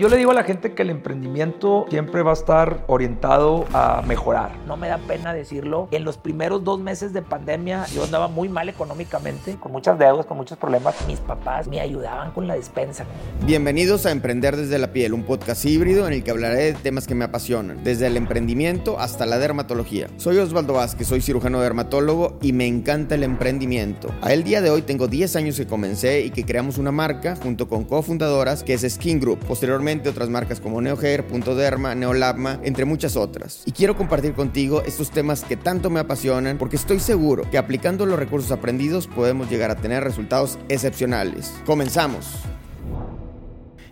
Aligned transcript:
Yo 0.00 0.08
le 0.08 0.16
digo 0.16 0.30
a 0.30 0.34
la 0.34 0.44
gente 0.44 0.72
que 0.72 0.80
el 0.80 0.88
emprendimiento 0.88 1.84
siempre 1.90 2.22
va 2.22 2.30
a 2.30 2.32
estar 2.32 2.84
orientado 2.86 3.66
a 3.74 4.00
mejorar. 4.08 4.50
No 4.66 4.78
me 4.78 4.88
da 4.88 4.96
pena 4.96 5.34
decirlo. 5.34 5.88
En 5.90 6.04
los 6.04 6.16
primeros 6.16 6.64
dos 6.64 6.80
meses 6.80 7.12
de 7.12 7.20
pandemia 7.20 7.84
yo 7.88 8.04
andaba 8.04 8.26
muy 8.26 8.48
mal 8.48 8.70
económicamente, 8.70 9.56
con 9.60 9.72
muchas 9.72 9.98
deudas, 9.98 10.24
con 10.24 10.38
muchos 10.38 10.56
problemas. 10.56 10.94
Mis 11.06 11.20
papás 11.20 11.68
me 11.68 11.80
ayudaban 11.80 12.30
con 12.30 12.46
la 12.46 12.54
despensa. 12.54 13.04
Bienvenidos 13.44 14.06
a 14.06 14.10
Emprender 14.10 14.56
desde 14.56 14.78
la 14.78 14.90
piel, 14.90 15.12
un 15.12 15.22
podcast 15.22 15.66
híbrido 15.66 16.06
en 16.06 16.14
el 16.14 16.24
que 16.24 16.30
hablaré 16.30 16.72
de 16.72 16.72
temas 16.72 17.06
que 17.06 17.14
me 17.14 17.26
apasionan, 17.26 17.84
desde 17.84 18.06
el 18.06 18.16
emprendimiento 18.16 18.98
hasta 18.98 19.26
la 19.26 19.36
dermatología. 19.36 20.08
Soy 20.16 20.38
Osvaldo 20.38 20.72
Vázquez, 20.72 21.08
soy 21.08 21.20
cirujano 21.20 21.60
dermatólogo 21.60 22.38
y 22.40 22.54
me 22.54 22.66
encanta 22.66 23.16
el 23.16 23.22
emprendimiento. 23.22 24.08
A 24.22 24.32
el 24.32 24.44
día 24.44 24.62
de 24.62 24.70
hoy 24.70 24.80
tengo 24.80 25.08
10 25.08 25.36
años 25.36 25.58
que 25.58 25.66
comencé 25.66 26.22
y 26.22 26.30
que 26.30 26.46
creamos 26.46 26.78
una 26.78 26.90
marca 26.90 27.36
junto 27.36 27.68
con 27.68 27.84
cofundadoras 27.84 28.62
que 28.62 28.72
es 28.72 28.90
Skin 28.90 29.20
Group. 29.20 29.40
Posteriormente 29.40 29.89
otras 29.98 30.28
marcas 30.28 30.60
como 30.60 30.80
NeoHair, 30.80 31.26
Punto 31.26 31.54
Derma, 31.54 31.94
Neolabma, 31.94 32.60
entre 32.62 32.84
muchas 32.84 33.16
otras. 33.16 33.62
Y 33.66 33.72
quiero 33.72 33.96
compartir 33.96 34.34
contigo 34.34 34.82
estos 34.86 35.10
temas 35.10 35.42
que 35.44 35.56
tanto 35.56 35.90
me 35.90 36.00
apasionan 36.00 36.58
porque 36.58 36.76
estoy 36.76 37.00
seguro 37.00 37.50
que 37.50 37.58
aplicando 37.58 38.06
los 38.06 38.18
recursos 38.18 38.52
aprendidos 38.52 39.08
podemos 39.08 39.50
llegar 39.50 39.70
a 39.70 39.76
tener 39.76 40.04
resultados 40.04 40.58
excepcionales. 40.68 41.52
Comenzamos. 41.66 42.26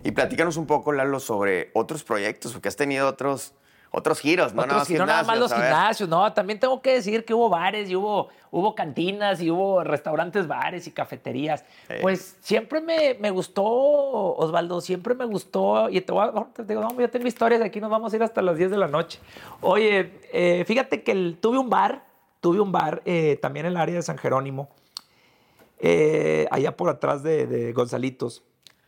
Y 0.03 0.11
platícanos 0.11 0.55
un 0.55 0.65
poco, 0.65 0.93
Lalo, 0.93 1.19
sobre 1.19 1.71
otros 1.73 2.03
proyectos, 2.03 2.53
porque 2.53 2.69
has 2.69 2.77
tenido 2.77 3.07
otros 3.07 3.53
otros 3.91 4.19
giros, 4.19 4.53
no, 4.53 4.65
nada, 4.67 4.83
no 4.87 5.05
nada 5.05 5.23
más 5.23 5.39
los 5.39 5.51
gimnasios, 5.51 6.07
no, 6.07 6.31
también 6.31 6.59
tengo 6.59 6.79
que 6.79 6.93
decir 6.93 7.25
que 7.25 7.33
hubo 7.33 7.49
bares 7.49 7.89
y 7.89 7.95
hubo, 7.95 8.29
hubo 8.51 8.75
cantinas 8.75 9.41
y 9.41 9.49
hubo 9.49 9.83
restaurantes, 9.83 10.47
bares 10.47 10.85
y 10.85 10.91
cafeterías. 10.91 11.65
Pues 12.01 12.37
siempre 12.39 12.81
me, 12.81 13.15
me, 13.19 13.31
gustó, 13.31 13.63
Osvaldo, 13.65 14.79
siempre 14.81 15.15
me 15.15 15.25
gustó, 15.25 15.89
y 15.89 16.01
te 16.01 16.11
voy 16.11 16.27
a, 16.27 16.45
te 16.53 16.63
digo, 16.65 16.81
no, 16.81 16.99
yo 16.99 17.09
tengo 17.09 17.27
historias, 17.27 17.61
aquí 17.61 17.81
nos 17.81 17.89
vamos 17.89 18.13
a 18.13 18.15
ir 18.15 18.23
hasta 18.23 18.43
las 18.43 18.57
10 18.57 18.69
de 18.69 18.77
la 18.77 18.87
noche. 18.87 19.19
Oye, 19.61 20.19
eh, 20.31 20.63
fíjate 20.67 21.01
que 21.01 21.37
tuve 21.41 21.57
un 21.57 21.69
bar, 21.69 22.03
tuve 22.41 22.59
un 22.59 22.71
bar 22.71 23.01
eh, 23.05 23.39
también 23.41 23.65
en 23.65 23.71
el 23.71 23.77
área 23.77 23.95
de 23.95 24.03
San 24.03 24.19
Jerónimo, 24.19 24.69
eh, 25.79 26.47
allá 26.51 26.77
por 26.77 26.89
atrás 26.89 27.23
de, 27.23 27.47
de 27.47 27.73
Gonzalitos. 27.73 28.43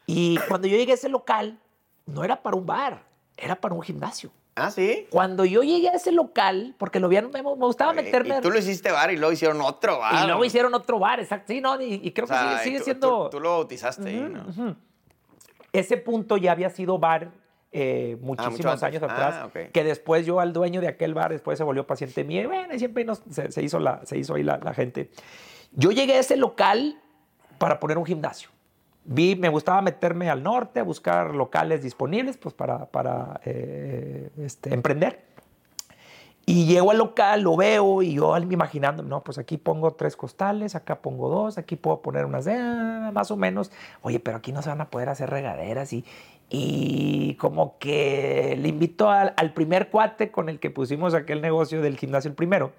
Y 0.06 0.38
cuando 0.48 0.68
yo 0.68 0.78
llegué 0.78 0.92
a 0.92 0.96
ese 0.96 1.10
local, 1.10 1.58
no 2.06 2.24
era 2.24 2.44
para 2.44 2.56
un 2.56 2.68
bar, 2.68 3.04
era 3.36 3.56
para 3.56 3.74
un 3.74 3.82
gimnasio. 3.82 4.30
Ah, 4.56 4.70
sí. 4.70 5.08
Cuando 5.10 5.46
yo 5.46 5.64
llegué 5.64 5.90
a 5.90 5.94
ese 5.94 6.12
local, 6.12 6.76
porque 6.78 7.00
lo 7.00 7.08
vieron, 7.08 7.32
me, 7.32 7.42
gustaba 7.42 7.94
meterme. 7.94 8.38
Y 8.38 8.42
tú 8.42 8.52
lo 8.52 8.60
hiciste 8.60 8.92
bar 8.92 9.12
y 9.12 9.18
luego 9.18 9.32
hicieron 9.32 9.62
otro 9.62 10.00
bar. 10.00 10.24
Y 10.24 10.28
luego 10.28 10.44
hicieron 10.44 10.74
otro 10.74 11.00
bar, 11.00 11.20
exacto. 11.20 11.54
Sí, 11.54 11.62
no, 11.62 11.82
y, 11.82 12.12
creo 12.12 12.28
que 12.28 12.36
sigue, 12.64 12.80
siendo. 12.80 13.30
Tú, 13.30 13.40
lo 13.40 13.52
bautizaste 13.52 14.12
¿no? 14.12 14.76
Ese 15.72 15.96
punto 15.96 16.36
ya 16.36 16.52
había 16.52 16.70
sido 16.70 17.00
bar 17.00 17.32
eh, 17.72 18.18
ah, 18.18 18.20
muchísimos 18.22 18.84
años 18.84 19.02
atrás. 19.02 19.36
Ah, 19.38 19.50
que 19.72 19.84
después 19.86 20.26
yo 20.26 20.42
al 20.42 20.52
dueño 20.52 20.82
de 20.82 20.90
aquel 20.90 21.14
bar, 21.14 21.32
después 21.32 21.58
se 21.58 21.64
volvió 21.64 21.88
paciente 21.88 22.26
mío. 22.26 22.42
Y 22.42 22.46
bueno, 22.48 22.78
siempre 22.78 23.06
se, 23.30 23.64
hizo 23.64 23.80
la, 23.80 24.06
se 24.06 24.18
hizo 24.18 24.36
ahí 24.36 24.44
la, 24.44 24.58
la 24.58 24.74
gente. 24.74 25.12
Yo 25.72 25.92
llegué 25.92 26.16
a 26.16 26.20
ese 26.20 26.36
local 26.36 27.00
para 27.58 27.80
poner 27.80 27.98
un 27.98 28.06
gimnasio 28.06 28.50
vi, 29.06 29.36
me 29.36 29.50
gustaba 29.50 29.82
meterme 29.82 30.30
al 30.30 30.44
norte 30.44 30.80
a 30.80 30.84
buscar 30.84 31.34
locales 31.36 31.84
disponibles 31.84 32.38
pues, 32.38 32.54
para, 32.54 32.86
para 32.86 33.42
eh, 33.46 34.30
este, 34.38 34.74
emprender. 34.74 35.32
Y 36.46 36.66
llego 36.66 36.92
al 36.92 36.98
local, 36.98 37.42
lo 37.42 37.56
veo 37.56 38.02
y 38.02 38.16
yo 38.16 38.36
imaginando, 38.38 39.04
no, 39.04 39.24
pues 39.24 39.38
aquí 39.38 39.58
pongo 39.58 39.94
tres 39.94 40.16
costales, 40.16 40.74
acá 40.76 41.00
pongo 41.02 41.30
dos, 41.30 41.58
aquí 41.58 41.76
puedo 41.76 42.02
poner 42.02 42.26
unas 42.26 42.46
de 42.46 42.56
ah, 42.56 43.12
más 43.14 43.30
o 43.30 43.38
menos. 43.38 43.72
Oye, 44.02 44.20
pero 44.20 44.38
aquí 44.38 44.52
no 44.52 44.62
se 44.62 44.70
van 44.70 44.82
a 44.82 44.90
poder 44.90 45.10
hacer 45.10 45.30
regaderas 45.30 45.94
y, 45.94 46.04
y 46.50 47.36
como 47.36 47.78
que 47.78 48.58
le 48.60 48.70
invito 48.70 49.10
al, 49.10 49.34
al 49.38 49.54
primer 49.54 49.92
cuate 49.92 50.32
con 50.32 50.50
el 50.50 50.60
que 50.60 50.72
pusimos 50.72 51.14
aquel 51.14 51.42
negocio 51.42 51.82
del 51.82 51.96
gimnasio 51.98 52.30
el 52.30 52.36
primero. 52.36 52.72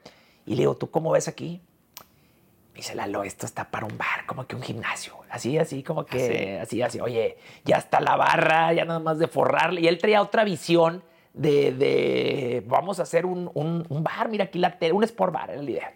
Y 0.45 0.57
le 0.57 0.63
digo, 0.63 0.77
¿tú 0.77 0.91
cómo 0.91 1.13
ves 1.13 1.29
aquí? 1.29 1.63
Dice 2.75 2.95
Lalo, 2.95 3.23
esto 3.25 3.47
está 3.47 3.71
para 3.71 3.87
un 3.87 3.97
bar, 3.99 4.27
como 4.27 4.47
que 4.47 4.57
un 4.57 4.63
gimnasio. 4.63 5.15
Así, 5.31 5.59
así, 5.59 5.83
como 5.83 6.05
que, 6.05 6.59
así, 6.61 6.83
así, 6.83 7.01
oye, 7.01 7.37
ya 7.65 7.77
está 7.77 8.01
la 8.01 8.17
barra, 8.17 8.73
ya 8.73 8.85
nada 8.85 9.01
más 9.01 9.19
de 9.19 9.29
forrarle. 9.29 9.81
Y 9.83 9.89
él 9.89 9.99
traía 9.99 10.23
otra 10.23 10.45
visión 10.45 11.03
de, 11.35 11.73
de 11.73 12.63
vamos 12.67 12.99
a 12.99 13.03
hacer 13.03 13.27
un, 13.27 13.51
un, 13.55 14.05
bar, 14.05 14.29
mira 14.29 14.45
aquí 14.45 14.59
la 14.59 14.79
tele, 14.79 14.93
un 14.93 15.05
sport 15.05 15.33
bar, 15.33 15.51
era 15.51 15.63
la 15.63 15.71
idea. 15.71 15.95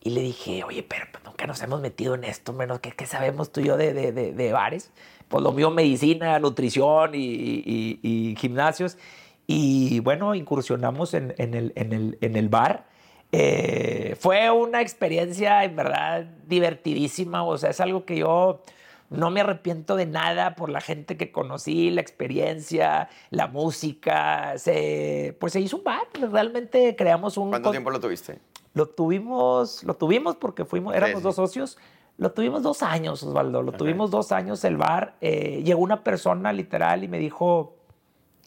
Y 0.00 0.10
le 0.10 0.20
dije, 0.20 0.62
oye, 0.64 0.82
pero 0.82 1.06
pues, 1.10 1.24
nunca 1.24 1.46
nos 1.46 1.62
hemos 1.62 1.80
metido 1.80 2.14
en 2.14 2.24
esto, 2.24 2.52
menos 2.52 2.80
que 2.80 2.92
qué 2.92 3.06
sabemos 3.06 3.52
tú 3.52 3.60
y 3.60 3.64
yo 3.64 3.76
de, 3.76 3.94
de, 3.94 4.12
de, 4.12 4.52
bares. 4.52 4.92
Pues 5.28 5.42
lo 5.42 5.52
mío, 5.52 5.70
medicina, 5.70 6.38
nutrición 6.38 7.14
y, 7.14 7.18
y, 7.18 8.00
y 8.02 8.36
gimnasios. 8.36 8.98
Y 9.46 10.00
bueno, 10.00 10.34
incursionamos 10.34 11.14
en, 11.14 11.34
en, 11.38 11.54
el, 11.54 11.72
en, 11.76 11.92
el, 11.92 12.18
en 12.20 12.36
el 12.36 12.48
bar 12.48 12.86
eh, 13.36 14.14
fue 14.20 14.48
una 14.52 14.80
experiencia 14.80 15.64
en 15.64 15.74
verdad 15.74 16.24
divertidísima, 16.46 17.42
o 17.42 17.58
sea, 17.58 17.70
es 17.70 17.80
algo 17.80 18.04
que 18.04 18.18
yo 18.18 18.62
no 19.10 19.32
me 19.32 19.40
arrepiento 19.40 19.96
de 19.96 20.06
nada 20.06 20.54
por 20.54 20.70
la 20.70 20.80
gente 20.80 21.16
que 21.16 21.32
conocí, 21.32 21.90
la 21.90 22.00
experiencia, 22.00 23.08
la 23.30 23.48
música, 23.48 24.56
se, 24.56 25.36
pues 25.40 25.52
se 25.52 25.60
hizo 25.60 25.78
un 25.78 25.82
bar, 25.82 26.06
realmente 26.30 26.94
creamos 26.94 27.36
un... 27.36 27.50
¿Cuánto 27.50 27.72
tiempo 27.72 27.90
lo 27.90 27.98
tuviste? 27.98 28.38
Lo 28.72 28.86
tuvimos, 28.86 29.82
lo 29.82 29.94
tuvimos 29.94 30.36
porque 30.36 30.64
fuimos, 30.64 30.94
éramos 30.94 31.24
dos 31.24 31.34
socios, 31.34 31.76
lo 32.16 32.30
tuvimos 32.30 32.62
dos 32.62 32.84
años, 32.84 33.20
Osvaldo, 33.24 33.62
lo 33.62 33.72
tuvimos 33.72 34.12
dos 34.12 34.30
años 34.30 34.62
el 34.62 34.76
bar, 34.76 35.16
eh, 35.20 35.60
llegó 35.64 35.80
una 35.80 36.04
persona 36.04 36.52
literal 36.52 37.02
y 37.02 37.08
me 37.08 37.18
dijo, 37.18 37.74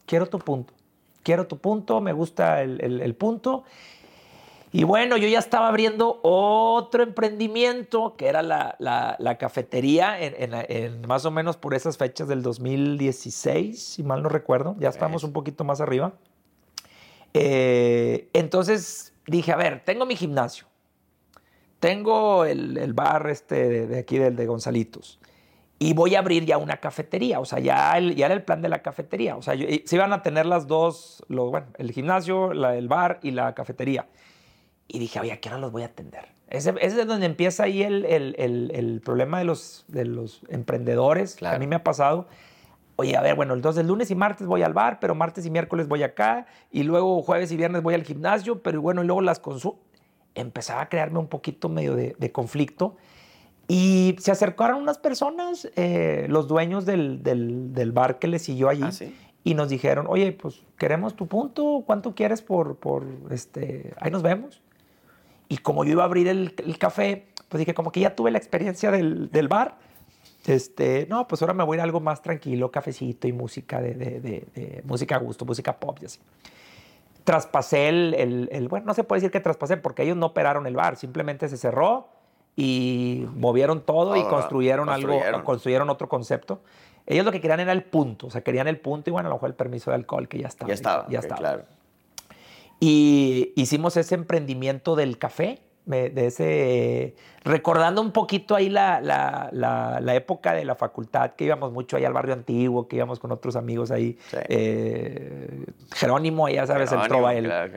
quiero 0.05 0.27
tu 0.27 0.39
punto, 0.39 0.73
quiero 1.23 1.45
tu 1.45 1.57
punto, 1.57 1.99
me 1.99 2.13
gusta 2.13 2.61
el, 2.61 2.79
el, 2.81 3.01
el 3.01 3.15
punto 3.15 3.65
y 4.71 4.83
bueno, 4.83 5.15
yo 5.15 5.27
ya 5.29 5.39
estaba 5.39 5.69
abriendo 5.69 6.19
otro 6.23 7.03
emprendimiento, 7.03 8.15
que 8.17 8.27
era 8.27 8.41
la, 8.41 8.75
la, 8.79 9.37
cafetería, 9.37 10.17
en, 10.19 11.07
más 11.07 11.25
o 11.25 11.31
menos 11.31 11.55
por 11.55 11.73
esas 11.73 11.97
fechas 11.97 12.27
del 12.27 12.41
2016, 12.43 13.81
si 13.81 14.03
mal 14.03 14.21
no 14.21 14.29
recuerdo. 14.29 14.75
Ya 14.79 14.89
estamos 14.89 15.23
un 15.23 15.31
poquito 15.31 15.63
más 15.63 15.79
arriba. 15.79 16.13
Eh, 17.33 18.29
entonces 18.33 19.13
dije, 19.25 19.53
a 19.53 19.55
ver, 19.55 19.83
tengo 19.85 20.05
mi 20.05 20.17
gimnasio. 20.17 20.67
Tengo 21.79 22.43
el, 22.43 22.77
el 22.77 22.93
bar 22.93 23.29
este 23.29 23.87
de, 23.87 23.99
aquí, 23.99 24.17
del 24.17 24.35
de 24.35 24.47
Gonzalitos. 24.47 25.19
Y 25.79 25.93
voy 25.93 26.15
a 26.15 26.19
abrir 26.19 26.43
ya 26.43 26.57
una 26.57 26.77
cafetería. 26.77 27.39
O 27.39 27.45
sea, 27.45 27.59
ya, 27.59 27.97
ya 27.99 28.25
era 28.25 28.35
el 28.35 28.43
plan 28.43 28.61
de 28.61 28.67
la 28.67 28.81
cafetería. 28.81 29.37
O 29.37 29.41
sea, 29.41 29.55
se 29.55 29.95
iban 29.95 30.11
a 30.11 30.23
tener 30.23 30.45
las 30.45 30.67
dos, 30.67 31.23
lo, 31.29 31.51
bueno, 31.51 31.67
el 31.77 31.91
gimnasio, 31.91 32.51
el 32.51 32.87
bar 32.89 33.19
y 33.23 33.31
la 33.31 33.53
cafetería. 33.55 34.07
Y 34.87 34.99
dije, 34.99 35.19
oye, 35.19 35.31
¿a 35.31 35.39
qué 35.39 35.49
hora 35.49 35.57
los 35.57 35.71
voy 35.71 35.83
a 35.83 35.87
atender? 35.87 36.25
Ese, 36.49 36.73
ese 36.79 37.01
es 37.01 37.07
donde 37.07 37.25
empieza 37.25 37.63
ahí 37.63 37.83
el, 37.83 38.05
el, 38.05 38.35
el, 38.37 38.71
el, 38.73 39.01
problema 39.01 39.39
de 39.39 39.45
los, 39.45 39.83
de 39.89 40.05
los 40.05 40.41
emprendedores, 40.47 41.35
que 41.35 41.45
a 41.45 41.59
mí 41.59 41.67
me 41.67 41.75
ha 41.75 41.83
pasado. 41.83 42.27
Oye, 42.95 43.17
a 43.17 43.21
ver, 43.21 43.35
bueno, 43.35 43.53
entonces 43.53 43.85
lunes 43.85 44.09
y 44.11 44.15
martes 44.15 44.47
voy 44.47 44.63
al 44.63 44.73
bar, 44.73 44.99
pero 44.99 45.13
martes 45.13 45.45
y 45.45 45.51
miércoles 45.51 45.87
voy 45.87 46.03
acá, 46.03 46.47
y 46.71 46.83
luego 46.83 47.21
jueves 47.21 47.51
y 47.51 47.57
viernes 47.57 47.83
voy 47.83 47.95
al 47.95 48.03
gimnasio, 48.03 48.63
pero 48.63 48.81
bueno, 48.81 49.03
y 49.03 49.07
luego 49.07 49.21
las 49.21 49.39
consultas. 49.39 49.83
Empezaba 50.35 50.81
a 50.81 50.89
crearme 50.89 51.17
un 51.17 51.27
poquito 51.27 51.67
medio 51.67 51.95
de, 51.95 52.15
de 52.17 52.31
conflicto. 52.31 52.95
Y 53.67 54.15
se 54.19 54.31
acercaron 54.31 54.81
unas 54.81 54.97
personas, 54.97 55.67
eh, 55.75 56.27
los 56.29 56.47
dueños 56.47 56.85
del, 56.85 57.23
del, 57.23 57.73
del, 57.73 57.91
bar 57.91 58.19
que 58.19 58.27
le 58.27 58.39
siguió 58.39 58.69
allí, 58.69 58.83
ah, 58.83 59.05
y 59.43 59.53
nos 59.55 59.69
dijeron, 59.69 60.05
oye, 60.07 60.31
pues 60.31 60.61
queremos 60.77 61.15
tu 61.15 61.27
punto, 61.27 61.83
¿cuánto 61.85 62.15
quieres 62.15 62.41
por, 62.41 62.77
por 62.77 63.05
este, 63.31 63.93
ahí 63.99 64.11
nos 64.11 64.21
vemos? 64.21 64.61
Y 65.49 65.57
como 65.57 65.85
yo 65.85 65.91
iba 65.91 66.03
a 66.03 66.05
abrir 66.05 66.27
el, 66.27 66.77
café, 66.77 67.27
pues 67.49 67.59
dije, 67.59 67.73
como 67.73 67.91
que 67.91 68.01
ya 68.01 68.15
tuve 68.15 68.31
la 68.31 68.37
experiencia 68.37 68.91
del, 68.91 69.31
del, 69.31 69.47
bar. 69.47 69.77
Este, 70.45 71.07
no, 71.09 71.27
pues 71.27 71.41
ahora 71.41 71.53
me 71.53 71.63
voy 71.63 71.75
a 71.75 71.77
ir 71.77 71.81
a 71.81 71.83
algo 71.83 71.99
más 71.99 72.21
tranquilo, 72.21 72.71
cafecito 72.71 73.27
y 73.27 73.33
música 73.33 73.81
de, 73.81 73.93
de, 73.93 74.19
de, 74.19 74.81
música 74.85 75.15
a 75.15 75.19
gusto, 75.19 75.45
música 75.45 75.77
pop 75.79 75.97
y 76.01 76.05
así. 76.05 76.19
Traspasé 77.23 77.89
el, 77.89 78.49
el, 78.51 78.67
bueno, 78.69 78.85
no 78.85 78.93
se 78.93 79.03
puede 79.03 79.19
decir 79.19 79.31
que 79.31 79.41
traspasé 79.41 79.75
porque 79.77 80.03
ellos 80.03 80.15
no 80.15 80.27
operaron 80.27 80.65
el 80.65 80.75
bar, 80.75 80.95
simplemente 80.95 81.49
se 81.49 81.57
cerró 81.57 82.07
y 82.55 83.27
movieron 83.35 83.81
todo 83.81 84.15
y 84.15 84.23
construyeron, 84.23 84.89
algo, 84.89 85.21
construyeron 85.43 85.89
otro 85.89 86.09
concepto. 86.09 86.61
Ellos 87.05 87.23
lo 87.23 87.31
que 87.31 87.39
querían 87.39 87.59
era 87.59 87.71
el 87.71 87.83
punto, 87.83 88.27
o 88.27 88.29
sea, 88.29 88.41
querían 88.41 88.67
el 88.67 88.79
punto 88.79 89.09
y 89.09 89.13
bueno, 89.13 89.27
a 89.27 89.29
lo 89.29 89.35
mejor 89.35 89.49
el 89.49 89.55
permiso 89.55 89.91
de 89.91 89.95
alcohol 89.95 90.27
que 90.27 90.39
ya 90.39 90.47
estaba. 90.47 90.67
Ya 90.67 90.73
estaba, 90.73 91.07
ya 91.07 91.19
estaba. 91.19 91.39
Claro. 91.39 91.63
Y 92.79 93.53
hicimos 93.55 93.97
ese 93.97 94.15
emprendimiento 94.15 94.95
del 94.95 95.17
café, 95.17 95.61
de 95.87 96.25
ese, 96.25 97.15
recordando 97.43 98.01
un 98.01 98.11
poquito 98.11 98.55
ahí 98.55 98.69
la, 98.69 98.99
la, 98.99 99.49
la, 100.01 100.15
época 100.15 100.53
de 100.53 100.65
la 100.65 100.75
facultad, 100.75 101.31
que 101.31 101.45
íbamos 101.45 101.71
mucho 101.71 101.95
ahí 101.95 102.03
al 102.03 102.11
barrio 102.11 102.33
antiguo, 102.33 102.87
que 102.87 102.97
íbamos 102.97 103.19
con 103.19 103.31
otros 103.31 103.55
amigos 103.55 103.89
ahí. 103.91 104.17
Eh, 104.49 105.65
Jerónimo, 105.95 106.49
ya 106.49 106.67
sabes, 106.67 106.91
el, 106.91 106.99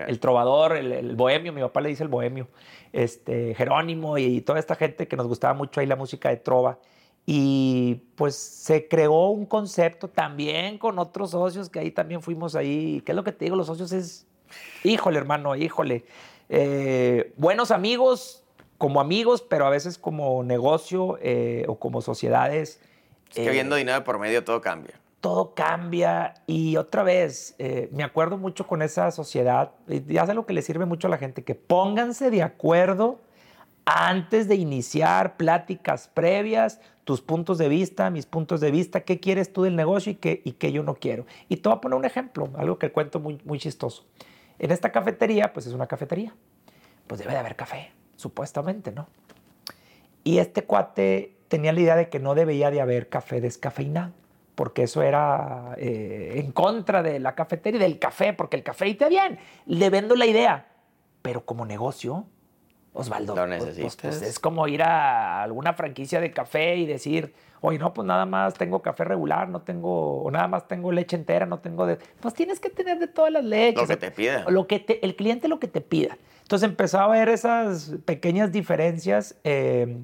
el, 0.09 0.21
trovador, 0.21 0.77
el, 0.77 1.15
bohemio, 1.15 1.53
mi 1.53 1.61
papá 1.61 1.81
le 1.81 1.91
dice 1.91 2.03
el 2.03 2.09
bohemio. 2.09 2.49
Este, 2.93 3.55
Jerónimo 3.55 4.19
y, 4.19 4.41
toda 4.41 4.59
esta 4.59 4.75
gente 4.75 5.07
que 5.07 5.17
nos 5.17 5.29
gustaba 5.29 5.55
mucho 5.55 5.81
ahí 5.81 5.87
la 5.87 5.97
música 5.97 6.31
de 6.31 6.37
trova. 6.37 6.79
Y 7.27 8.07
pues 8.17 8.35
se 8.35 8.89
creó 8.89 9.29
un 9.29 9.47
concepto 9.47 10.09
también 10.09 10.79
con 10.79 10.99
otros 10.99 11.31
socios 11.31 11.69
que 11.69 11.79
ahí 11.79 11.93
también 11.93 12.23
fuimos 12.23 12.57
ahí. 12.57 13.03
¿Qué 13.07 13.13
es 13.13 13.17
lo 13.17 13.23
que 13.23 13.31
te 13.31 13.45
digo? 13.45 13.57
Los 13.57 13.69
socios 13.69 13.93
es, 13.93 14.27
híjole 14.85 15.19
hermano, 15.19 15.57
híjole. 15.57 16.05
Eh, 16.49 17.33
buenos 17.37 17.71
amigos, 17.71 18.43
como 18.79 19.01
amigos, 19.01 19.43
pero 19.43 19.67
a 19.67 19.71
veces 19.71 19.99
como 19.99 20.43
negocio 20.43 21.19
eh, 21.23 21.65
o 21.69 21.79
como 21.79 22.01
sociedades. 22.01 22.81
Es 23.31 23.45
que 23.47 23.51
viendo 23.51 23.77
dinero 23.77 24.03
por 24.05 24.19
medio 24.19 24.43
todo 24.43 24.61
cambia 24.61 25.01
todo 25.21 25.55
cambia 25.55 26.35
y 26.47 26.77
otra 26.77 27.03
vez, 27.03 27.55
eh, 27.59 27.89
me 27.93 28.03
acuerdo 28.03 28.39
mucho 28.39 28.67
con 28.67 28.83
esa 28.83 29.11
sociedad, 29.11 29.73
y 29.89 30.17
hace 30.17 30.35
lo 30.35 30.47
que 30.47 30.55
le 30.55 30.63
sirve 30.63 30.87
mucho 30.87 31.07
a 31.07 31.11
la 31.11 31.19
gente, 31.19 31.45
que 31.45 31.55
pónganse 31.55 32.31
de 32.31 32.43
acuerdo 32.43 33.21
antes 33.85 34.49
de 34.49 34.55
iniciar 34.55 35.37
pláticas 35.37 36.09
previas, 36.13 36.81
tus 37.05 37.21
puntos 37.21 37.59
de 37.59 37.69
vista, 37.69 38.09
mis 38.11 38.25
puntos 38.27 38.61
de 38.61 38.71
vista, 38.71 39.03
qué 39.03 39.21
quieres 39.21 39.53
tú 39.53 39.63
del 39.63 39.77
negocio 39.77 40.13
y 40.13 40.15
qué, 40.15 40.43
y 40.45 40.53
qué 40.53 40.73
yo 40.73 40.83
no 40.83 40.95
quiero. 40.95 41.27
Y 41.49 41.57
te 41.57 41.69
voy 41.69 41.77
a 41.77 41.81
poner 41.81 41.99
un 41.99 42.05
ejemplo, 42.05 42.49
algo 42.57 42.79
que 42.79 42.93
cuento 42.93 43.21
muy, 43.21 43.41
muy 43.45 43.59
chistoso. 43.59 44.05
En 44.61 44.71
esta 44.71 44.93
cafetería, 44.93 45.53
pues 45.53 45.67
es 45.67 45.73
una 45.73 45.89
cafetería, 45.89 46.33
pues 47.09 47.19
debe 47.19 47.33
de 47.33 47.39
haber 47.39 47.57
café, 47.57 47.91
supuestamente, 48.15 48.93
¿no? 48.93 49.09
Y 50.23 50.39
este 50.39 50.63
cuate 50.65 51.35
tenía 51.49 51.73
la 51.73 51.81
idea 51.81 51.97
de 51.97 52.09
que 52.09 52.21
no 52.21 52.37
debía 52.37 52.71
de 52.71 52.81
haber 52.81 53.09
café 53.09 53.41
descafeinado 53.41 54.13
porque 54.61 54.83
eso 54.83 55.01
era 55.01 55.75
eh, 55.79 56.35
en 56.37 56.53
contra 56.53 57.03
de 57.03 57.19
la 57.19 57.35
cafetería 57.35 57.79
y 57.79 57.83
del 57.83 57.99
café, 57.99 58.35
porque 58.35 58.59
el 58.59 58.63
café 58.63 58.91
está 58.91 59.09
bien. 59.09 59.39
Le 59.65 59.89
vendo 59.89 60.15
la 60.17 60.27
idea, 60.27 60.67
pero 61.23 61.47
como 61.47 61.65
negocio, 61.65 62.27
Osvaldo, 62.93 63.37
Lo 63.37 63.47
pues, 63.47 63.79
pues, 63.79 63.97
pues, 63.97 64.23
es 64.23 64.39
como 64.39 64.67
ir 64.67 64.83
a 64.83 65.43
alguna 65.43 65.75
franquicia 65.75 66.21
de 66.21 66.33
café 66.33 66.77
y 66.77 66.87
decir, 66.87 67.33
oye, 67.61 67.79
no, 67.79 67.95
pues 67.95 68.05
nada 68.07 68.27
más 68.27 68.55
tengo 68.55 68.83
café 68.83 69.05
regular, 69.05 69.49
no 69.49 69.63
tengo, 69.63 70.23
o 70.23 70.31
nada 70.31 70.49
más 70.49 70.67
tengo 70.67 70.91
leche 70.91 71.15
entera, 71.17 71.47
no 71.47 71.61
tengo 71.61 71.87
de. 71.87 71.99
Pues 72.21 72.35
tienes 72.35 72.59
que 72.59 72.69
tener 72.69 72.99
de 72.99 73.07
todas 73.07 73.33
las 73.33 73.45
leches. 73.45 73.81
Lo 73.81 73.87
que 73.87 73.97
te 73.97 74.11
pida. 74.11 74.45
Lo 74.49 74.67
que 74.67 75.01
el 75.03 75.15
cliente 75.15 75.47
lo 75.47 75.61
que 75.61 75.69
te 75.69 75.81
pida. 75.81 76.19
Entonces 76.43 76.69
empezó 76.69 76.99
a 76.99 77.07
ver 77.07 77.29
esas 77.29 77.95
pequeñas 78.05 78.51
diferencias. 78.51 79.37
Eh, 79.45 79.99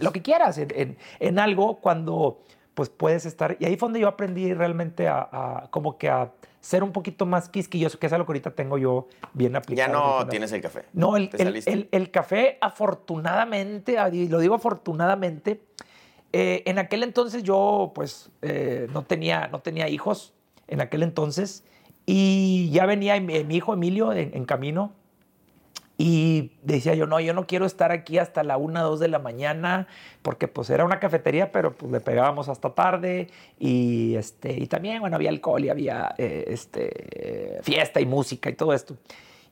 lo, 0.00 0.12
que 0.12 0.22
quieras, 0.22 0.58
en, 0.58 1.38
algo, 1.40 1.80
cuando 1.80 2.42
pues 2.74 2.88
puedes 2.88 3.26
estar, 3.26 3.56
y 3.58 3.64
ahí 3.64 3.76
fue 3.76 3.86
donde 3.86 4.00
yo 4.00 4.08
aprendí 4.08 4.54
realmente 4.54 5.08
a 5.08 5.66
como 5.70 5.98
que 5.98 6.08
a 6.08 6.30
ser 6.62 6.84
un 6.84 6.92
poquito 6.92 7.26
más 7.26 7.48
quisquilloso, 7.48 7.98
que 7.98 8.06
es 8.06 8.12
algo 8.12 8.24
que 8.24 8.30
ahorita 8.30 8.52
tengo 8.52 8.78
yo 8.78 9.08
bien 9.34 9.56
aplicado. 9.56 9.92
Ya 9.92 9.92
no 9.92 10.28
tienes 10.28 10.52
el 10.52 10.62
café. 10.62 10.84
No, 10.92 11.16
el, 11.16 11.28
el, 11.90 12.10
café, 12.10 12.56
afortunadamente, 12.60 13.98
ah, 13.98 14.08
y 14.08 14.28
lo 14.28 14.38
digo 14.38 14.54
afortunadamente, 14.54 15.60
eh, 16.32 16.62
en 16.64 16.78
aquel 16.78 17.02
entonces 17.02 17.42
yo 17.42 17.90
pues 17.94 18.30
eh, 18.42 18.86
no, 18.92 19.02
tenía, 19.02 19.48
no 19.48 19.60
tenía 19.60 19.88
hijos, 19.88 20.32
en 20.68 20.80
aquel 20.80 21.02
entonces, 21.02 21.64
y 22.06 22.70
ya 22.70 22.86
venía 22.86 23.20
mi, 23.20 23.34
hijo 23.54 23.74
Emilio 23.74 24.12
en 24.12 24.44
camino 24.44 24.92
y 26.04 26.50
decía 26.64 26.96
yo, 26.96 27.06
no, 27.06 27.20
yo 27.20 27.32
no 27.32 27.46
quiero 27.46 27.64
estar 27.64 27.92
aquí 27.92 28.18
hasta 28.18 28.42
la 28.42 28.56
1, 28.56 28.82
2 28.82 28.98
de 28.98 29.06
la 29.06 29.20
mañana, 29.20 29.86
porque 30.22 30.48
pues 30.48 30.68
era 30.68 30.84
una 30.84 30.98
cafetería, 30.98 31.52
pero 31.52 31.76
pues 31.76 31.92
le 31.92 32.00
pegábamos 32.00 32.48
hasta 32.48 32.70
tarde 32.70 33.28
y, 33.60 34.16
este, 34.16 34.52
y 34.52 34.66
también, 34.66 34.98
bueno, 34.98 35.14
había 35.14 35.30
alcohol 35.30 35.64
y 35.64 35.68
había 35.68 36.12
eh, 36.18 36.46
este, 36.48 37.60
fiesta 37.62 38.00
y 38.00 38.06
música 38.06 38.50
y 38.50 38.54
todo 38.54 38.74
esto. 38.74 38.96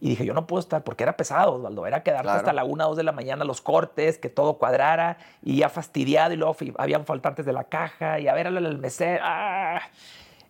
Y 0.01 0.09
dije, 0.09 0.27
yo 0.27 0.35
no 0.35 0.49
puedo 0.49 0.59
estar, 0.59 0.83
porque 0.83 1.05
era 1.05 1.17
pesado, 1.17 1.55
Osvaldo, 1.55 1.87
era 1.87 2.03
quedarte 2.03 2.31
hasta 2.31 2.53
la 2.53 2.65
1, 2.65 2.85
2 2.85 2.97
de 2.97 3.05
la 3.05 3.13
mañana, 3.13 3.45
los 3.45 3.61
cortes, 3.61 4.19
que 4.19 4.29
todo 4.29 4.55
cuadrara, 4.55 5.19
y 5.45 5.59
ya 5.59 5.69
fastidiado, 5.69 6.35
y 6.35 6.37
luego 6.37 6.57
habían 6.79 7.07
faltantes 7.07 7.47
de 7.47 7.53
la 7.53 7.63
caja, 7.63 8.19
y 8.19 8.27
a 8.27 8.35
ver 8.35 8.49
al 8.49 8.79
mesero. 8.79 9.23
¡ah! 9.23 9.83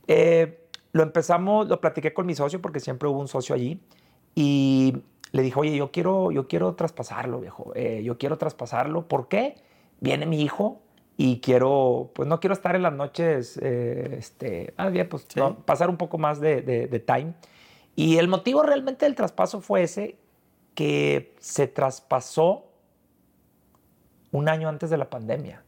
Eh, 0.09 0.67
lo 0.93 1.03
empezamos, 1.03 1.69
lo 1.69 1.79
platiqué 1.79 2.15
con 2.15 2.25
mi 2.25 2.35
socio, 2.35 2.63
porque 2.63 2.81
siempre 2.81 3.07
hubo 3.07 3.21
un 3.21 3.29
socio 3.29 3.55
allí, 3.55 3.83
y 4.35 5.03
le 5.33 5.43
dijo, 5.43 5.61
oye, 5.61 5.77
yo 5.77 5.91
quiero, 5.93 6.31
yo 6.31 6.49
quiero 6.49 6.75
traspasarlo, 6.75 7.41
viejo, 7.41 7.73
eh, 7.75 8.03
yo 8.05 8.19
quiero 8.19 8.39
traspasarlo. 8.39 9.07
¿Por 9.07 9.29
qué? 9.29 9.57
Viene 10.01 10.27
mi 10.27 10.43
hijo 10.43 10.81
y 11.17 11.41
quiero, 11.41 12.11
pues 12.15 12.29
no 12.29 12.41
quiero 12.41 12.55
estar 12.55 12.75
en 12.75 12.83
las 12.83 12.93
noches, 12.93 13.59
eh, 13.63 14.17
este, 14.19 14.75
ah, 14.77 14.89
bien, 14.89 15.09
pues 15.09 15.27
pasar 15.65 15.91
un 15.91 15.97
poco 15.97 16.19
más 16.19 16.41
de, 16.41 16.63
de, 16.63 17.01
time. 17.01 17.35
Y 17.95 18.17
el 18.17 18.29
motivo 18.29 18.63
realmente 18.63 19.05
del 19.05 19.15
traspaso 19.15 19.61
fue 19.61 19.83
ese, 19.83 20.17
que 20.75 21.35
se 21.39 21.67
traspasó 21.67 22.65
un 24.33 24.49
año 24.49 24.69
antes 24.69 24.89
de 24.91 24.97
la 24.97 25.11
pandemia. 25.11 25.63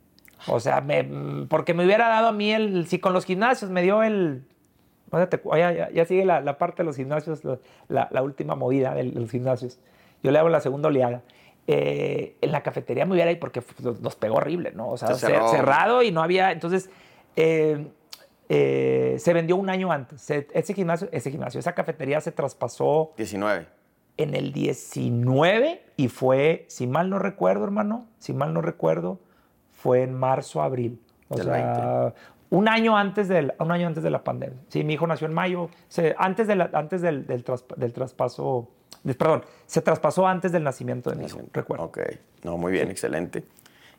O 0.46 0.58
sea, 0.58 0.80
me, 0.80 1.04
porque 1.48 1.74
me 1.74 1.84
hubiera 1.84 2.08
dado 2.08 2.28
a 2.28 2.32
mí 2.32 2.50
el, 2.50 2.86
si 2.86 2.98
con 2.98 3.12
los 3.12 3.26
gimnasios 3.26 3.70
me 3.70 3.82
dio 3.82 4.02
el 4.02 4.44
ya, 5.92 6.04
sigue 6.04 6.24
la, 6.24 6.58
parte 6.58 6.82
de 6.82 6.84
los 6.84 6.96
gimnasios, 6.96 7.42
la, 7.88 8.22
última 8.22 8.54
movida 8.54 8.94
de 8.94 9.04
los 9.04 9.30
gimnasios. 9.30 9.78
Yo 10.22 10.30
le 10.30 10.38
hago 10.38 10.48
la 10.48 10.60
segunda 10.60 10.88
oleada. 10.88 11.22
Eh, 11.68 12.36
en 12.40 12.50
la 12.50 12.62
cafetería 12.62 13.06
me 13.06 13.14
hubiera 13.14 13.30
ido 13.30 13.38
porque 13.38 13.62
nos 14.00 14.16
pegó 14.16 14.36
horrible, 14.36 14.72
¿no? 14.72 14.88
O 14.88 14.96
sea, 14.96 15.14
cerrado 15.14 16.02
y 16.02 16.10
no 16.10 16.22
había. 16.22 16.50
Entonces, 16.50 16.90
eh, 17.36 17.86
eh, 18.48 19.16
se 19.18 19.32
vendió 19.32 19.56
un 19.56 19.70
año 19.70 19.92
antes. 19.92 20.28
ese, 20.30 20.74
gimnasio, 20.74 21.08
ese 21.12 21.30
gimnasio, 21.30 21.60
esa 21.60 21.74
cafetería 21.74 22.20
se 22.20 22.32
traspasó. 22.32 23.12
19. 23.16 23.66
En 24.18 24.34
el 24.34 24.52
19 24.52 25.82
y 25.96 26.08
fue, 26.08 26.66
si 26.68 26.86
mal 26.86 27.08
no 27.08 27.18
recuerdo, 27.18 27.64
hermano, 27.64 28.06
si 28.18 28.32
mal 28.32 28.52
no 28.52 28.60
recuerdo, 28.60 29.20
fue 29.72 30.02
en 30.02 30.14
marzo, 30.14 30.62
abril. 30.62 31.00
O 31.28 31.38
sea, 31.38 32.12
un 32.52 32.68
año 32.68 32.98
antes, 32.98 33.28
del, 33.28 33.54
un 33.58 33.72
año 33.72 33.86
antes 33.86 34.02
de 34.02 34.10
la 34.10 34.22
pandemia. 34.22 34.58
Sí, 34.68 34.84
mi 34.84 34.92
hijo 34.92 35.06
nació 35.06 35.26
en 35.26 35.32
mayo, 35.32 35.70
antes, 36.18 36.46
de 36.46 36.68
antes 36.74 37.00
del, 37.00 37.26
del, 37.26 37.92
traspaso, 37.94 38.68
perdón, 39.16 39.42
se 39.64 39.80
traspasó 39.80 40.26
antes 40.26 40.52
del 40.52 40.62
nacimiento 40.62 41.08
de 41.08 41.16
mi 41.16 41.24
hijo, 41.24 41.40
recuerdo. 41.54 41.84
Ok, 41.84 42.00
no, 42.44 42.58
muy 42.58 42.72
bien, 42.72 42.90
excelente. 42.90 43.44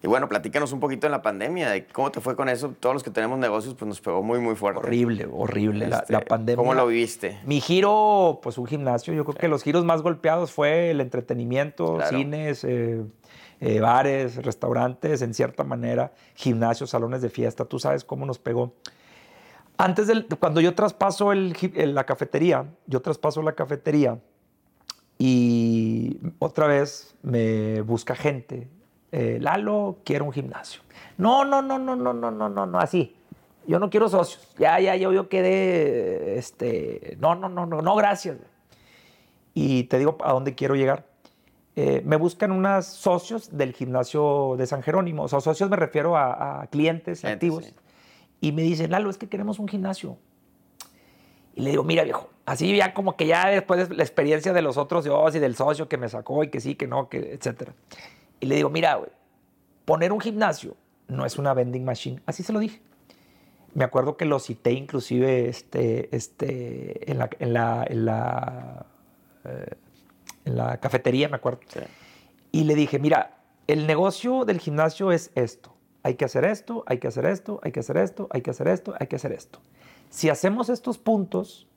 Y 0.04 0.08
bueno, 0.08 0.28
platícanos 0.28 0.72
un 0.72 0.80
poquito 0.80 1.08
en 1.08 1.12
la 1.12 1.24
pandemia, 1.24 1.72
de 1.72 1.88
cómo 1.88 2.12
te 2.12 2.22
fue 2.22 2.36
con 2.36 2.48
eso. 2.48 2.76
Todos 2.80 2.94
los 2.94 3.04
que 3.04 3.10
tenemos 3.10 3.40
negocios, 3.40 3.74
pues 3.74 3.88
nos 3.88 4.02
pegó 4.02 4.22
muy, 4.22 4.38
muy 4.38 4.54
fuerte. 4.54 4.82
Horrible, 4.82 5.28
horrible 5.32 5.88
la, 5.88 6.00
este, 6.00 6.20
pandemia. 6.20 6.58
¿Cómo 6.58 6.76
lo 6.76 6.86
viviste? 6.86 7.40
Mi 7.46 7.60
giro, 7.60 8.40
pues 8.44 8.60
un 8.60 8.68
gimnasio. 8.68 9.14
Yo 9.14 9.24
creo 9.24 9.36
que 9.36 9.48
los 9.48 9.64
giros 9.64 9.84
más 9.84 10.02
golpeados 10.04 10.52
fue 10.52 10.92
el 10.92 11.00
entretenimiento, 11.02 12.00
cines, 12.10 12.66
eh, 12.66 13.02
eh, 13.66 13.80
bares, 13.80 14.44
restaurantes, 14.44 15.22
en 15.22 15.34
cierta 15.34 15.64
manera, 15.64 16.12
gimnasios, 16.36 16.90
salones 16.90 17.22
de 17.22 17.30
fiesta. 17.30 17.64
Tú 17.64 17.80
sabes 17.80 18.04
cómo 18.04 18.26
nos 18.26 18.38
pegó. 18.38 18.74
Antes 19.78 20.08
del, 20.08 20.28
cuando 20.40 20.60
yo 20.60 20.76
traspaso 20.76 21.34
la 21.34 22.04
cafetería, 22.04 22.66
yo 22.88 23.02
traspaso 23.02 23.42
la 23.42 23.54
cafetería 23.54 24.20
y 25.18 26.20
otra 26.40 26.68
vez 26.68 27.16
me 27.22 27.82
busca 27.82 28.16
gente 28.16 28.68
eh, 29.14 29.38
Lalo, 29.40 30.00
quiero 30.04 30.26
un 30.26 30.34
gimnasio. 30.34 30.82
No, 31.20 31.46
no, 31.46 31.62
no, 31.62 31.78
no, 31.78 31.96
no, 31.96 32.14
no, 32.14 32.32
no, 32.32 32.50
no, 32.50 32.66
no, 32.66 32.80
así. 32.80 33.16
Yo 33.68 33.78
no 33.78 33.92
quiero 33.92 34.10
socios. 34.10 34.56
Ya, 34.58 34.80
ya, 34.80 34.96
yo, 34.96 35.14
yo 35.14 35.30
quedé, 35.30 36.40
este, 36.40 37.16
no, 37.20 37.36
no, 37.36 37.48
no, 37.48 37.68
no, 37.68 37.84
no, 37.84 37.96
gracias. 37.96 38.38
Y 39.54 39.84
te 39.84 40.00
digo 40.00 40.18
a 40.24 40.34
dónde 40.34 40.56
quiero 40.56 40.76
llegar. 40.76 41.06
Eh, 41.76 42.04
me 42.06 42.18
buscan 42.18 42.52
unos 42.52 42.86
socios 42.86 43.58
del 43.58 43.74
gimnasio 43.74 44.56
de 44.58 44.68
San 44.68 44.84
Jerónimo. 44.84 45.24
O 45.24 45.28
sea, 45.28 45.42
socios 45.42 45.70
me 45.70 45.76
refiero 45.76 46.16
a, 46.18 46.68
clientes 46.72 47.26
activos. 47.26 47.74
Y 48.42 48.52
me 48.52 48.62
dicen, 48.62 48.92
Lalo, 48.92 49.10
es 49.10 49.18
que 49.18 49.28
queremos 49.28 49.60
un 49.60 49.68
gimnasio. 49.68 50.18
Y 51.56 51.62
le 51.62 51.72
digo, 51.72 51.84
mira, 51.84 52.04
viejo, 52.04 52.30
así 52.46 52.76
ya 52.76 52.94
como 52.94 53.16
que 53.16 53.28
ya 53.28 53.48
después 53.48 53.90
de 53.90 53.96
la 53.96 54.04
experiencia 54.04 54.54
de 54.54 54.62
los 54.62 54.78
otros 54.78 55.04
dios 55.04 55.36
y 55.36 55.40
del 55.40 55.56
socio 55.56 55.88
que 55.88 55.98
me 55.98 56.10
sacó 56.10 56.44
y 56.44 56.50
que 56.50 56.60
sí, 56.60 56.76
que 56.76 56.88
no, 56.88 57.10
que 57.10 57.34
etcétera. 57.34 57.74
Y 58.40 58.48
le 58.48 58.56
digo, 58.56 58.70
mira, 58.70 58.96
güey, 58.96 59.10
poner 59.86 60.12
un 60.12 60.20
gimnasio 60.20 60.76
no 61.08 61.26
es 61.26 61.38
una 61.38 61.54
vending 61.54 61.86
machine. 61.86 62.22
Así 62.26 62.44
se 62.44 62.54
lo 62.54 62.60
dije. 62.60 62.82
Me 63.74 63.84
acuerdo 63.84 64.18
que 64.18 64.26
lo 64.26 64.40
cité 64.40 64.72
inclusive 64.72 65.50
este, 65.50 66.16
este, 66.16 67.10
en, 67.12 67.20
la, 67.20 67.30
en, 67.40 67.54
la, 67.54 67.86
en, 67.88 68.06
la, 68.06 68.86
eh, 69.46 69.76
en 70.46 70.58
la 70.58 70.78
cafetería, 70.78 71.30
me 71.30 71.36
acuerdo. 71.36 71.62
Y 72.52 72.64
le 72.64 72.76
dije, 72.76 73.00
mira, 73.00 73.38
el 73.68 73.88
negocio 73.88 74.46
del 74.46 74.60
gimnasio 74.60 75.12
es 75.12 75.32
esto. 75.36 75.74
Hay 76.04 76.16
que 76.16 76.26
hacer 76.26 76.44
esto, 76.44 76.84
hay 76.86 76.98
que 76.98 77.08
hacer 77.08 77.26
esto, 77.26 77.60
hay 77.64 77.72
que 77.72 77.80
hacer 77.80 77.98
esto, 77.98 78.28
hay 78.32 78.42
que 78.42 78.52
hacer 78.52 78.68
esto, 78.68 78.94
hay 79.00 79.08
que 79.08 79.16
hacer 79.16 79.32
esto. 79.32 79.60
Si 80.10 80.30
hacemos 80.30 80.70
estos 80.70 80.98
puntos, 80.98 81.68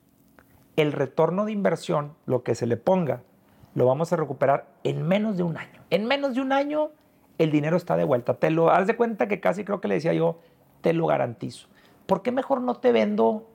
el 0.75 0.91
retorno 0.91 1.45
de 1.45 1.53
inversión, 1.53 2.13
lo 2.25 2.43
que 2.43 2.53
se 2.53 2.67
le 2.67 2.77
ponga, 2.77 3.23
lo 3.73 3.85
vamos 3.85 4.11
a 4.11 4.15
recuperar 4.15 4.67
en 4.83 5.07
menos 5.07 5.37
de 5.37 5.43
un 5.43 5.57
año. 5.57 5.81
En 5.89 6.05
menos 6.05 6.35
de 6.35 6.41
un 6.41 6.51
año 6.51 6.91
el 7.37 7.51
dinero 7.51 7.77
está 7.77 7.95
de 7.95 8.03
vuelta. 8.03 8.33
Te 8.33 8.49
lo 8.49 8.69
haz 8.69 8.87
de 8.87 8.95
cuenta 8.95 9.27
que 9.27 9.39
casi 9.39 9.63
creo 9.63 9.79
que 9.79 9.87
le 9.87 9.95
decía 9.95 10.13
yo, 10.13 10.39
te 10.81 10.93
lo 10.93 11.07
garantizo. 11.07 11.67
¿Por 12.05 12.21
qué 12.21 12.31
mejor 12.31 12.61
no 12.61 12.75
te 12.75 12.91
vendo 12.91 13.47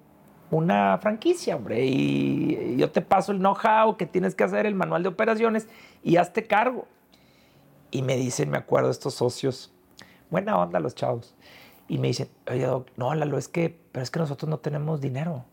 una 0.56 0.98
franquicia, 0.98 1.56
hombre? 1.56 1.84
Y 1.84 2.76
yo 2.76 2.90
te 2.90 3.00
paso 3.00 3.32
el 3.32 3.38
know-how 3.38 3.96
que 3.96 4.06
tienes 4.06 4.34
que 4.34 4.44
hacer, 4.44 4.66
el 4.66 4.74
manual 4.74 5.02
de 5.02 5.08
operaciones 5.08 5.68
y 6.02 6.16
hazte 6.16 6.46
cargo. 6.46 6.86
Y 7.90 8.02
me 8.02 8.16
dicen, 8.16 8.50
me 8.50 8.58
acuerdo, 8.58 8.90
estos 8.90 9.14
socios, 9.14 9.72
buena 10.30 10.58
onda 10.58 10.80
los 10.80 10.94
chavos. 10.94 11.34
Y 11.88 11.98
me 11.98 12.08
dicen, 12.08 12.28
oye, 12.50 12.66
no, 12.96 13.14
Lalo, 13.14 13.38
es 13.38 13.48
que, 13.48 13.78
pero 13.92 14.02
es 14.02 14.10
que 14.10 14.18
nosotros 14.18 14.48
no 14.48 14.58
tenemos 14.58 15.00
dinero. 15.00 15.44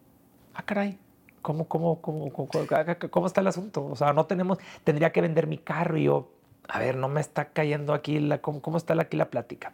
Ah, 0.54 0.64
caray. 0.64 0.98
¿cómo, 1.42 1.68
cómo, 1.68 2.02
cómo, 2.02 2.30
cómo, 2.32 3.28
está 3.28 3.42
el 3.42 3.48
asunto? 3.48 3.86
O 3.86 3.96
sea, 3.96 4.14
no 4.14 4.26
tenemos, 4.26 4.60
tendría 4.84 5.12
que 5.12 5.22
vender 5.22 5.48
mi 5.48 5.58
carro 5.58 5.98
y 5.98 6.04
yo, 6.04 6.32
a 6.68 6.80
ver, 6.80 6.96
no 6.96 7.10
me 7.10 7.22
está 7.22 7.46
cayendo 7.50 7.94
aquí, 7.94 8.20
la, 8.20 8.40
¿cómo, 8.40 8.62
cómo 8.62 8.78
está 8.78 9.00
aquí 9.00 9.18
la 9.18 9.30
plática? 9.30 9.74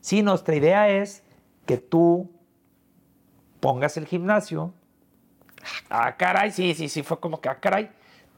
Sí, 0.00 0.22
nuestra 0.22 0.56
idea 0.56 0.88
es 0.88 1.22
que 1.66 1.78
tú 1.78 2.30
pongas 3.62 3.96
el 3.96 4.06
gimnasio. 4.06 4.74
Ah, 5.88 6.16
caray, 6.16 6.50
sí, 6.50 6.74
sí, 6.74 6.88
sí, 6.88 7.04
fue 7.04 7.20
como 7.20 7.40
que, 7.40 7.48
ah, 7.48 7.60
caray. 7.60 7.90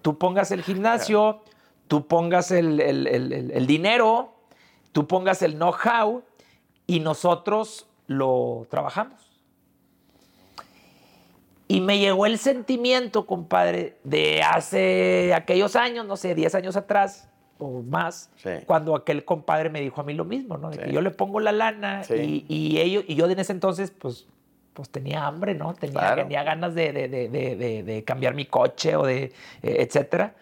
Tú 0.02 0.18
pongas 0.18 0.50
el 0.50 0.62
gimnasio, 0.62 1.42
tú 1.88 2.06
pongas 2.06 2.50
el, 2.50 2.78
el, 2.78 3.06
el, 3.06 3.50
el 3.50 3.66
dinero, 3.66 4.34
tú 4.92 5.08
pongas 5.08 5.40
el 5.40 5.54
know-how 5.54 6.22
y 6.86 7.00
nosotros 7.00 7.88
lo 8.06 8.66
trabajamos. 8.68 9.40
Y 11.68 11.80
me 11.80 11.98
llegó 11.98 12.26
el 12.26 12.38
sentimiento, 12.38 13.26
compadre, 13.26 13.96
de 14.04 14.42
hace 14.42 15.32
aquellos 15.32 15.74
años, 15.74 16.06
no 16.06 16.18
sé, 16.18 16.34
10 16.34 16.54
años 16.54 16.76
atrás 16.76 17.30
o 17.56 17.82
más, 17.82 18.30
cuando 18.66 18.94
aquel 18.94 19.24
compadre 19.24 19.70
me 19.70 19.80
dijo 19.80 20.02
a 20.02 20.04
mí 20.04 20.12
lo 20.12 20.26
mismo, 20.26 20.58
¿no? 20.58 20.68
De 20.68 20.76
que 20.76 20.92
yo 20.92 21.00
le 21.00 21.10
pongo 21.10 21.40
la 21.40 21.52
lana 21.52 22.02
y, 22.10 22.78
ellos, 22.78 23.04
y 23.08 23.14
yo 23.14 23.30
en 23.30 23.38
ese 23.38 23.52
entonces, 23.52 23.90
pues, 23.90 24.26
pues 24.74 24.90
tenía 24.90 25.26
hambre, 25.26 25.54
¿no? 25.54 25.72
Tenía, 25.74 26.14
tenía 26.16 26.42
ganas 26.42 26.74
de, 26.74 26.92
de, 26.92 27.28
de, 27.84 28.04
cambiar 28.04 28.34
mi 28.34 28.44
coche 28.44 28.96
o 28.96 29.06
de, 29.06 29.32
eh, 29.62 29.76
etcétera. 29.78 30.34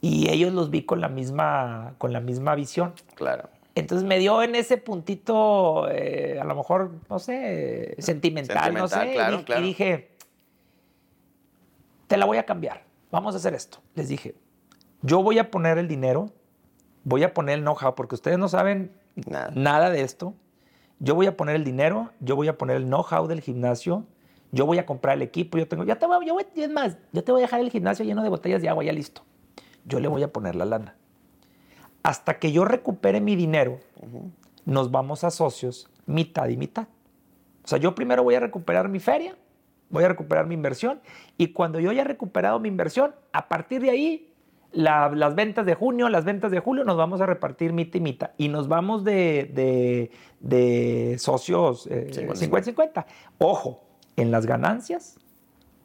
Y 0.00 0.30
ellos 0.30 0.52
los 0.52 0.70
vi 0.70 0.82
con 0.82 1.00
la 1.00 1.08
misma, 1.08 1.94
con 1.98 2.12
la 2.12 2.20
misma 2.20 2.54
visión. 2.54 2.94
Claro. 3.14 3.48
Entonces 3.74 4.06
me 4.06 4.18
dio 4.18 4.42
en 4.42 4.54
ese 4.54 4.78
puntito, 4.78 5.88
eh, 5.90 6.38
a 6.40 6.44
lo 6.44 6.54
mejor, 6.54 6.92
no 7.08 7.18
sé, 7.18 7.94
sentimental, 7.98 8.72
no 8.72 8.88
sé. 8.88 9.16
y 9.58 9.62
dije, 9.62 10.10
te 12.06 12.16
la 12.16 12.24
voy 12.24 12.38
a 12.38 12.46
cambiar. 12.46 12.82
Vamos 13.10 13.34
a 13.34 13.38
hacer 13.38 13.54
esto. 13.54 13.78
Les 13.94 14.08
dije, 14.08 14.34
yo 15.02 15.22
voy 15.22 15.38
a 15.38 15.50
poner 15.50 15.78
el 15.78 15.88
dinero, 15.88 16.30
voy 17.02 17.22
a 17.24 17.34
poner 17.34 17.58
el 17.58 17.62
know-how, 17.62 17.94
porque 17.94 18.14
ustedes 18.14 18.38
no 18.38 18.48
saben 18.48 18.92
nada. 19.54 19.90
de 19.90 20.02
esto. 20.02 20.34
Yo 20.98 21.14
voy 21.14 21.26
a 21.26 21.36
poner 21.36 21.56
el 21.56 21.64
dinero, 21.64 22.10
yo 22.20 22.36
voy 22.36 22.48
a 22.48 22.56
poner 22.56 22.76
el 22.76 22.84
know-how 22.84 23.26
del 23.26 23.40
gimnasio, 23.40 24.04
yo 24.52 24.66
voy 24.66 24.78
a 24.78 24.86
comprar 24.86 25.16
el 25.16 25.22
equipo, 25.22 25.58
yo 25.58 25.66
tengo, 25.66 25.84
ya 25.84 25.96
te 25.96 26.06
voy, 26.06 26.26
yo 26.26 26.34
voy, 26.34 26.46
es 26.54 26.70
más, 26.70 26.96
yo 27.12 27.24
te 27.24 27.32
voy 27.32 27.42
a 27.42 27.46
dejar 27.46 27.60
el 27.60 27.70
gimnasio 27.70 28.04
lleno 28.04 28.22
de 28.22 28.28
botellas 28.28 28.62
de 28.62 28.68
agua, 28.68 28.84
ya 28.84 28.92
listo. 28.92 29.22
Yo 29.84 30.00
le 30.00 30.08
voy 30.08 30.22
a 30.22 30.32
poner 30.32 30.54
la 30.54 30.64
lana. 30.64 30.96
Hasta 32.02 32.38
que 32.38 32.52
yo 32.52 32.64
recupere 32.64 33.20
mi 33.20 33.34
dinero, 33.34 33.80
nos 34.64 34.90
vamos 34.90 35.24
a 35.24 35.30
socios 35.30 35.90
mitad 36.06 36.48
y 36.48 36.56
mitad. 36.56 36.86
O 37.64 37.68
sea, 37.68 37.78
yo 37.78 37.94
primero 37.94 38.22
voy 38.22 38.34
a 38.34 38.40
recuperar 38.40 38.88
mi 38.88 39.00
feria, 39.00 39.36
voy 39.90 40.04
a 40.04 40.08
recuperar 40.08 40.46
mi 40.46 40.54
inversión 40.54 41.00
y 41.38 41.48
cuando 41.48 41.80
yo 41.80 41.90
haya 41.90 42.04
recuperado 42.04 42.60
mi 42.60 42.68
inversión, 42.68 43.14
a 43.32 43.48
partir 43.48 43.80
de 43.82 43.90
ahí, 43.90 44.33
las 44.74 45.34
ventas 45.34 45.66
de 45.66 45.74
junio, 45.74 46.08
las 46.08 46.24
ventas 46.24 46.50
de 46.50 46.60
julio, 46.60 46.84
nos 46.84 46.96
vamos 46.96 47.20
a 47.20 47.26
repartir 47.26 47.72
mitad 47.72 47.98
y 47.98 48.00
mitad 48.00 48.30
y 48.36 48.48
nos 48.48 48.68
vamos 48.68 49.04
de, 49.04 50.10
de, 50.40 51.18
socios 51.18 51.88
50-50. 51.88 53.00
Eh, 53.00 53.04
Ojo, 53.38 53.84
en 54.16 54.30
las 54.30 54.46
ganancias 54.46 55.18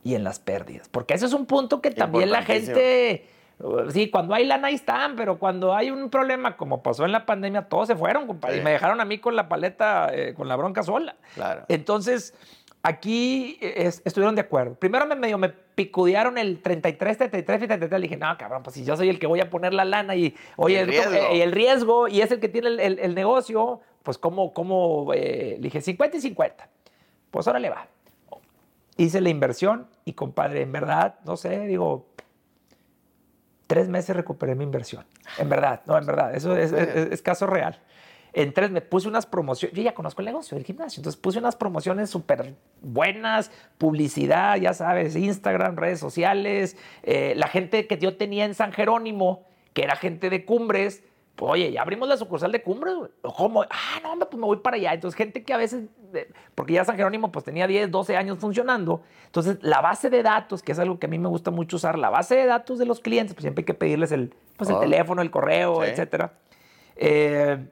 y 0.03 0.15
en 0.15 0.23
las 0.23 0.39
pérdidas, 0.39 0.89
porque 0.89 1.13
ese 1.13 1.25
es 1.25 1.33
un 1.33 1.45
punto 1.45 1.81
que 1.81 1.91
también 1.91 2.31
la 2.31 2.43
gente... 2.43 3.27
Sí, 3.89 4.09
cuando 4.09 4.33
hay 4.33 4.45
lana 4.45 4.69
ahí 4.69 4.75
están, 4.75 5.17
pero 5.17 5.37
cuando 5.37 5.75
hay 5.75 5.91
un 5.91 6.09
problema, 6.09 6.55
como 6.55 6.81
pasó 6.81 7.03
en 7.03 7.11
la 7.11 7.25
pandemia, 7.25 7.63
todos 7.63 7.87
se 7.87 7.95
fueron, 7.97 8.25
compadre, 8.25 8.59
y 8.59 8.61
me 8.61 8.71
dejaron 8.71 9.01
a 9.01 9.05
mí 9.05 9.17
con 9.17 9.35
la 9.35 9.49
paleta, 9.49 10.09
eh, 10.13 10.33
con 10.33 10.47
la 10.47 10.55
bronca 10.55 10.81
sola. 10.81 11.17
Claro. 11.35 11.65
Entonces, 11.67 12.33
Aquí 12.81 13.57
estuvieron 13.61 14.35
de 14.35 14.41
acuerdo. 14.41 14.75
Primero 14.75 15.05
me 15.05 15.15
medio 15.15 15.37
me 15.37 15.49
picudearon 15.49 16.37
el 16.37 16.61
33, 16.61 17.17
33 17.17 17.63
y 17.63 17.67
33. 17.67 17.99
Le 17.99 18.07
dije, 18.07 18.15
no, 18.15 18.37
cabrón, 18.37 18.63
pues 18.63 18.75
si 18.75 18.85
yo 18.85 18.95
soy 18.95 19.09
el 19.09 19.19
que 19.19 19.27
voy 19.27 19.41
a 19.41 19.49
poner 19.49 19.73
la 19.73 19.83
lana 19.83 20.15
y, 20.15 20.33
oye, 20.55 20.79
el, 20.79 20.87
riesgo. 20.87 21.35
y 21.35 21.41
el 21.41 21.51
riesgo 21.51 22.07
y 22.07 22.21
es 22.21 22.31
el 22.31 22.39
que 22.39 22.47
tiene 22.47 22.69
el, 22.69 23.15
negocio, 23.15 23.81
pues 24.01 24.17
cómo, 24.17 24.53
cómo, 24.53 25.13
eh, 25.13 25.55
le 25.57 25.63
dije 25.63 25.81
50 25.81 26.17
y 26.17 26.21
50. 26.21 26.69
Pues 27.31 27.47
ahora 27.47 27.59
le 27.59 27.69
va. 27.69 27.87
Hice 28.95 29.19
la 29.19 29.29
inversión 29.29 29.87
y 30.05 30.13
compadre, 30.13 30.61
en 30.61 30.71
verdad, 30.71 31.15
no 31.25 31.35
sé, 31.35 31.67
digo, 31.67 32.07
tres 33.67 33.89
meses 33.89 34.15
recuperé 34.15 34.55
mi 34.55 34.63
inversión. 34.63 35.05
En 35.37 35.49
verdad, 35.49 35.81
no, 35.85 35.97
en 35.97 36.05
verdad, 36.05 36.33
eso 36.33 36.55
es 36.55 37.21
caso 37.21 37.45
real 37.45 37.79
en 38.33 38.53
tres 38.53 38.71
me 38.71 38.81
puse 38.81 39.07
unas 39.07 39.25
promociones, 39.25 39.75
yo 39.75 39.83
ya 39.83 39.93
conozco 39.93 40.21
el 40.21 40.25
negocio 40.27 40.55
del 40.55 40.65
gimnasio, 40.65 40.99
entonces 40.99 41.19
puse 41.19 41.39
unas 41.39 41.55
promociones 41.55 42.09
súper 42.09 42.55
buenas, 42.81 43.51
publicidad, 43.77 44.57
ya 44.57 44.73
sabes, 44.73 45.15
Instagram, 45.15 45.75
redes 45.75 45.99
sociales, 45.99 46.77
eh, 47.03 47.33
la 47.35 47.47
gente 47.47 47.87
que 47.87 47.97
yo 47.97 48.17
tenía 48.17 48.45
en 48.45 48.53
San 48.53 48.71
Jerónimo, 48.71 49.45
que 49.73 49.83
era 49.83 49.95
gente 49.95 50.29
de 50.29 50.45
cumbres, 50.45 51.03
pues, 51.39 51.53
oye, 51.53 51.71
ya 51.71 51.83
abrimos 51.83 52.09
la 52.09 52.17
sucursal 52.17 52.51
de 52.51 52.61
cumbres, 52.61 52.93
¿cómo? 53.21 53.63
Ah, 53.63 54.01
no, 54.03 54.29
pues 54.29 54.37
me 54.37 54.45
voy 54.45 54.57
para 54.57 54.75
allá. 54.75 54.93
Entonces, 54.93 55.17
gente 55.17 55.41
que 55.41 55.53
a 55.53 55.57
veces, 55.57 55.85
porque 56.53 56.73
ya 56.73 56.83
San 56.83 56.97
Jerónimo 56.97 57.31
pues 57.31 57.45
tenía 57.45 57.65
10, 57.65 57.91
12 57.91 58.17
años 58.17 58.39
funcionando, 58.39 59.03
entonces 59.25 59.57
la 59.61 59.79
base 59.79 60.09
de 60.09 60.21
datos, 60.21 60.61
que 60.61 60.73
es 60.73 60.79
algo 60.79 60.99
que 60.99 61.05
a 61.05 61.09
mí 61.09 61.17
me 61.17 61.29
gusta 61.29 61.49
mucho 61.49 61.77
usar, 61.77 61.97
la 61.97 62.09
base 62.09 62.35
de 62.35 62.45
datos 62.45 62.77
de 62.77 62.85
los 62.85 62.99
clientes, 62.99 63.35
pues 63.35 63.43
siempre 63.43 63.61
hay 63.61 63.65
que 63.65 63.73
pedirles 63.73 64.11
el, 64.11 64.33
pues, 64.57 64.69
el 64.69 64.75
oh. 64.75 64.79
teléfono, 64.81 65.21
el 65.21 65.31
correo, 65.31 65.81
etcétera. 65.81 66.33
Eh, 66.97 67.65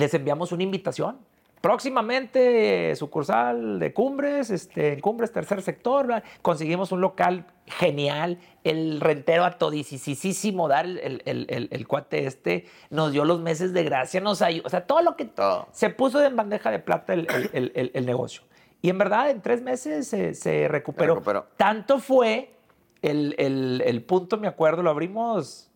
les 0.00 0.14
enviamos 0.14 0.50
una 0.50 0.62
invitación 0.62 1.18
próximamente 1.60 2.96
sucursal 2.96 3.78
de 3.78 3.92
Cumbres, 3.92 4.50
este, 4.50 4.94
en 4.94 5.00
Cumbres 5.00 5.30
tercer 5.30 5.60
sector, 5.60 6.22
conseguimos 6.40 6.90
un 6.90 7.02
local 7.02 7.44
genial, 7.66 8.38
el 8.64 9.00
rentero 9.00 9.44
a 9.44 9.58
dar 10.68 10.86
el, 10.86 11.22
el, 11.24 11.86
cuate 11.86 12.26
este, 12.26 12.66
nos 12.88 13.12
dio 13.12 13.26
los 13.26 13.40
meses 13.40 13.74
de 13.74 13.84
gracia, 13.84 14.20
nos 14.20 14.40
ayudó, 14.40 14.66
o 14.66 14.70
sea, 14.70 14.86
todo 14.86 15.02
lo 15.02 15.16
que 15.16 15.26
todo. 15.26 15.68
se 15.72 15.90
puso 15.90 16.24
en 16.24 16.34
bandeja 16.34 16.70
de 16.70 16.78
plata 16.78 17.12
el, 17.12 18.06
negocio. 18.06 18.42
Y 18.82 18.88
en 18.88 18.96
verdad, 18.96 19.28
en 19.28 19.42
tres 19.42 19.60
meses 19.60 20.08
se, 20.08 20.68
recuperó. 20.68 21.20
Tanto 21.58 21.98
fue 21.98 22.54
el, 23.02 24.04
punto, 24.08 24.38
me 24.38 24.48
acuerdo, 24.48 24.82
lo 24.82 24.88
abrimos, 24.88 25.69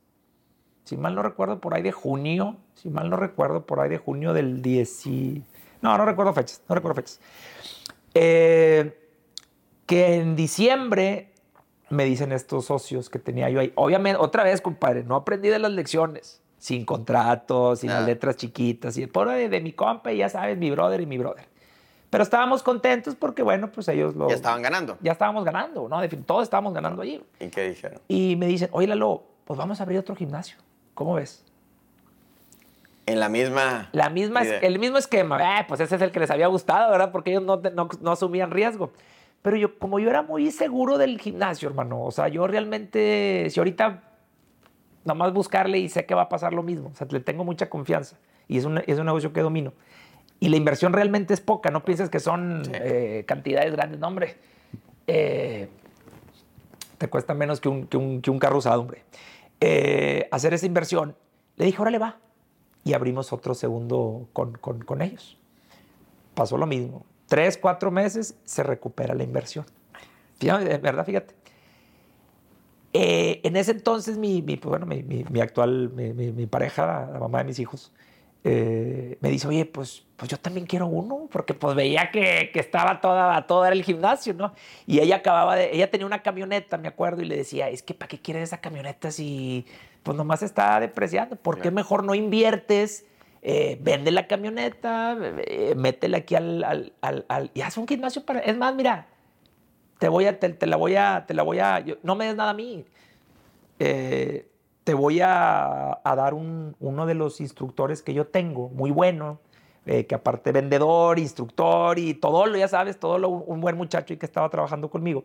si 0.84 0.96
mal 0.96 1.14
no 1.14 1.22
recuerdo, 1.22 1.60
por 1.60 1.74
ahí 1.74 1.82
de 1.82 1.92
junio, 1.92 2.56
si 2.74 2.90
mal 2.90 3.10
no 3.10 3.16
recuerdo, 3.16 3.64
por 3.64 3.80
ahí 3.80 3.88
de 3.88 3.98
junio 3.98 4.32
del 4.32 4.62
10. 4.62 5.06
No, 5.80 5.96
no 5.98 6.04
recuerdo 6.04 6.32
fechas, 6.32 6.62
no 6.68 6.74
recuerdo 6.74 6.96
fechas. 6.96 7.20
Eh, 8.14 8.96
que 9.86 10.16
en 10.16 10.36
diciembre 10.36 11.32
me 11.90 12.04
dicen 12.04 12.32
estos 12.32 12.66
socios 12.66 13.10
que 13.10 13.18
tenía 13.18 13.48
yo 13.50 13.60
ahí. 13.60 13.72
Obviamente, 13.76 14.18
otra 14.20 14.44
vez, 14.44 14.60
compadre, 14.60 15.04
no 15.04 15.16
aprendí 15.16 15.48
de 15.48 15.58
las 15.58 15.72
lecciones. 15.72 16.40
Sin 16.58 16.86
contratos, 16.86 17.80
sin 17.80 17.90
las 17.90 18.06
letras 18.06 18.36
chiquitas. 18.36 18.96
Y 18.96 19.02
el 19.02 19.10
pobre 19.10 19.50
de, 19.50 19.60
mi 19.60 19.72
compa, 19.72 20.12
ya 20.12 20.30
sabes, 20.30 20.56
mi 20.56 20.70
brother 20.70 21.02
y 21.02 21.06
mi 21.06 21.18
brother. 21.18 21.46
Pero 22.08 22.22
estábamos 22.22 22.62
contentos 22.62 23.14
porque, 23.16 23.42
bueno, 23.42 23.70
pues 23.70 23.86
ellos 23.88 24.14
lo... 24.14 24.28
Ya 24.28 24.34
estaban 24.34 24.62
ganando. 24.62 24.96
Ya 25.02 25.12
estábamos 25.12 25.44
ganando, 25.44 25.88
¿no? 25.90 26.08
Todos 26.24 26.44
estábamos 26.44 26.72
ganando 26.72 27.02
allí. 27.02 27.22
¿Y 27.38 27.48
qué 27.48 27.68
dijeron? 27.68 28.00
Y 28.08 28.36
me 28.36 28.46
dicen, 28.46 28.70
oye, 28.72 28.86
Lalo, 28.86 29.24
pues 29.44 29.58
vamos 29.58 29.80
a 29.80 29.82
abrir 29.82 29.98
otro 29.98 30.16
gimnasio. 30.16 30.56
¿Cómo 30.94 31.14
ves? 31.14 31.44
En 33.06 33.20
la 33.20 33.28
misma... 33.28 33.90
La 33.92 34.08
misma 34.08 34.42
el 34.42 34.78
mismo 34.78 34.96
esquema. 34.96 35.60
Eh, 35.60 35.64
pues 35.68 35.80
ese 35.80 35.96
es 35.96 36.02
el 36.02 36.10
que 36.10 36.20
les 36.20 36.30
había 36.30 36.46
gustado, 36.46 36.90
¿verdad? 36.90 37.12
Porque 37.12 37.30
ellos 37.30 37.42
no, 37.42 37.56
no, 37.56 37.88
no 38.00 38.12
asumían 38.12 38.50
riesgo. 38.50 38.92
Pero 39.42 39.58
yo, 39.58 39.78
como 39.78 39.98
yo 39.98 40.08
era 40.08 40.22
muy 40.22 40.50
seguro 40.50 40.96
del 40.96 41.20
gimnasio, 41.20 41.68
hermano, 41.68 42.02
o 42.02 42.10
sea, 42.10 42.28
yo 42.28 42.46
realmente, 42.46 43.46
si 43.50 43.60
ahorita 43.60 44.02
nomás 45.04 45.34
buscarle 45.34 45.78
y 45.78 45.90
sé 45.90 46.06
que 46.06 46.14
va 46.14 46.22
a 46.22 46.28
pasar 46.30 46.54
lo 46.54 46.62
mismo, 46.62 46.88
o 46.90 46.96
sea, 46.96 47.06
le 47.10 47.20
tengo 47.20 47.44
mucha 47.44 47.68
confianza 47.68 48.16
y 48.48 48.56
es 48.56 48.64
un, 48.64 48.82
es 48.86 48.98
un 48.98 49.04
negocio 49.04 49.34
que 49.34 49.42
domino. 49.42 49.74
Y 50.40 50.48
la 50.48 50.56
inversión 50.56 50.94
realmente 50.94 51.34
es 51.34 51.42
poca, 51.42 51.70
no 51.70 51.84
pienses 51.84 52.08
que 52.08 52.20
son 52.20 52.62
eh, 52.72 53.24
cantidades 53.26 53.72
grandes, 53.72 54.00
no, 54.00 54.08
hombre. 54.08 54.36
Eh, 55.06 55.68
te 56.96 57.08
cuesta 57.08 57.34
menos 57.34 57.60
que 57.60 57.68
un, 57.68 57.86
que 57.86 57.98
un, 57.98 58.22
que 58.22 58.30
un 58.30 58.38
carro 58.38 58.56
usado, 58.56 58.80
hombre. 58.80 59.04
Eh, 59.66 60.28
hacer 60.30 60.52
esa 60.52 60.66
inversión, 60.66 61.16
le 61.56 61.64
dije, 61.64 61.80
órale, 61.80 61.99
va. 61.99 62.18
Y 62.85 62.92
abrimos 62.92 63.33
otro 63.33 63.54
segundo 63.54 64.28
con, 64.33 64.52
con, 64.52 64.83
con 64.83 65.00
ellos. 65.00 65.38
Pasó 66.35 66.59
lo 66.59 66.66
mismo 66.66 67.06
tres, 67.26 67.59
cuatro 67.59 67.90
meses, 67.90 68.37
se 68.44 68.62
recupera 68.62 69.14
la 69.14 69.25
inversión. 69.25 69.64
Fíjate, 70.38 70.78
verdad, 70.78 71.04
fíjate. 71.04 71.35
Eh, 72.92 73.40
en 73.42 73.56
ese 73.56 73.73
entonces, 73.73 74.18
mi, 74.18 74.40
pues, 74.40 74.61
bueno, 74.62 74.87
mi, 74.87 75.40
actual, 75.40 75.90
mi, 75.90 76.47
pareja, 76.47 77.09
la 77.12 77.18
mamá 77.18 77.38
de 77.38 77.44
mis 77.44 77.59
hijos, 77.59 77.92
eh, 78.44 79.16
me 79.20 79.30
dice, 79.30 79.48
oye, 79.48 79.64
pues, 79.64 80.04
pues 80.16 80.30
yo 80.30 80.38
también 80.38 80.66
quiero 80.66 80.86
uno, 80.86 81.28
porque 81.32 81.54
pues 81.54 81.74
veía 81.74 82.10
que, 82.10 82.50
que 82.52 82.60
estaba 82.60 83.00
toda, 83.00 83.46
todo 83.46 83.64
era 83.64 83.74
el 83.74 83.82
gimnasio, 83.82 84.34
¿no? 84.34 84.52
Y 84.86 85.00
ella 85.00 85.16
acababa 85.16 85.56
de, 85.56 85.74
ella 85.74 85.90
tenía 85.90 86.06
una 86.06 86.22
camioneta, 86.22 86.76
me 86.78 86.88
acuerdo, 86.88 87.22
y 87.22 87.24
le 87.24 87.36
decía, 87.36 87.70
es 87.70 87.82
que 87.82 87.94
¿para 87.94 88.08
qué 88.08 88.20
quieres 88.20 88.44
esa 88.44 88.60
camioneta 88.60 89.10
si 89.10 89.66
pues 90.02 90.16
nomás 90.16 90.42
está 90.42 90.78
depreciando? 90.78 91.36
¿Por 91.36 91.60
qué 91.60 91.70
mejor 91.70 92.04
no 92.04 92.14
inviertes 92.14 93.06
eh, 93.46 93.78
vende 93.78 94.10
la 94.10 94.26
camioneta, 94.26 95.18
eh, 95.46 95.74
métele 95.76 96.16
aquí 96.16 96.34
al, 96.34 96.94
al, 97.02 97.50
y 97.52 97.60
haz 97.60 97.76
un 97.76 97.86
gimnasio 97.86 98.24
para... 98.24 98.40
Es 98.40 98.56
más, 98.56 98.74
mira, 98.74 99.06
te 99.98 100.08
voy 100.08 100.24
a, 100.24 100.38
te, 100.38 100.66
la 100.66 100.76
voy 100.76 100.96
a, 100.96 101.26
te 101.26 101.34
la 101.34 101.42
voy 101.42 101.58
a, 101.58 101.84
no 102.02 102.14
me 102.14 102.24
des 102.24 102.36
nada 102.36 102.50
a 102.50 102.54
mí. 102.54 102.86
Eh, 103.78 104.48
te 104.84 104.94
voy 104.94 105.20
a, 105.22 106.00
dar 106.04 106.34
uno 106.34 107.06
de 107.06 107.14
los 107.14 107.40
instructores 107.40 108.02
que 108.02 108.14
yo 108.14 108.26
tengo, 108.26 108.68
muy 108.68 108.90
bueno, 108.90 109.40
que 109.84 110.14
aparte 110.14 110.52
vendedor, 110.52 111.18
instructor 111.18 111.98
y 111.98 112.14
todo 112.14 112.46
lo, 112.46 112.56
ya 112.56 112.68
sabes, 112.68 112.98
todo 112.98 113.18
lo, 113.18 113.28
un 113.28 113.60
buen 113.60 113.76
muchacho 113.76 114.14
y 114.14 114.16
que 114.16 114.26
estaba 114.26 114.48
trabajando 114.48 114.90
conmigo. 114.90 115.24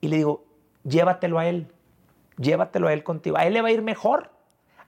Y 0.00 0.08
le 0.08 0.16
digo, 0.16 0.44
llévatelo 0.84 1.38
a 1.38 1.46
él, 1.46 1.68
llévatelo 2.38 2.88
a 2.88 2.92
él 2.92 3.02
contigo. 3.02 3.36
A 3.36 3.46
él 3.46 3.54
le 3.54 3.62
va 3.62 3.68
a 3.68 3.72
ir 3.72 3.82
mejor, 3.82 4.30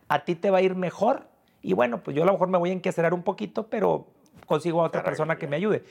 a 0.09 0.25
ti 0.25 0.35
te 0.35 0.51
va 0.51 0.59
a 0.59 0.63
ir 0.63 0.75
mejor 0.75 1.29
y 1.63 1.73
bueno, 1.73 2.03
pues 2.03 2.17
yo 2.17 2.23
a 2.23 2.27
lo 2.27 2.33
mejor 2.33 2.49
me 2.49 2.59
voy 2.59 2.71
a 2.71 2.73
enquecerar 2.73 3.15
un 3.15 3.23
poquito, 3.23 3.67
pero 3.69 4.07
consigo 4.47 4.83
a 4.83 4.85
otra 4.85 5.03
persona 5.03 5.37
que 5.37 5.47
me 5.47 5.57
ayude. 5.57 5.85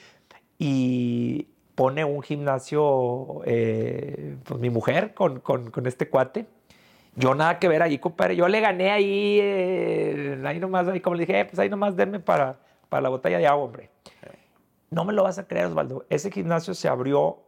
Y 0.58 1.48
pone 1.76 2.04
un 2.04 2.22
gimnasio, 2.22 3.42
eh, 3.46 4.38
pues 4.44 4.60
mi 4.60 4.70
mujer 4.70 5.14
con, 5.14 5.40
con, 5.40 5.70
con, 5.70 5.86
este 5.86 6.10
cuate. 6.10 6.48
Yo 7.18 7.36
nada 7.36 7.60
que 7.60 7.68
ver 7.68 7.82
ahí, 7.82 7.98
compadre. 7.98 8.36
Yo 8.36 8.48
le 8.48 8.62
gané 8.62 8.92
ahí, 8.92 9.40
eh, 9.42 10.42
ahí 10.46 10.60
nomás, 10.60 10.88
ahí 10.88 11.02
como 11.02 11.16
le 11.16 11.26
dije, 11.26 11.40
eh, 11.40 11.46
pues 11.46 11.60
ahí 11.60 11.68
nomás 11.70 11.96
denme 11.96 12.20
para, 12.20 12.60
para 12.88 13.02
la 13.02 13.10
botella 13.10 13.38
de 13.40 13.48
agua, 13.48 13.66
hombre. 13.66 13.90
No 14.90 15.04
me 15.04 15.12
lo 15.12 15.24
vas 15.24 15.38
a 15.38 15.48
creer, 15.48 15.66
Osvaldo. 15.66 16.06
Ese 16.10 16.32
gimnasio 16.32 16.74
se 16.74 16.88
abrió, 16.88 17.40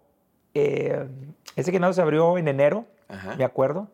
ese 0.53 1.71
gimnasio 1.71 1.93
se 1.93 2.01
abrió 2.01 2.37
en 2.37 2.47
enero, 2.47 2.85
me 3.37 3.45
acuerdo. 3.45 3.87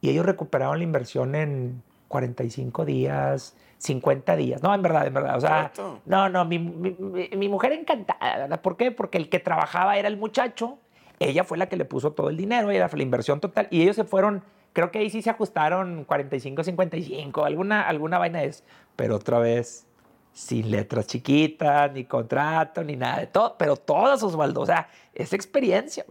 Y 0.00 0.10
ellos 0.10 0.26
recuperaron 0.26 0.78
la 0.78 0.84
inversión 0.84 1.34
en 1.34 1.82
45 2.08 2.84
días, 2.84 3.54
50 3.78 4.36
días. 4.36 4.62
No, 4.62 4.74
en 4.74 4.82
verdad, 4.82 5.06
en 5.06 5.14
verdad. 5.14 5.36
O 5.36 5.40
sea, 5.40 5.72
no, 6.04 6.28
no, 6.28 6.44
mi, 6.44 6.58
mi, 6.58 7.48
mujer 7.48 7.72
encantada, 7.72 8.38
¿verdad? 8.38 8.60
¿Por 8.60 8.76
qué? 8.76 8.90
Porque 8.90 9.18
el 9.18 9.28
que 9.28 9.38
trabajaba 9.38 9.96
era 9.98 10.08
el 10.08 10.16
muchacho, 10.16 10.78
ella 11.20 11.44
fue 11.44 11.58
la 11.58 11.68
que 11.68 11.76
le 11.76 11.84
puso 11.84 12.12
todo 12.12 12.30
el 12.30 12.36
dinero, 12.36 12.70
ella 12.70 12.88
fue 12.88 12.98
la 12.98 13.04
inversión 13.04 13.40
total, 13.40 13.68
y 13.70 13.82
ellos 13.82 13.96
se 13.96 14.04
fueron, 14.04 14.42
creo 14.78 14.92
que 14.92 15.00
ahí 15.00 15.10
sí 15.10 15.22
se 15.22 15.30
ajustaron 15.30 16.04
45, 16.04 16.62
55, 16.62 17.44
alguna, 17.44 17.82
alguna 17.82 18.16
vaina 18.18 18.44
es, 18.44 18.62
pero 18.94 19.16
otra 19.16 19.40
vez, 19.40 19.88
sin 20.32 20.70
letras 20.70 21.08
chiquitas, 21.08 21.90
ni 21.92 22.04
contrato, 22.04 22.84
ni 22.84 22.94
nada 22.94 23.18
de 23.18 23.26
todo, 23.26 23.56
pero 23.58 23.74
todas, 23.74 24.22
Osvaldo, 24.22 24.60
o 24.60 24.66
sea, 24.66 24.88
esa 25.14 25.34
experiencia. 25.34 26.06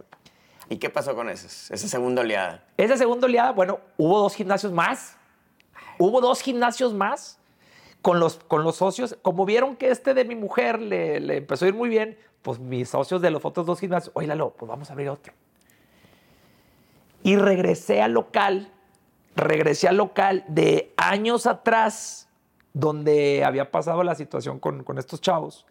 ¿Y 0.68 0.76
qué 0.76 0.90
pasó 0.90 1.14
con 1.14 1.30
esas, 1.30 1.70
esa 1.70 1.88
segunda 1.88 2.20
oleada? 2.20 2.62
Esa 2.76 2.98
segunda 2.98 3.26
oleada, 3.26 3.52
bueno, 3.52 3.80
hubo 3.96 4.18
dos 4.20 4.34
gimnasios 4.34 4.70
más 4.70 5.16
Hubo 5.96 6.20
dos 6.20 6.42
gimnasios 6.42 6.92
más 6.92 7.40
con 8.02 8.20
los, 8.20 8.36
con 8.36 8.64
los 8.64 8.76
socios. 8.76 9.16
Como 9.22 9.46
vieron 9.46 9.76
que 9.76 9.90
este 9.90 10.12
de 10.12 10.26
mi 10.26 10.34
mujer 10.34 10.78
le, 10.78 11.20
le 11.20 11.38
empezó 11.38 11.64
a 11.64 11.68
ir 11.68 11.74
muy 11.74 11.88
bien, 11.88 12.18
pues 12.42 12.58
mis 12.58 12.90
socios 12.90 13.22
de 13.22 13.30
los 13.30 13.42
otros 13.46 13.64
dos 13.64 13.80
gimnasios, 13.80 14.12
oye 14.14 14.26
Lalo, 14.26 14.54
pues 14.56 14.68
vamos 14.68 14.90
a 14.90 14.92
abrir 14.92 15.08
otro. 15.08 15.32
Y 17.22 17.36
regresé 17.36 18.00
al 18.00 18.12
local, 18.12 18.72
regresé 19.36 19.88
al 19.88 19.96
local 19.96 20.44
de 20.48 20.92
años 20.96 21.46
atrás, 21.46 22.28
donde 22.72 23.44
había 23.44 23.70
pasado 23.70 24.02
la 24.04 24.14
situación 24.14 24.60
con, 24.60 24.84
con 24.84 24.98
estos 24.98 25.20
chavos, 25.20 25.66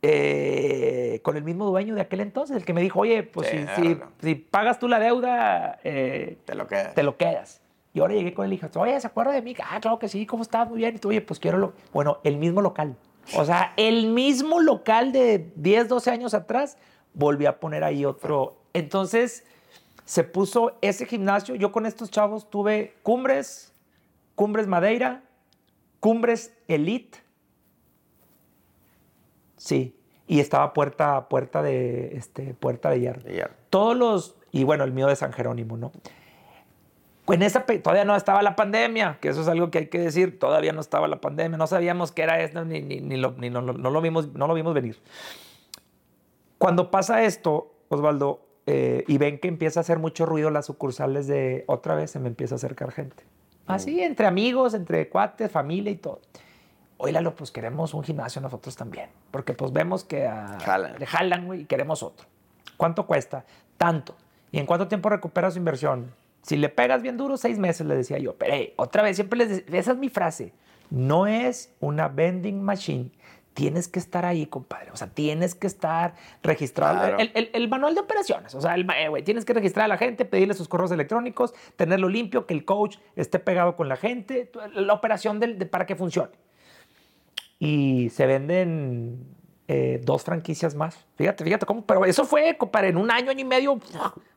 eh, 0.00 1.20
con 1.22 1.36
el 1.36 1.44
mismo 1.44 1.66
dueño 1.66 1.94
de 1.94 2.00
aquel 2.00 2.20
entonces, 2.20 2.56
el 2.56 2.64
que 2.64 2.72
me 2.72 2.80
dijo, 2.80 3.00
oye, 3.00 3.22
pues 3.22 3.48
si, 3.48 3.96
si, 4.20 4.34
pagas 4.34 4.78
tú 4.78 4.88
la 4.88 4.98
deuda, 4.98 5.78
eh, 5.84 6.38
te, 6.44 6.54
lo 6.54 6.66
quedas. 6.66 6.94
te 6.94 7.02
lo 7.02 7.16
quedas. 7.16 7.60
Y 7.94 8.00
ahora 8.00 8.14
llegué 8.14 8.32
con 8.32 8.46
y 8.46 8.50
dije, 8.50 8.68
oye, 8.76 9.00
¿se 9.00 9.06
acuerda 9.06 9.32
de 9.32 9.42
mí? 9.42 9.54
Ah, 9.62 9.78
claro 9.80 9.98
que 9.98 10.08
sí, 10.08 10.26
¿cómo 10.26 10.42
estás? 10.42 10.68
Muy 10.68 10.78
bien. 10.78 10.96
Y 10.96 10.98
tú, 10.98 11.10
oye, 11.10 11.20
pues 11.20 11.38
quiero 11.38 11.58
lo... 11.58 11.74
Bueno, 11.92 12.18
el 12.24 12.38
mismo 12.38 12.62
local. 12.62 12.96
O 13.36 13.44
sea, 13.44 13.74
el 13.76 14.08
mismo 14.08 14.60
local 14.60 15.12
de 15.12 15.52
10, 15.56 15.88
12 15.88 16.10
años 16.10 16.34
atrás, 16.34 16.78
volví 17.14 17.46
a 17.46 17.60
poner 17.60 17.84
ahí 17.84 18.04
otro. 18.04 18.56
Entonces, 18.72 19.44
se 20.04 20.24
puso 20.24 20.76
ese 20.80 21.06
gimnasio. 21.06 21.54
Yo 21.54 21.72
con 21.72 21.86
estos 21.86 22.10
chavos 22.10 22.50
tuve 22.50 22.94
Cumbres, 23.02 23.72
Cumbres 24.34 24.66
Madeira, 24.66 25.22
Cumbres 26.00 26.54
Elite. 26.68 27.18
Sí. 29.56 29.96
Y 30.26 30.40
estaba 30.40 30.72
puerta, 30.72 31.28
puerta 31.28 31.62
de, 31.62 32.16
este, 32.16 32.54
puerta 32.54 32.90
de 32.90 33.00
hierro. 33.00 33.22
de 33.22 33.34
hierro. 33.34 33.54
Todos 33.70 33.96
los, 33.96 34.36
y 34.50 34.64
bueno, 34.64 34.84
el 34.84 34.92
mío 34.92 35.06
de 35.06 35.16
San 35.16 35.32
Jerónimo, 35.32 35.76
¿no? 35.76 35.92
En 37.28 37.42
esa 37.42 37.64
todavía 37.64 38.04
no 38.04 38.16
estaba 38.16 38.42
la 38.42 38.56
pandemia, 38.56 39.18
que 39.20 39.28
eso 39.28 39.42
es 39.42 39.48
algo 39.48 39.70
que 39.70 39.78
hay 39.78 39.86
que 39.86 39.98
decir, 39.98 40.40
todavía 40.40 40.72
no 40.72 40.80
estaba 40.80 41.06
la 41.06 41.20
pandemia, 41.20 41.56
no 41.56 41.66
sabíamos 41.68 42.10
qué 42.10 42.22
era 42.22 42.40
esto, 42.40 42.64
ni, 42.64 42.80
ni, 42.82 43.16
lo, 43.16 43.32
ni 43.38 43.48
no, 43.48 43.62
lo 43.62 44.00
vimos, 44.00 44.34
no 44.34 44.48
lo 44.48 44.54
vimos 44.54 44.74
venir. 44.74 45.00
Cuando 46.58 46.90
pasa 46.90 47.22
esto, 47.22 47.74
Osvaldo, 47.88 48.40
eh, 48.66 49.04
y 49.08 49.18
ven 49.18 49.38
que 49.38 49.48
empieza 49.48 49.80
a 49.80 49.82
hacer 49.82 49.98
mucho 49.98 50.26
ruido 50.26 50.50
las 50.50 50.66
sucursales 50.66 51.26
de 51.26 51.64
otra 51.66 51.94
vez, 51.94 52.10
se 52.10 52.18
me 52.18 52.28
empieza 52.28 52.54
a 52.54 52.56
acercar 52.56 52.92
gente. 52.92 53.24
Así, 53.66 54.00
entre 54.02 54.26
amigos, 54.26 54.74
entre 54.74 55.08
cuates, 55.08 55.50
familia 55.50 55.90
y 55.90 55.96
todo. 55.96 56.20
Oílalo, 56.98 57.34
pues 57.34 57.50
queremos 57.50 57.94
un 57.94 58.04
gimnasio 58.04 58.40
nosotros 58.40 58.76
también, 58.76 59.08
porque 59.30 59.54
pues 59.54 59.72
vemos 59.72 60.04
que 60.04 60.30
le 60.98 61.06
jalan 61.06 61.60
y 61.60 61.64
queremos 61.64 62.02
otro. 62.02 62.26
¿Cuánto 62.76 63.06
cuesta? 63.06 63.44
Tanto. 63.76 64.14
¿Y 64.52 64.58
en 64.58 64.66
cuánto 64.66 64.86
tiempo 64.88 65.08
recupera 65.08 65.50
su 65.50 65.58
inversión? 65.58 66.12
Si 66.42 66.56
le 66.56 66.68
pegas 66.68 67.02
bien 67.02 67.16
duro, 67.16 67.36
seis 67.36 67.58
meses, 67.58 67.86
le 67.86 67.96
decía 67.96 68.18
yo. 68.18 68.34
Pero 68.34 68.54
otra 68.76 69.02
vez, 69.02 69.16
siempre 69.16 69.38
les 69.38 69.48
decía, 69.48 69.78
esa 69.78 69.92
es 69.92 69.98
mi 69.98 70.08
frase. 70.08 70.52
No 70.90 71.26
es 71.26 71.72
una 71.80 72.08
vending 72.08 72.62
machine. 72.62 73.10
Tienes 73.54 73.88
que 73.88 73.98
estar 73.98 74.24
ahí, 74.24 74.46
compadre. 74.46 74.90
O 74.92 74.96
sea, 74.96 75.08
tienes 75.08 75.54
que 75.54 75.66
estar 75.66 76.14
registrado. 76.42 77.16
El, 77.18 77.68
manual 77.68 77.94
de 77.94 78.00
operaciones. 78.00 78.54
O 78.54 78.60
sea, 78.60 78.74
el, 78.74 78.88
eh, 78.90 79.22
tienes 79.22 79.44
que 79.44 79.52
registrar 79.52 79.84
a 79.84 79.88
la 79.88 79.98
gente, 79.98 80.24
pedirle 80.24 80.54
sus 80.54 80.68
correos 80.68 80.90
electrónicos, 80.90 81.54
tenerlo 81.76 82.08
limpio, 82.08 82.46
que 82.46 82.54
el 82.54 82.64
coach 82.64 82.98
esté 83.16 83.38
pegado 83.38 83.76
con 83.76 83.88
la 83.88 83.96
gente, 83.96 84.50
la 84.74 84.92
operación 84.92 85.40
del, 85.40 85.68
para 85.68 85.86
que 85.86 85.96
funcione. 85.96 86.32
Y 87.58 88.10
se 88.10 88.26
venden 88.26 89.26
eh, 89.68 90.00
dos 90.02 90.24
franquicias 90.24 90.74
más. 90.74 91.06
Fíjate, 91.16 91.44
fíjate 91.44 91.66
cómo. 91.66 91.86
Pero 91.86 92.04
eso 92.04 92.24
fue, 92.24 92.56
compadre, 92.56 92.88
en 92.88 92.96
un 92.96 93.10
año, 93.10 93.30
año 93.30 93.40
y 93.40 93.44
medio, 93.44 93.78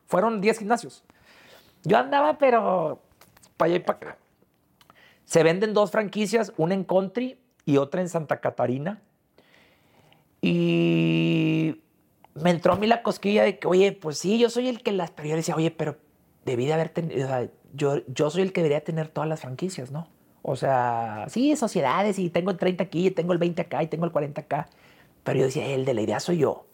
fueron 0.06 0.40
10 0.40 0.58
gimnasios. 0.58 1.04
Yo 1.82 1.98
andaba, 1.98 2.38
pero 2.38 3.02
para 3.56 3.70
allá 3.70 3.76
y 3.76 3.80
para 3.80 3.96
acá. 3.96 4.18
Se 5.24 5.42
venden 5.42 5.74
dos 5.74 5.90
franquicias, 5.90 6.52
una 6.56 6.74
en 6.74 6.84
Country 6.84 7.38
y 7.64 7.78
otra 7.78 8.00
en 8.00 8.08
Santa 8.08 8.40
Catarina. 8.40 9.02
Y 10.46 11.82
me 12.34 12.50
entró 12.50 12.74
a 12.74 12.76
mí 12.76 12.86
la 12.86 13.02
cosquilla 13.02 13.42
de 13.42 13.58
que, 13.58 13.66
oye, 13.66 13.92
pues 13.92 14.18
sí, 14.18 14.38
yo 14.38 14.50
soy 14.50 14.68
el 14.68 14.82
que 14.82 14.92
las... 14.92 15.10
Pero 15.10 15.28
yo 15.28 15.36
decía, 15.36 15.56
oye, 15.56 15.70
pero 15.70 15.96
debí 16.44 16.66
de 16.66 16.74
haber 16.74 16.90
tenido... 16.90 17.24
O 17.24 17.28
sea, 17.28 17.48
yo, 17.72 18.02
yo 18.06 18.30
soy 18.30 18.42
el 18.42 18.52
que 18.52 18.62
debería 18.62 18.84
tener 18.84 19.08
todas 19.08 19.28
las 19.28 19.40
franquicias, 19.40 19.90
¿no? 19.90 20.08
O 20.42 20.56
sea, 20.56 21.26
sí, 21.28 21.56
sociedades 21.56 22.18
y 22.18 22.30
tengo 22.30 22.50
el 22.50 22.56
30 22.56 22.84
aquí, 22.84 23.08
y 23.08 23.10
tengo 23.10 23.32
el 23.32 23.38
20 23.38 23.62
acá 23.62 23.82
y 23.82 23.88
tengo 23.88 24.04
el 24.04 24.12
40 24.12 24.40
acá. 24.40 24.68
Pero 25.24 25.40
yo 25.40 25.46
decía, 25.46 25.66
el 25.66 25.84
de 25.84 25.94
la 25.94 26.02
idea 26.02 26.20
soy 26.20 26.38
yo. 26.38 26.66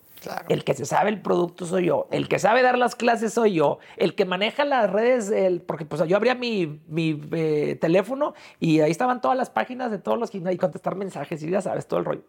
El 0.48 0.62
que 0.62 0.74
se 0.74 0.84
sabe 0.84 1.10
el 1.10 1.20
producto 1.20 1.66
soy 1.66 1.86
yo. 1.86 2.06
El 2.10 2.28
que 2.28 2.38
sabe 2.38 2.62
dar 2.62 2.78
las 2.78 2.94
clases 2.94 3.32
soy 3.32 3.54
yo. 3.54 3.78
El 3.96 4.14
que 4.14 4.24
maneja 4.24 4.64
las 4.64 4.90
redes, 4.90 5.30
el, 5.30 5.62
porque 5.62 5.84
pues 5.84 6.06
yo 6.06 6.16
abría 6.16 6.34
mi, 6.34 6.80
mi 6.86 7.20
eh, 7.32 7.76
teléfono 7.80 8.34
y 8.60 8.80
ahí 8.80 8.90
estaban 8.90 9.20
todas 9.20 9.36
las 9.36 9.50
páginas 9.50 9.90
de 9.90 9.98
todos 9.98 10.18
los 10.18 10.30
gimnasios 10.30 10.56
y 10.56 10.58
contestar 10.58 10.94
mensajes 10.94 11.42
y 11.42 11.50
ya 11.50 11.60
sabes, 11.60 11.86
todo 11.88 11.98
el 11.98 12.04
rollo. 12.04 12.22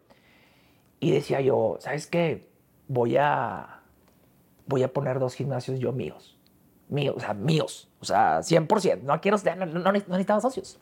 Y 1.04 1.10
decía 1.10 1.42
yo, 1.42 1.76
¿sabes 1.80 2.06
qué? 2.06 2.48
Voy 2.88 3.18
a, 3.18 3.82
voy 4.66 4.82
a 4.82 4.90
poner 4.90 5.18
dos 5.18 5.34
gimnasios 5.34 5.78
yo 5.78 5.92
míos. 5.92 6.38
Míos, 6.88 7.16
o 7.18 7.20
sea, 7.20 7.34
míos. 7.34 7.90
O 8.00 8.06
sea, 8.06 8.38
100%. 8.38 9.02
No 9.02 9.20
quiero, 9.20 9.36
no, 9.54 9.66
no, 9.66 9.92
no 9.92 10.40
socios. 10.40 10.78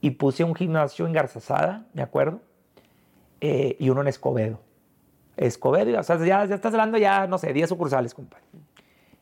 Y 0.00 0.10
puse 0.10 0.44
un 0.44 0.54
gimnasio 0.54 1.04
en 1.04 1.12
Garzazada, 1.12 1.84
me 1.94 2.02
acuerdo, 2.02 2.42
eh, 3.40 3.74
y 3.80 3.90
uno 3.90 4.02
en 4.02 4.06
Escobedo. 4.06 4.60
Escobedo, 5.36 5.98
o 5.98 6.02
sea, 6.04 6.16
ya, 6.18 6.44
ya, 6.44 6.54
estás 6.54 6.72
hablando 6.72 6.96
ya, 6.96 7.26
no 7.26 7.38
sé, 7.38 7.52
10 7.52 7.70
sucursales, 7.70 8.14
compadre. 8.14 8.44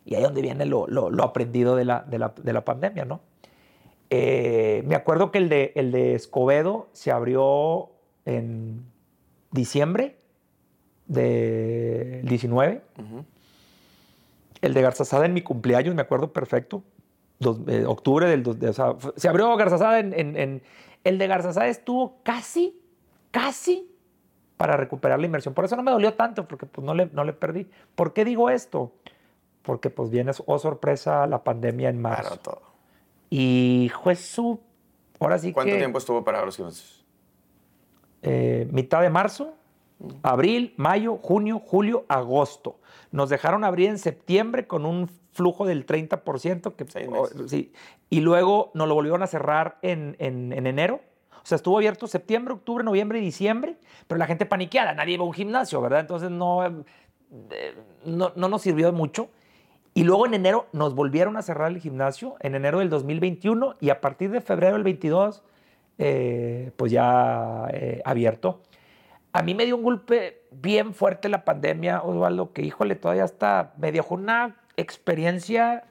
Y 0.04 0.14
ahí 0.14 0.22
donde 0.22 0.42
viene 0.42 0.66
lo, 0.66 0.88
lo, 0.88 1.24
aprendido 1.24 1.74
de 1.74 1.86
la, 1.86 2.02
de, 2.02 2.18
la, 2.18 2.34
de 2.36 2.52
la, 2.52 2.66
pandemia, 2.66 3.06
¿no? 3.06 3.22
Eh, 4.10 4.82
me 4.84 4.94
acuerdo 4.94 5.30
que 5.30 5.38
el 5.38 5.48
de, 5.48 5.72
el 5.74 5.90
de 5.90 6.16
Escobedo 6.16 6.90
se 6.92 7.10
abrió 7.10 7.88
en 8.26 8.91
diciembre 9.52 10.16
del 11.06 12.26
19. 12.26 12.82
El 14.60 14.74
de 14.74 14.82
Garzazada 14.82 15.26
en 15.26 15.34
mi 15.34 15.42
cumpleaños, 15.42 15.94
me 15.94 16.02
acuerdo 16.02 16.32
perfecto. 16.32 16.82
Eh, 17.66 17.84
octubre 17.86 18.26
del... 18.28 18.46
o 18.46 18.72
sea, 18.72 18.94
se 19.16 19.28
abrió 19.28 19.54
Garzazada 19.56 19.98
en, 19.98 20.14
en, 20.14 20.62
El 21.04 21.18
de 21.18 21.26
Garzazada 21.26 21.66
estuvo 21.68 22.18
casi, 22.22 22.80
casi 23.30 23.88
para 24.56 24.76
recuperar 24.76 25.18
la 25.18 25.26
inversión. 25.26 25.54
Por 25.54 25.64
eso 25.64 25.76
no 25.76 25.82
me 25.82 25.90
dolió 25.90 26.14
tanto, 26.14 26.46
porque 26.46 26.66
pues 26.66 26.84
no 26.84 26.94
le, 26.94 27.06
no 27.12 27.24
le 27.24 27.32
perdí. 27.32 27.68
¿Por 27.94 28.12
qué 28.12 28.24
digo 28.24 28.48
esto? 28.48 28.92
Porque 29.62 29.90
pues 29.90 30.10
viene, 30.10 30.32
oh 30.46 30.58
sorpresa, 30.58 31.26
la 31.26 31.42
pandemia 31.42 31.88
en 31.88 32.00
marzo. 32.00 32.22
Claro, 32.22 32.40
todo. 32.40 32.62
Y 33.28 33.90
Jesús, 34.04 34.58
ahora 35.18 35.38
sí 35.38 35.52
¿Cuánto 35.52 35.76
tiempo 35.76 35.98
estuvo 35.98 36.22
para 36.22 36.44
los 36.44 36.56
gimnasios? 36.56 37.01
Eh, 38.22 38.68
mitad 38.70 39.02
de 39.02 39.10
marzo, 39.10 39.54
abril, 40.22 40.74
mayo, 40.76 41.16
junio, 41.16 41.60
julio, 41.64 42.04
agosto. 42.08 42.78
Nos 43.10 43.28
dejaron 43.28 43.64
abrir 43.64 43.88
en 43.88 43.98
septiembre 43.98 44.66
con 44.66 44.86
un 44.86 45.08
flujo 45.32 45.66
del 45.66 45.86
30%. 45.86 46.74
Que, 46.74 47.48
sí, 47.48 47.72
y 48.10 48.20
luego 48.20 48.70
nos 48.74 48.88
lo 48.88 48.94
volvieron 48.94 49.22
a 49.22 49.26
cerrar 49.26 49.78
en, 49.82 50.16
en, 50.18 50.52
en 50.52 50.66
enero 50.66 51.00
o 51.42 51.46
sea, 51.46 51.56
estuvo 51.56 51.76
abierto 51.76 52.06
septiembre, 52.06 52.54
octubre, 52.54 52.84
noviembre 52.84 53.18
y 53.18 53.22
diciembre, 53.22 53.76
pero 54.06 54.18
la 54.18 54.26
gente 54.26 54.46
paniqueada, 54.46 54.94
nadie 54.94 55.14
iba 55.14 55.24
a 55.24 55.26
un 55.26 55.32
gimnasio, 55.32 55.80
¿verdad? 55.80 56.00
Entonces 56.00 56.30
no, 56.30 56.64
eh, 56.64 57.74
no, 58.04 58.32
no, 58.36 58.48
nos 58.48 58.62
sirvió 58.62 58.92
mucho. 58.92 59.28
Y 59.92 60.04
luego 60.04 60.26
en 60.26 60.34
enero 60.34 60.68
nos 60.72 60.94
volvieron 60.94 61.36
a 61.36 61.42
cerrar 61.42 61.72
el 61.72 61.80
gimnasio, 61.80 62.36
en 62.40 62.54
enero 62.54 62.78
del 62.78 62.90
2021, 62.90 63.76
y 63.80 63.90
a 63.90 64.00
partir 64.00 64.30
de 64.30 64.40
febrero 64.40 64.74
del 64.74 64.84
22, 64.84 65.42
eh, 66.04 66.72
pues 66.76 66.90
ya 66.90 67.68
eh, 67.72 68.02
abierto. 68.04 68.60
A 69.32 69.42
mí 69.42 69.54
me 69.54 69.64
dio 69.64 69.76
un 69.76 69.84
golpe 69.84 70.42
bien 70.50 70.94
fuerte 70.94 71.28
la 71.28 71.44
pandemia, 71.44 72.02
Osvaldo, 72.02 72.52
que 72.52 72.62
híjole, 72.62 72.96
todavía 72.96 73.24
está, 73.24 73.72
me 73.78 73.92
dejó 73.92 74.16
una 74.16 74.56
experiencia 74.76 75.84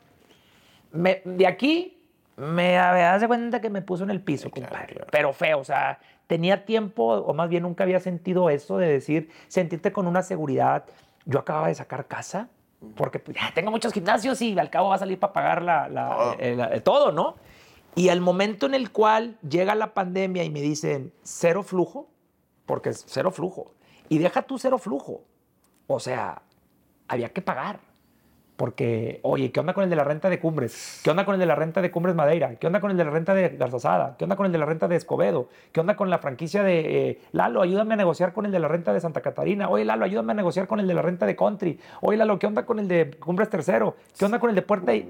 de 0.91 1.47
aquí 1.47 1.97
me 2.36 2.78
de 3.19 3.28
cuenta 3.28 3.62
que 3.62 3.69
me 3.69 3.82
puso 3.82 4.04
en 4.04 4.10
el 4.10 4.21
piso, 4.21 4.50
compadre. 4.50 5.02
Pero 5.12 5.32
feo, 5.32 5.60
o 5.60 5.63
sea, 5.63 6.00
tenía 6.28 6.65
tiempo, 6.65 7.06
o 7.06 7.34
más 7.34 7.50
bien 7.50 7.63
nunca 7.63 7.84
había 7.84 8.00
sentido 8.00 8.50
eso 8.50 8.78
de 8.78 8.88
decir, 8.88 9.30
sentirte 9.47 9.91
con 9.91 10.08
una 10.08 10.24
seguridad. 10.24 10.86
Yo 11.26 11.39
acababa 11.39 11.67
de 11.67 11.76
sacar 11.76 12.08
casa, 12.08 12.50
porque 12.95 13.19
pues, 13.19 13.38
ya 13.38 13.52
tengo 13.54 13.71
muchos 13.71 13.93
gimnasios 13.93 14.41
y 14.41 14.58
al 14.58 14.69
cabo 14.69 14.89
va 14.89 14.95
a 14.95 15.00
salir 15.00 15.19
para 15.19 15.34
pagar 15.34 15.62
la, 15.62 16.36
todo, 16.84 17.12
¿no? 17.12 17.36
Y 17.95 18.10
al 18.10 18.21
momento 18.21 18.65
en 18.65 18.73
el 18.73 18.91
cual 18.91 19.38
llega 19.47 19.75
la 19.75 19.93
pandemia 19.93 20.43
y 20.43 20.49
me 20.49 20.62
dicen 20.62 21.13
cero 21.23 21.63
flujo, 21.63 22.10
porque 22.65 22.89
es 22.89 23.04
cero 23.08 23.32
flujo, 23.32 23.73
y 24.08 24.17
deja 24.17 24.43
tu 24.43 24.58
cero 24.58 24.77
flujo, 24.77 25.23
o 25.88 25.99
sea, 25.99 26.41
había 27.08 27.30
que 27.30 27.41
pagar. 27.41 27.90
Porque, 28.62 29.21
oye, 29.24 29.52
¿qué 29.52 29.60
onda 29.60 29.74
con 29.74 29.86
el 29.86 29.89
de 29.89 29.95
la 29.95 30.04
renta 30.04 30.30
de 30.30 30.39
Cumbres? 30.39 31.02
¿Qué 31.04 31.10
onda 31.10 31.26
con 31.26 31.34
el 31.34 31.39
de 31.39 31.47
la 31.47 31.56
renta 31.56 31.82
de 31.82 31.89
Cumbres 31.89 32.13
Madeira? 32.13 32.58
¿Qué 32.58 32.67
onda 32.67 32.80
con 32.80 32.91
el 32.91 32.97
de 32.97 33.06
la 33.06 33.10
renta 33.10 33.34
de 33.34 33.50
Garzazada? 33.50 34.15
¿Qué 34.19 34.26
onda 34.26 34.36
con 34.36 34.45
el 34.45 34.52
de 34.52 34.60
la 34.60 34.67
renta 34.67 34.88
de 34.88 34.97
Escobedo? 34.97 35.50
¿Qué 35.71 35.80
onda 35.80 35.95
con 35.95 36.12
la 36.12 36.19
franquicia 36.19 36.62
de 36.62 37.10
eh, 37.10 37.21
Lalo? 37.32 37.63
Ayúdame 37.63 37.95
a 37.95 37.97
negociar 37.97 38.34
con 38.34 38.45
el 38.45 38.52
de 38.52 38.60
la 38.60 38.67
renta 38.67 38.93
de 38.93 39.00
Santa 39.00 39.21
Catarina. 39.21 39.67
Oye, 39.67 39.84
Lalo, 39.84 40.06
ayúdame 40.06 40.34
a 40.34 40.36
negociar 40.36 40.67
con 40.67 40.80
el 40.80 40.86
de 40.86 40.93
la 40.93 41.02
renta 41.02 41.26
de 41.26 41.36
Country. 41.36 41.80
Oye, 42.02 42.17
Lalo, 42.19 42.38
¿qué 42.38 42.45
onda 42.45 42.63
con 42.63 42.78
el 42.78 42.88
de 42.88 43.10
Cumbres 43.19 43.50
Tercero? 43.50 43.95
¿Qué 44.15 44.26
onda 44.26 44.38
con 44.38 44.52
el 44.52 44.56
de 44.56 44.62
Puerta 44.62 44.93
y... 44.93 45.10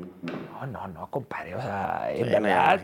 No, 0.53 0.67
no, 0.67 0.87
no, 0.87 1.07
compadre. 1.11 1.53
O 1.55 1.61
sea, 1.61 2.07
en 2.09 2.31
verdad, 2.31 2.79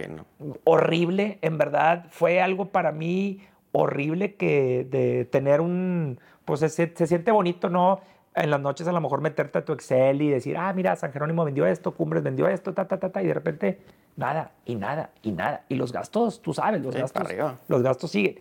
horrible. 0.66 1.40
En 1.44 1.58
verdad, 1.58 2.08
fue 2.10 2.42
algo 2.42 2.72
para 2.74 2.92
mí 2.92 3.40
horrible 3.72 4.36
que 4.36 4.86
de 4.92 5.24
tener 5.24 5.62
un... 5.62 6.20
Pues 6.44 6.60
se, 6.60 6.70
se 6.70 7.08
siente 7.08 7.32
bonito, 7.32 7.70
¿no? 7.70 8.02
En 8.38 8.52
las 8.52 8.62
noches 8.62 8.88
a 8.88 8.92
lo 8.92 9.02
mejor 9.02 9.22
meterte 9.22 9.60
a 9.60 9.66
tu 9.66 9.74
Excel 9.74 10.22
y 10.22 10.30
decir, 10.30 10.58
ah, 10.58 10.72
mira, 10.74 10.96
San 10.96 11.12
Jerónimo 11.12 11.44
vendió 11.44 11.66
esto, 11.66 11.92
Cumbres 11.92 12.24
vendió 12.24 12.48
esto, 12.48 12.74
ta, 12.74 12.88
ta, 12.88 13.00
ta, 13.00 13.10
ta, 13.10 13.22
y 13.22 13.28
de 13.28 13.34
repente 13.34 13.80
nada, 14.16 14.52
y 14.66 14.76
nada, 14.76 15.10
y 15.24 15.32
nada. 15.32 15.64
Y 15.70 15.76
los 15.76 15.92
gastos, 15.92 16.42
tú 16.42 16.54
sabes, 16.54 16.82
los 16.82 16.96
gastos. 16.96 17.24
Los 17.68 17.82
gastos 17.82 18.12
siguen. 18.12 18.40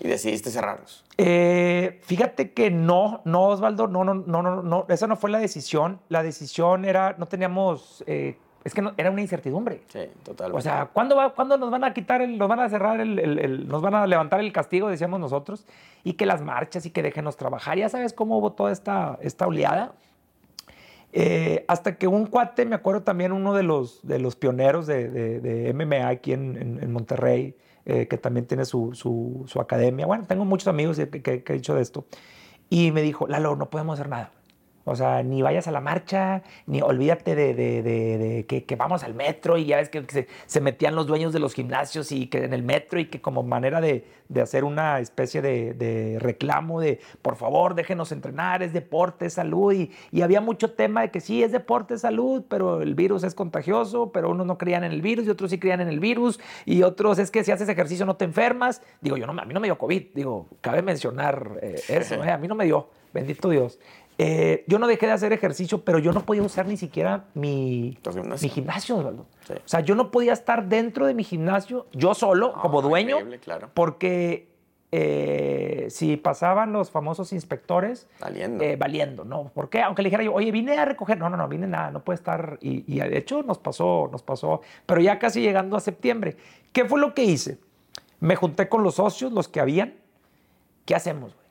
¿Y 0.00 0.06
decidiste 0.06 0.50
cerrarlos? 0.50 1.04
Eh, 1.16 2.00
fíjate 2.04 2.52
que 2.52 2.70
no, 2.70 3.20
no, 3.24 3.46
Osvaldo, 3.48 3.88
no, 3.88 4.04
no, 4.04 4.14
no, 4.14 4.42
no, 4.42 4.62
no, 4.62 4.86
esa 4.88 5.06
no 5.08 5.16
fue 5.16 5.30
la 5.30 5.40
decisión. 5.40 6.00
La 6.08 6.22
decisión 6.22 6.84
era, 6.84 7.16
no 7.18 7.26
teníamos 7.26 8.04
eh, 8.06 8.36
es 8.64 8.74
que 8.74 8.82
era 8.96 9.10
una 9.10 9.20
incertidumbre. 9.20 9.82
Sí, 9.88 10.00
total. 10.24 10.54
O 10.54 10.60
sea, 10.60 10.86
¿cuándo, 10.92 11.16
va, 11.16 11.34
¿cuándo, 11.34 11.56
nos 11.56 11.70
van 11.70 11.84
a 11.84 11.94
quitar, 11.94 12.22
el, 12.22 12.38
nos 12.38 12.48
van 12.48 12.60
a 12.60 12.68
cerrar, 12.68 13.00
el, 13.00 13.68
nos 13.68 13.82
van 13.82 13.94
a 13.94 14.06
levantar 14.06 14.40
el 14.40 14.52
castigo, 14.52 14.88
decíamos 14.88 15.20
nosotros? 15.20 15.66
Y 16.04 16.14
que 16.14 16.26
las 16.26 16.42
marchas 16.42 16.84
y 16.84 16.90
que 16.90 17.02
déjenos 17.02 17.36
trabajar. 17.36 17.78
Ya 17.78 17.88
sabes 17.88 18.12
cómo 18.12 18.38
hubo 18.38 18.52
toda 18.52 18.72
esta, 18.72 19.18
esta 19.22 19.46
oleada. 19.46 19.92
Eh, 21.12 21.64
hasta 21.68 21.96
que 21.96 22.06
un 22.06 22.26
cuate, 22.26 22.66
me 22.66 22.74
acuerdo 22.74 23.02
también 23.02 23.32
uno 23.32 23.54
de 23.54 23.62
los, 23.62 24.06
de 24.06 24.18
los 24.18 24.36
pioneros 24.36 24.86
de, 24.86 25.08
de, 25.08 25.72
MMA 25.72 26.06
aquí 26.06 26.32
en, 26.32 26.78
en, 26.82 26.92
Monterrey, 26.92 27.56
eh, 27.86 28.06
que 28.08 28.18
también 28.18 28.46
tiene 28.46 28.66
su, 28.66 28.94
su, 28.94 29.44
su, 29.46 29.60
academia. 29.60 30.04
Bueno, 30.04 30.24
tengo 30.26 30.44
muchos 30.44 30.68
amigos 30.68 30.98
que, 30.98 31.08
que, 31.08 31.42
que, 31.42 31.52
he 31.52 31.56
dicho 31.56 31.74
de 31.74 31.80
esto. 31.80 32.04
Y 32.68 32.92
me 32.92 33.00
dijo, 33.00 33.26
Lalo, 33.26 33.56
no 33.56 33.70
podemos 33.70 33.98
hacer 33.98 34.10
nada. 34.10 34.32
O 34.88 34.96
sea, 34.96 35.22
ni 35.22 35.42
vayas 35.42 35.68
a 35.68 35.70
la 35.70 35.80
marcha, 35.80 36.42
ni 36.66 36.80
olvídate 36.80 37.34
de, 37.34 38.44
que, 38.46 38.76
vamos 38.76 39.04
al 39.04 39.14
metro 39.14 39.58
y 39.58 39.66
ya 39.66 39.76
ves 39.76 39.90
que, 39.90 40.26
se, 40.46 40.60
metían 40.60 40.94
los 40.94 41.06
dueños 41.06 41.32
de 41.32 41.40
los 41.40 41.52
gimnasios 41.52 42.10
y 42.10 42.26
que 42.26 42.44
en 42.44 42.54
el 42.54 42.62
metro 42.62 42.98
y 42.98 43.06
que 43.06 43.20
como 43.20 43.42
manera 43.42 43.80
de, 43.80 44.04
hacer 44.40 44.64
una 44.64 45.00
especie 45.00 45.42
de, 45.42 46.16
reclamo 46.20 46.80
de, 46.80 47.00
por 47.22 47.36
favor, 47.36 47.74
déjenos 47.74 48.12
entrenar, 48.12 48.62
es 48.62 48.72
deporte, 48.72 49.26
es 49.26 49.34
salud. 49.34 49.72
Y, 49.72 49.90
y, 50.10 50.22
había 50.22 50.40
mucho 50.40 50.72
tema 50.72 51.02
de 51.02 51.10
que 51.10 51.20
sí, 51.20 51.42
es 51.42 51.52
deporte, 51.52 51.94
es 51.94 52.00
salud, 52.00 52.44
pero 52.48 52.80
el 52.80 52.94
virus 52.94 53.24
es 53.24 53.34
contagioso, 53.34 54.10
pero 54.10 54.30
unos 54.30 54.46
no 54.46 54.56
creían 54.56 54.84
en 54.84 54.92
el 54.92 55.02
virus 55.02 55.26
y 55.26 55.30
otros 55.30 55.50
sí 55.50 55.58
creían 55.58 55.80
en 55.80 55.88
el 55.88 56.00
virus 56.00 56.40
y 56.64 56.82
otros 56.82 57.18
es 57.18 57.30
que 57.30 57.44
si 57.44 57.52
haces 57.52 57.68
ejercicio 57.68 58.06
no 58.06 58.16
te 58.16 58.24
enfermas. 58.24 58.80
Digo, 59.00 59.16
yo 59.16 59.26
no, 59.26 59.38
a 59.38 59.44
mí 59.44 59.52
no 59.52 59.60
me 59.60 59.66
dio 59.66 59.76
COVID, 59.76 60.06
digo, 60.14 60.46
cabe 60.60 60.82
mencionar 60.82 61.58
eh, 61.60 61.80
eso, 61.88 62.14
eh, 62.24 62.30
a 62.30 62.38
mí 62.38 62.48
no 62.48 62.54
me 62.54 62.64
dio, 62.64 62.88
bendito 63.12 63.50
Dios. 63.50 63.78
Eh, 64.20 64.64
yo 64.66 64.80
no 64.80 64.88
dejé 64.88 65.06
de 65.06 65.12
hacer 65.12 65.32
ejercicio, 65.32 65.84
pero 65.84 66.00
yo 66.00 66.12
no 66.12 66.26
podía 66.26 66.42
usar 66.42 66.66
ni 66.66 66.76
siquiera 66.76 67.26
mi, 67.34 67.96
mi 68.42 68.48
gimnasio, 68.48 68.98
O 68.98 69.24
sea, 69.64 69.80
yo 69.80 69.94
no 69.94 70.10
podía 70.10 70.32
estar 70.32 70.68
dentro 70.68 71.06
de 71.06 71.14
mi 71.14 71.22
gimnasio, 71.22 71.86
yo 71.92 72.14
solo, 72.14 72.52
como 72.54 72.82
dueño, 72.82 73.18
porque 73.74 74.48
eh, 74.90 75.86
si 75.90 76.16
pasaban 76.16 76.72
los 76.72 76.90
famosos 76.90 77.32
inspectores. 77.32 78.08
Valiendo. 78.20 78.64
Eh, 78.64 78.76
valiendo, 78.76 79.24
¿no? 79.24 79.50
¿Por 79.54 79.68
qué? 79.68 79.82
Aunque 79.82 80.02
le 80.02 80.08
dijera 80.08 80.24
yo, 80.24 80.34
oye, 80.34 80.50
vine 80.50 80.78
a 80.78 80.84
recoger. 80.84 81.18
No, 81.18 81.28
no, 81.28 81.36
no, 81.36 81.46
vine 81.46 81.66
nada, 81.66 81.90
no 81.90 82.02
puede 82.02 82.16
estar. 82.16 82.58
Y, 82.60 82.84
y, 82.92 82.98
de 82.98 83.18
hecho 83.18 83.42
nos 83.42 83.58
pasó, 83.58 84.08
nos 84.10 84.22
pasó. 84.22 84.62
Pero 84.86 85.00
ya 85.00 85.18
casi 85.18 85.42
llegando 85.42 85.76
a 85.76 85.80
septiembre. 85.80 86.36
¿Qué 86.72 86.86
fue 86.86 87.00
lo 87.00 87.14
que 87.14 87.24
hice? 87.24 87.58
Me 88.20 88.34
junté 88.34 88.68
con 88.68 88.82
los 88.82 88.96
socios, 88.96 89.32
los 89.32 89.46
que 89.46 89.60
habían. 89.60 89.94
¿Qué 90.86 90.94
hacemos, 90.94 91.34
güey? 91.34 91.46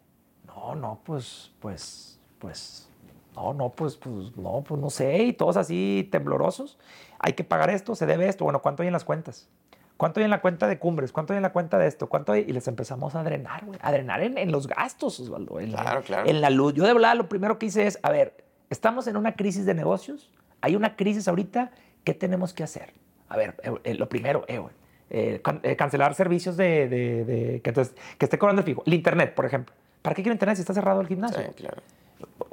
No, 0.47 0.75
no, 0.75 0.99
pues, 1.06 1.51
pues, 1.60 2.16
pues. 2.39 2.89
No, 3.36 3.54
no, 3.54 3.69
pues, 3.69 3.97
pues, 3.97 4.36
no, 4.36 4.63
pues 4.67 4.82
no 4.82 4.89
sé. 4.89 5.19
Y 5.23 5.34
todos 5.34 5.58
así 5.58 6.08
temblorosos. 6.12 6.78
Hay 7.19 7.34
que 7.34 7.43
pagar 7.43 7.69
esto, 7.69 7.95
se 7.95 8.06
debe 8.06 8.28
esto. 8.28 8.43
Bueno, 8.43 8.62
¿cuánto 8.62 8.82
hay 8.82 8.88
en 8.88 8.93
las 8.93 9.04
cuentas? 9.04 9.47
¿Cuánto 9.95 10.19
hay 10.19 10.26
en 10.26 10.30
la 10.30 10.41
cuenta 10.41 10.67
de 10.67 10.78
cumbres? 10.78 11.12
¿Cuánto 11.12 11.34
hay 11.34 11.38
en 11.38 11.43
la 11.43 11.52
cuenta 11.52 11.78
de 11.78 11.88
esto? 11.88 12.08
¿Cuánto 12.08 12.32
hay? 12.32 12.45
Y 12.47 12.54
les 12.54 12.67
empezamos 12.67 13.15
a 13.15 13.23
drenar, 13.23 13.65
güey. 13.65 13.80
A 13.82 13.91
drenar 13.91 14.21
en, 14.21 14.52
los 14.52 14.67
gastos, 14.67 15.19
Osvaldo. 15.19 15.60
En, 15.60 15.71
claro, 15.71 16.02
claro. 16.04 16.30
En 16.30 16.41
la 16.41 16.50
luz. 16.50 16.73
Yo 16.73 16.86
de 16.86 16.93
verdad 16.93 17.15
lo 17.15 17.28
primero 17.28 17.58
que 17.58 17.67
hice 17.67 17.88
es, 17.88 18.00
a 18.04 18.12
ver, 18.12 18.43
estamos 18.69 19.08
en 19.08 19.17
una 19.17 19.36
crisis 19.36 19.65
de 19.65 19.73
negocios. 19.73 20.32
Hay 20.62 20.76
una 20.76 20.95
crisis 20.95 21.28
ahorita. 21.28 21.71
¿Qué 22.04 22.13
tenemos 22.13 22.54
que 22.54 22.63
hacer? 22.63 22.93
A 23.28 23.38
ver, 23.38 23.56
eh, 23.63 23.71
eh, 23.84 23.93
lo 23.95 24.08
primero, 24.08 24.45
eh, 24.47 24.60
güey. 24.60 24.73
Eh, 25.10 25.41
cancelar 25.78 26.13
servicios 26.15 26.58
de, 26.58 26.89
de, 26.89 27.62
que, 27.63 27.73
que, 27.73 28.26
esté 28.26 28.38
cobrando 28.38 28.62
el 28.62 28.65
fijo. 28.65 28.84
El 28.86 28.93
Internet, 28.93 29.34
por 29.34 29.45
ejemplo. 29.45 29.73
¿Para 30.02 30.15
qué 30.15 30.21
quiero 30.21 30.34
Internet 30.34 30.58
si 30.58 30.62
está 30.62 30.73
cerrado 30.73 31.02
el 31.02 31.08
gimnasio? 31.08 31.41
Sí, 31.41 31.54
claro. 31.56 31.82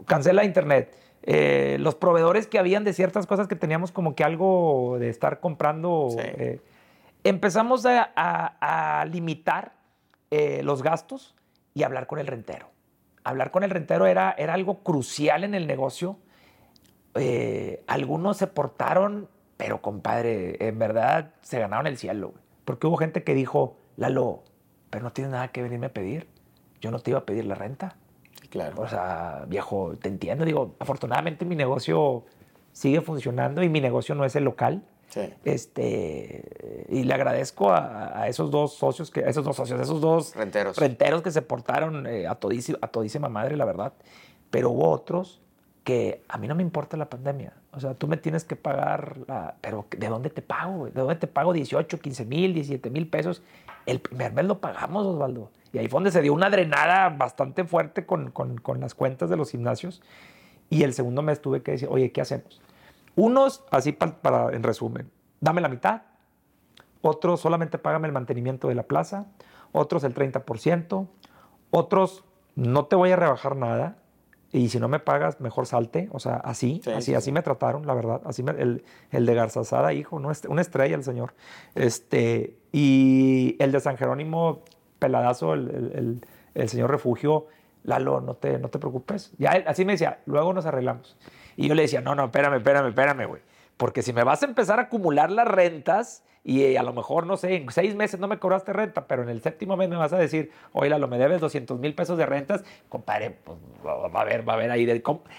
Cancela 0.06 0.44
Internet. 0.44 0.96
los 1.78 1.94
proveedores 1.94 2.46
que 2.46 2.58
habían 2.58 2.84
de 2.84 2.92
ciertas 2.92 3.26
cosas 3.26 3.48
que 3.48 3.56
teníamos 3.56 3.92
como 3.92 4.14
que 4.14 4.24
algo 4.24 4.96
de 4.98 5.08
estar 5.08 5.40
comprando... 5.40 6.08
Sí 6.10 6.60
empezamos 7.24 7.86
a, 7.86 9.04
limitar 9.10 9.72
eh, 10.30 10.62
los 10.62 10.82
gastos 10.82 11.34
y 11.72 11.82
hablar 11.82 12.06
con 12.06 12.18
el 12.18 12.26
rentero. 12.26 12.70
Hablar 13.24 13.50
con 13.50 13.64
el 13.64 13.70
rentero 13.70 14.06
era, 14.06 14.34
era 14.36 14.54
algo 14.54 14.82
crucial 14.82 15.44
en 15.44 15.54
el 15.54 15.66
negocio. 15.66 16.18
Eh, 17.14 17.82
algunos 17.86 18.36
se 18.36 18.46
portaron, 18.46 19.28
pero 19.56 19.80
compadre, 19.80 20.68
en 20.68 20.78
verdad 20.78 21.32
se 21.40 21.58
ganaron 21.58 21.86
el 21.86 21.96
cielo. 21.96 22.34
Porque 22.64 22.86
hubo 22.86 22.96
gente 22.96 23.24
que 23.24 23.34
dijo, 23.34 23.78
Lalo, 23.96 24.44
pero 24.90 25.04
no 25.04 25.12
tienes 25.12 25.32
nada 25.32 25.48
que 25.48 25.62
venirme 25.62 25.86
a 25.86 25.92
pedir. 25.92 26.28
Yo 26.80 26.90
no 26.90 26.98
te 26.98 27.10
iba 27.10 27.20
a 27.20 27.26
pedir 27.26 27.46
la 27.46 27.54
renta. 27.54 27.96
Claro. 28.54 28.82
O 28.82 28.86
sea, 28.86 29.46
viejo, 29.48 29.94
te 30.00 30.08
entiendo. 30.08 30.44
Digo, 30.44 30.76
afortunadamente 30.78 31.44
mi 31.44 31.56
negocio 31.56 32.24
sigue 32.70 33.00
funcionando 33.00 33.64
y 33.64 33.68
mi 33.68 33.80
negocio 33.80 34.14
no 34.14 34.24
es 34.24 34.36
el 34.36 34.44
local. 34.44 34.84
Este, 35.44 36.86
y 36.88 37.02
le 37.02 37.14
agradezco 37.14 37.72
a, 37.72 38.28
esos 38.28 38.52
dos 38.52 38.74
socios, 38.74 39.10
que, 39.10 39.24
a 39.24 39.28
esos 39.28 39.44
dos 39.44 39.56
socios, 39.56 39.80
esos 39.80 40.00
dos 40.00 40.36
renteros, 40.36 40.76
renteros 40.76 41.22
que 41.22 41.32
se 41.32 41.42
portaron 41.42 42.06
eh, 42.06 42.28
a, 42.28 42.36
todísima, 42.36 42.78
a 42.80 42.86
todísima 42.86 43.28
madre, 43.28 43.56
la 43.56 43.64
verdad. 43.64 43.92
Pero 44.50 44.70
hubo 44.70 44.88
otros 44.88 45.40
que 45.82 46.22
a 46.28 46.38
mí 46.38 46.46
no 46.46 46.54
me 46.54 46.62
importa 46.62 46.96
la 46.96 47.10
pandemia. 47.10 47.54
O 47.76 47.80
sea, 47.80 47.94
tú 47.94 48.06
me 48.06 48.16
tienes 48.16 48.44
que 48.44 48.56
pagar, 48.56 49.16
pero 49.60 49.86
¿de 49.96 50.08
dónde 50.08 50.30
te 50.30 50.42
pago? 50.42 50.86
¿De 50.86 51.00
dónde 51.00 51.16
te 51.16 51.26
pago 51.26 51.52
18, 51.52 51.98
15 51.98 52.24
mil, 52.24 52.54
17 52.54 52.90
mil 52.90 53.08
pesos? 53.08 53.42
El 53.86 54.00
primer 54.00 54.32
mes 54.32 54.44
lo 54.44 54.60
pagamos, 54.60 55.04
Osvaldo. 55.06 55.50
Y 55.72 55.78
ahí 55.78 55.88
fue 55.88 55.98
donde 55.98 56.12
se 56.12 56.22
dio 56.22 56.32
una 56.32 56.50
drenada 56.50 57.08
bastante 57.10 57.64
fuerte 57.64 58.06
con, 58.06 58.30
con, 58.30 58.58
con 58.58 58.80
las 58.80 58.94
cuentas 58.94 59.28
de 59.28 59.36
los 59.36 59.50
gimnasios. 59.50 60.02
Y 60.70 60.84
el 60.84 60.94
segundo 60.94 61.22
mes 61.22 61.40
tuve 61.40 61.62
que 61.62 61.72
decir, 61.72 61.88
oye, 61.90 62.12
¿qué 62.12 62.20
hacemos? 62.20 62.60
Unos, 63.16 63.64
así 63.70 63.92
para, 63.92 64.52
en 64.52 64.62
resumen, 64.62 65.10
dame 65.40 65.60
la 65.60 65.68
mitad, 65.68 66.02
otros 67.02 67.40
solamente 67.40 67.78
págame 67.78 68.08
el 68.08 68.12
mantenimiento 68.12 68.68
de 68.68 68.74
la 68.74 68.84
plaza, 68.84 69.26
otros 69.72 70.04
el 70.04 70.14
30%, 70.14 71.06
otros 71.70 72.24
no 72.56 72.86
te 72.86 72.96
voy 72.96 73.10
a 73.10 73.16
rebajar 73.16 73.56
nada 73.56 73.98
y 74.54 74.68
si 74.68 74.78
no 74.78 74.88
me 74.88 75.00
pagas, 75.00 75.40
mejor 75.40 75.66
salte. 75.66 76.08
O 76.12 76.20
sea, 76.20 76.36
así, 76.36 76.80
así, 76.94 77.14
así 77.14 77.32
me 77.32 77.42
trataron, 77.42 77.86
la 77.86 77.94
verdad. 77.94 78.20
Así 78.24 78.44
el, 78.46 78.84
el, 79.10 79.26
de 79.26 79.34
Garzazada, 79.34 79.92
hijo, 79.92 80.20
no, 80.20 80.30
una 80.48 80.60
estrella 80.62 80.94
el 80.94 81.02
señor. 81.02 81.34
Este, 81.74 82.56
y 82.70 83.56
el 83.58 83.72
de 83.72 83.80
San 83.80 83.96
Jerónimo, 83.96 84.62
peladazo, 85.00 85.54
el, 85.54 86.20
el 86.54 86.68
señor 86.68 86.90
Refugio, 86.90 87.48
Lalo, 87.82 88.20
no 88.20 88.34
te, 88.34 88.58
no 88.58 88.68
te 88.68 88.78
preocupes. 88.78 89.32
Ya 89.38 89.50
así 89.66 89.84
me 89.84 89.92
decía, 89.92 90.20
luego 90.24 90.52
nos 90.52 90.66
arreglamos. 90.66 91.16
Y 91.56 91.68
yo 91.68 91.74
le 91.74 91.82
decía, 91.82 92.00
no, 92.00 92.14
no, 92.14 92.26
espérame, 92.26 92.54
espérame, 92.56 92.88
espérame, 92.88 93.26
güey. 93.26 93.42
Porque 93.76 94.02
si 94.02 94.12
me 94.12 94.24
vas 94.24 94.42
a 94.42 94.46
empezar 94.46 94.78
a 94.78 94.82
acumular 94.82 95.30
las 95.30 95.48
rentas 95.48 96.22
y 96.46 96.62
eh, 96.62 96.78
a 96.78 96.82
lo 96.82 96.92
mejor, 96.92 97.26
no 97.26 97.38
sé, 97.38 97.56
en 97.56 97.70
seis 97.70 97.94
meses 97.96 98.20
no 98.20 98.28
me 98.28 98.38
cobraste 98.38 98.74
renta, 98.74 99.06
pero 99.06 99.22
en 99.22 99.30
el 99.30 99.40
séptimo 99.40 99.78
mes 99.78 99.88
me 99.88 99.96
vas 99.96 100.12
a 100.12 100.18
decir, 100.18 100.50
oye, 100.72 100.90
Lalo, 100.90 101.08
me 101.08 101.16
debes 101.16 101.40
200 101.40 101.80
mil 101.80 101.94
pesos 101.94 102.18
de 102.18 102.26
rentas, 102.26 102.62
compadre, 102.90 103.30
pues 103.30 103.56
va 103.84 104.20
a 104.20 104.22
haber, 104.22 104.46
va 104.46 104.52
a 104.52 104.56
haber 104.56 104.70
ahí. 104.70 104.86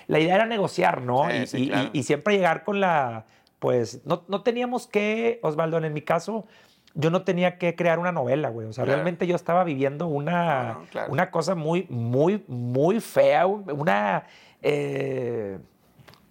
la 0.08 0.20
idea 0.20 0.36
era 0.36 0.48
negociar, 0.48 1.04
¿no? 1.04 1.28
y, 1.32 2.04
siempre 2.04 2.36
llegar 2.36 2.64
con 2.64 2.80
la, 2.80 3.26
pues, 3.60 4.02
no, 4.06 4.24
no 4.28 4.42
teníamos 4.42 4.88
que, 4.88 5.40
Osvaldo, 5.44 5.78
en 5.78 5.94
mi 5.94 6.02
caso, 6.02 6.48
yo 6.96 7.12
no 7.12 7.24
tenía 7.24 7.60
que 7.60 7.76
crear 7.76 8.00
una 8.00 8.12
novela, 8.12 8.50
güey. 8.50 8.68
O 8.68 8.74
sea, 8.74 8.86
realmente 8.86 9.28
yo 9.28 9.36
estaba 9.36 9.64
viviendo 9.64 10.08
una, 10.08 10.80
una 11.10 11.30
cosa 11.30 11.54
muy, 11.54 11.86
muy, 11.90 12.44
muy 12.48 13.00
fea, 13.00 13.46
una... 13.46 14.24
Eh, 14.64 15.60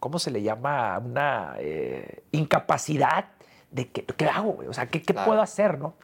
¿cómo 0.01 0.19
se 0.19 0.31
le 0.31 0.43
llama? 0.43 0.99
Una 0.99 1.55
eh, 1.59 2.25
incapacidad 2.33 3.27
de 3.75 3.89
que, 3.89 4.05
¿qué 4.05 4.27
hago? 4.27 4.53
Güey? 4.53 4.69
O 4.69 4.73
sea, 4.73 4.87
¿qué, 4.87 5.03
qué 5.03 5.13
puedo 5.13 5.43
hacer? 5.43 5.79
¿no? 5.79 5.95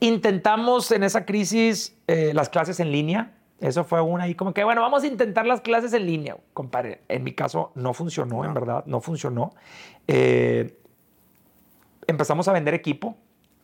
Intentamos 0.00 0.92
en 0.92 1.02
esa 1.02 1.24
crisis 1.24 1.96
eh, 2.06 2.32
las 2.34 2.48
clases 2.48 2.78
en 2.80 2.92
línea. 2.92 3.32
Eso 3.60 3.84
fue 3.84 4.00
una 4.00 4.24
ahí 4.24 4.34
como 4.34 4.52
que, 4.52 4.62
bueno, 4.64 4.80
vamos 4.82 5.04
a 5.04 5.06
intentar 5.06 5.46
las 5.46 5.60
clases 5.60 5.92
en 5.92 6.06
línea. 6.06 6.36
Compadre, 6.52 7.02
en 7.08 7.24
mi 7.24 7.32
caso 7.32 7.70
no 7.74 7.94
funcionó, 7.94 8.44
en 8.44 8.54
verdad, 8.54 8.84
no 8.86 9.00
funcionó. 9.00 9.54
empezamos 12.06 12.48
a 12.48 12.52
vender 12.52 12.74
equipo. 12.74 13.16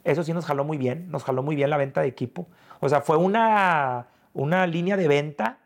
Eso 0.05 0.23
sí 0.23 0.33
nos 0.33 0.47
jaló 0.47 0.65
muy 0.65 0.79
bien, 0.79 1.11
nos 1.11 1.25
jaló 1.25 1.43
muy 1.43 1.57
bien 1.57 1.69
la 1.71 1.77
venta 1.77 2.01
de 2.01 2.09
equipo. 2.09 2.47
O 2.81 2.89
sea, 2.89 3.01
fue 3.01 3.17
una, 3.17 4.07
una 4.33 4.67
línea 4.67 4.97
de 4.97 5.09
venta 5.09 5.58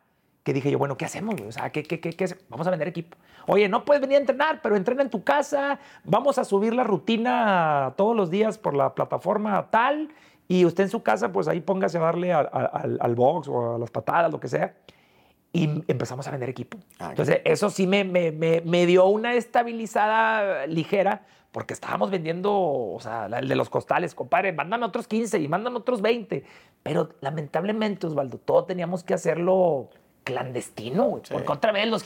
que 0.42 0.52
dije 0.52 0.70
yo, 0.70 0.78
bueno, 0.78 0.96
¿qué 0.96 1.04
hacemos? 1.04 1.40
O 1.40 1.52
sea, 1.52 1.70
¿qué, 1.70 1.82
qué, 1.82 2.00
qué, 2.00 2.12
qué 2.12 2.26
Vamos 2.48 2.66
a 2.66 2.70
vender 2.70 2.88
equipo. 2.88 3.16
Oye, 3.46 3.68
no 3.68 3.84
puedes 3.84 4.00
venir 4.00 4.16
a 4.16 4.20
entrenar, 4.20 4.60
pero 4.62 4.76
entrena 4.76 5.02
en 5.02 5.10
tu 5.10 5.22
casa. 5.22 5.78
Vamos 6.04 6.38
a 6.38 6.44
subir 6.44 6.74
la 6.74 6.84
rutina 6.84 7.94
todos 7.96 8.16
los 8.16 8.30
días 8.30 8.58
por 8.58 8.74
la 8.74 8.94
plataforma 8.94 9.68
tal. 9.70 10.08
Y 10.48 10.64
usted 10.64 10.84
en 10.84 10.90
su 10.90 11.02
casa, 11.02 11.32
pues 11.32 11.48
ahí 11.48 11.60
póngase 11.60 11.98
a 11.98 12.00
darle 12.00 12.32
al, 12.32 12.98
al 13.00 13.14
box 13.14 13.48
o 13.48 13.76
a 13.76 13.78
las 13.78 13.90
patadas, 13.90 14.32
lo 14.32 14.40
que 14.40 14.48
sea. 14.48 14.74
Y 15.52 15.82
empezamos 15.86 16.26
a 16.26 16.30
vender 16.30 16.48
equipo. 16.48 16.78
Ah, 16.98 17.10
Entonces, 17.10 17.40
eso 17.44 17.70
sí 17.70 17.86
me, 17.86 18.04
me, 18.04 18.32
me, 18.32 18.62
me 18.62 18.86
dio 18.86 19.06
una 19.06 19.34
estabilizada 19.34 20.66
ligera, 20.66 21.26
porque 21.52 21.74
estábamos 21.74 22.10
vendiendo, 22.10 22.52
o 22.52 22.98
sea, 23.00 23.26
el 23.26 23.48
de 23.48 23.54
los 23.54 23.68
costales, 23.68 24.14
compadre, 24.14 24.52
mándame 24.52 24.86
otros 24.86 25.06
15 25.06 25.38
y 25.38 25.48
mándame 25.48 25.76
otros 25.76 26.00
20. 26.00 26.44
Pero 26.82 27.10
lamentablemente, 27.20 28.06
Osvaldo, 28.06 28.38
todo 28.38 28.64
teníamos 28.64 29.04
que 29.04 29.12
hacerlo 29.14 29.90
clandestino, 30.24 31.20
porque 31.30 31.52
otra 31.52 31.72
vez 31.72 31.88
los 31.88 32.04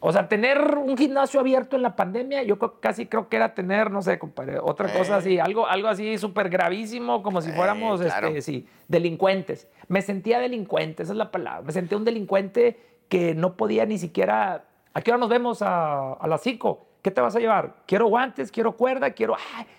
o 0.00 0.12
sea, 0.12 0.28
tener 0.28 0.76
un 0.76 0.96
gimnasio 0.96 1.40
abierto 1.40 1.76
en 1.76 1.82
la 1.82 1.96
pandemia, 1.96 2.42
yo 2.42 2.58
casi 2.80 3.06
creo 3.06 3.28
que 3.28 3.36
era 3.36 3.54
tener, 3.54 3.90
no 3.90 4.02
sé, 4.02 4.18
compadre, 4.18 4.58
otra 4.58 4.92
cosa 4.92 5.16
así, 5.16 5.38
algo, 5.38 5.66
algo 5.66 5.88
así 5.88 6.18
súper 6.18 6.48
gravísimo, 6.48 7.22
como 7.22 7.40
si 7.40 7.52
fuéramos, 7.52 8.00
este, 8.00 8.42
sí, 8.42 8.68
delincuentes. 8.88 9.68
Me 9.88 10.02
sentía 10.02 10.38
delincuente, 10.38 11.02
esa 11.02 11.12
es 11.12 11.18
la 11.18 11.30
palabra. 11.30 11.62
Me 11.62 11.72
sentía 11.72 11.96
un 11.96 12.04
delincuente 12.04 12.78
que 13.08 13.34
no 13.34 13.56
podía 13.56 13.86
ni 13.86 13.98
siquiera, 13.98 14.64
¿a 14.92 15.00
qué 15.00 15.10
hora 15.10 15.18
nos 15.18 15.28
vemos 15.28 15.62
a, 15.62 16.12
a 16.12 16.26
las 16.26 16.42
5? 16.42 16.86
¿Qué 17.06 17.12
te 17.12 17.20
vas 17.20 17.36
a 17.36 17.38
llevar? 17.38 17.76
Quiero 17.86 18.08
guantes, 18.08 18.50
quiero 18.50 18.72
cuerda, 18.72 19.10
quiero... 19.10 19.36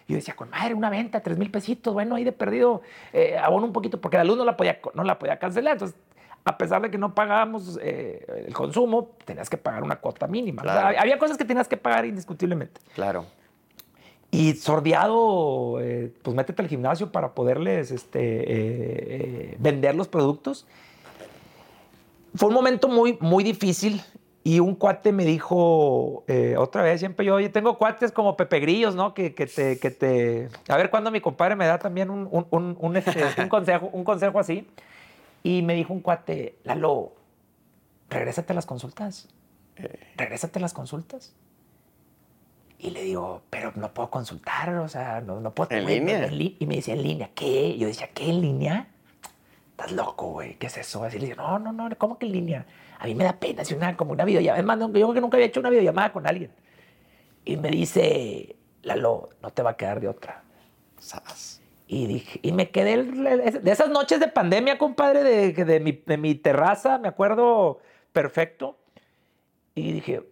Yo 0.08 0.16
decía, 0.16 0.34
con 0.34 0.50
madre, 0.50 0.74
una 0.74 0.90
venta, 0.90 1.20
tres 1.20 1.38
mil 1.38 1.52
pesitos, 1.52 1.94
bueno, 1.94 2.16
ahí 2.16 2.24
de 2.24 2.32
perdido, 2.32 2.82
eh, 3.12 3.38
abono 3.38 3.66
un 3.66 3.74
poquito, 3.74 4.00
porque 4.00 4.16
la 4.16 4.24
luz 4.24 4.38
no 4.38 4.46
la 4.46 4.56
podía, 4.56 4.80
no 4.94 5.04
la 5.04 5.20
podía 5.20 5.38
cancelar. 5.38 5.74
Entonces, 5.74 6.00
a 6.48 6.58
pesar 6.58 6.82
de 6.82 6.90
que 6.90 6.98
no 6.98 7.14
pagábamos 7.14 7.78
eh, 7.82 8.26
el 8.48 8.54
consumo, 8.54 9.12
tenías 9.26 9.50
que 9.50 9.58
pagar 9.58 9.84
una 9.84 9.98
cuota 9.98 10.28
mínima. 10.28 10.64
había 10.64 11.18
cosas 11.18 11.38
que 11.38 11.46
tenías 11.46 11.68
que 11.68 11.78
pagar 11.78 12.06
indiscutiblemente. 12.06 12.80
Claro. 12.96 13.26
Y 14.32 14.54
sordeado, 14.54 15.80
eh, 15.82 16.14
pues 16.22 16.36
métete 16.36 16.62
al 16.62 16.68
gimnasio 16.68 17.12
para 17.12 17.34
poderles 17.34 17.92
este, 17.92 19.56
vender 19.60 19.96
los 19.96 20.08
productos. 20.08 20.66
Fue 22.36 22.50
un 22.50 22.56
momento 22.56 22.88
muy, 22.88 23.18
muy 23.20 23.44
difícil 23.44 24.02
y 24.48 24.62
un 24.62 24.76
cuate 24.76 25.12
me 25.12 25.26
dijo 25.26 26.24
eh, 26.28 26.56
otra 26.58 26.82
vez, 26.82 27.02
siempre 27.02 27.26
yo, 27.26 27.36
oye, 27.36 27.50
tengo 27.50 27.78
cuates 27.78 28.14
como 28.14 28.38
Pepe 28.38 28.62
Grillos, 28.62 28.96
¿no? 28.96 29.14
Que, 29.14 29.36
que, 29.36 29.46
te, 29.46 29.78
que 29.78 29.92
te... 29.92 30.48
A 30.70 30.78
ver 30.78 30.90
cuándo 30.90 31.12
mi 31.12 31.20
compadre 31.20 31.58
me 31.58 31.66
da 31.66 31.80
también 31.80 32.10
un, 32.10 32.30
un, 32.32 32.78
un, 32.80 32.96
este, 32.96 33.26
un, 33.42 33.50
consejo, 33.50 33.90
un 33.92 34.06
consejo 34.06 34.40
así. 34.40 34.66
Y 35.48 35.62
me 35.62 35.76
dijo 35.76 35.94
un 35.94 36.02
cuate, 36.02 36.58
Lalo, 36.66 37.14
regrésate 38.10 38.52
a 38.52 38.56
las 38.56 38.66
consultas. 38.66 39.30
Regrésate 40.18 40.60
a 40.60 40.62
las 40.62 40.74
consultas. 40.74 41.38
Y 42.78 42.90
le 42.90 43.04
digo, 43.04 43.44
pero 43.50 43.72
no 43.76 43.94
puedo 43.94 44.10
consultar, 44.10 44.76
o 44.76 44.90
sea, 44.90 45.22
no, 45.22 45.40
no 45.40 45.56
puedo... 45.56 45.72
¿En 45.72 45.86
línea? 45.86 46.28
y 46.30 46.66
me 46.66 46.76
decía, 46.76 46.96
¿en 46.96 47.04
línea? 47.04 47.30
¿Qué? 47.34 47.78
Yo 47.78 47.88
decía, 47.88 48.10
¿qué 48.14 48.30
en 48.30 48.42
línea? 48.42 48.90
estás 49.72 49.94
loco, 49.94 50.32
güey, 50.32 50.56
¿qué 50.56 50.68
es 50.68 50.78
eso? 50.80 51.02
Así 51.06 51.18
le 51.18 51.28
digo, 51.28 51.38
no, 51.38 51.60
no, 51.60 51.72
no, 51.72 51.98
¿cómo 51.98 52.18
que 52.18 52.26
en 52.26 52.34
línea? 52.34 52.66
A 53.00 53.06
mí 53.06 53.16
me 53.16 53.24
da 53.24 53.40
pena 53.40 53.62
hacer 53.62 53.78
una, 53.78 53.96
como 53.96 54.12
una 54.12 54.26
videollamada. 54.26 54.60
Es 54.60 54.66
más, 54.66 54.78
yo 54.80 54.92
creo 54.92 55.14
que 55.14 55.22
nunca 55.22 55.38
había 55.38 55.48
hecho 55.48 55.62
una 55.62 55.70
videollamada 55.70 56.12
con 56.12 56.28
alguien. 56.28 56.52
Y 57.46 57.56
me 57.56 57.70
dice, 57.70 58.58
Lalo, 58.84 59.30
no 59.42 59.52
te 59.52 59.64
va 59.64 59.72
a 59.72 59.78
quedar 59.78 60.02
de 60.02 60.10
otra. 60.10 60.44
Y 61.88 62.06
dije, 62.06 62.39
y 62.43 62.52
me 62.52 62.69
quedé 62.69 63.02
de 63.02 63.71
esas 63.71 63.89
noches 63.89 64.19
de 64.19 64.28
pandemia, 64.28 64.78
compadre, 64.78 65.23
de, 65.23 65.54
de, 65.54 65.80
mi, 65.80 65.93
de 66.06 66.17
mi 66.17 66.36
terraza, 66.36 67.00
me 67.00 67.08
acuerdo 67.08 67.80
perfecto. 68.12 68.78
Y 69.73 69.93
dije, 69.93 70.23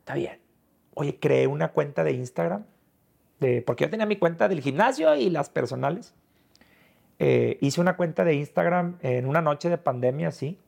está 0.00 0.14
bien. 0.14 0.38
Oye, 0.94 1.18
creé 1.18 1.46
una 1.46 1.72
cuenta 1.72 2.04
de 2.04 2.12
Instagram, 2.12 2.66
de, 3.40 3.62
porque 3.62 3.84
yo 3.84 3.90
tenía 3.90 4.04
mi 4.04 4.16
cuenta 4.16 4.48
del 4.48 4.60
gimnasio 4.60 5.14
y 5.14 5.30
las 5.30 5.48
personales. 5.48 6.14
Eh, 7.18 7.56
hice 7.62 7.80
una 7.80 7.96
cuenta 7.96 8.24
de 8.24 8.34
Instagram 8.34 8.98
en 9.00 9.26
una 9.26 9.40
noche 9.40 9.70
de 9.70 9.78
pandemia, 9.78 10.32
sí. 10.32 10.58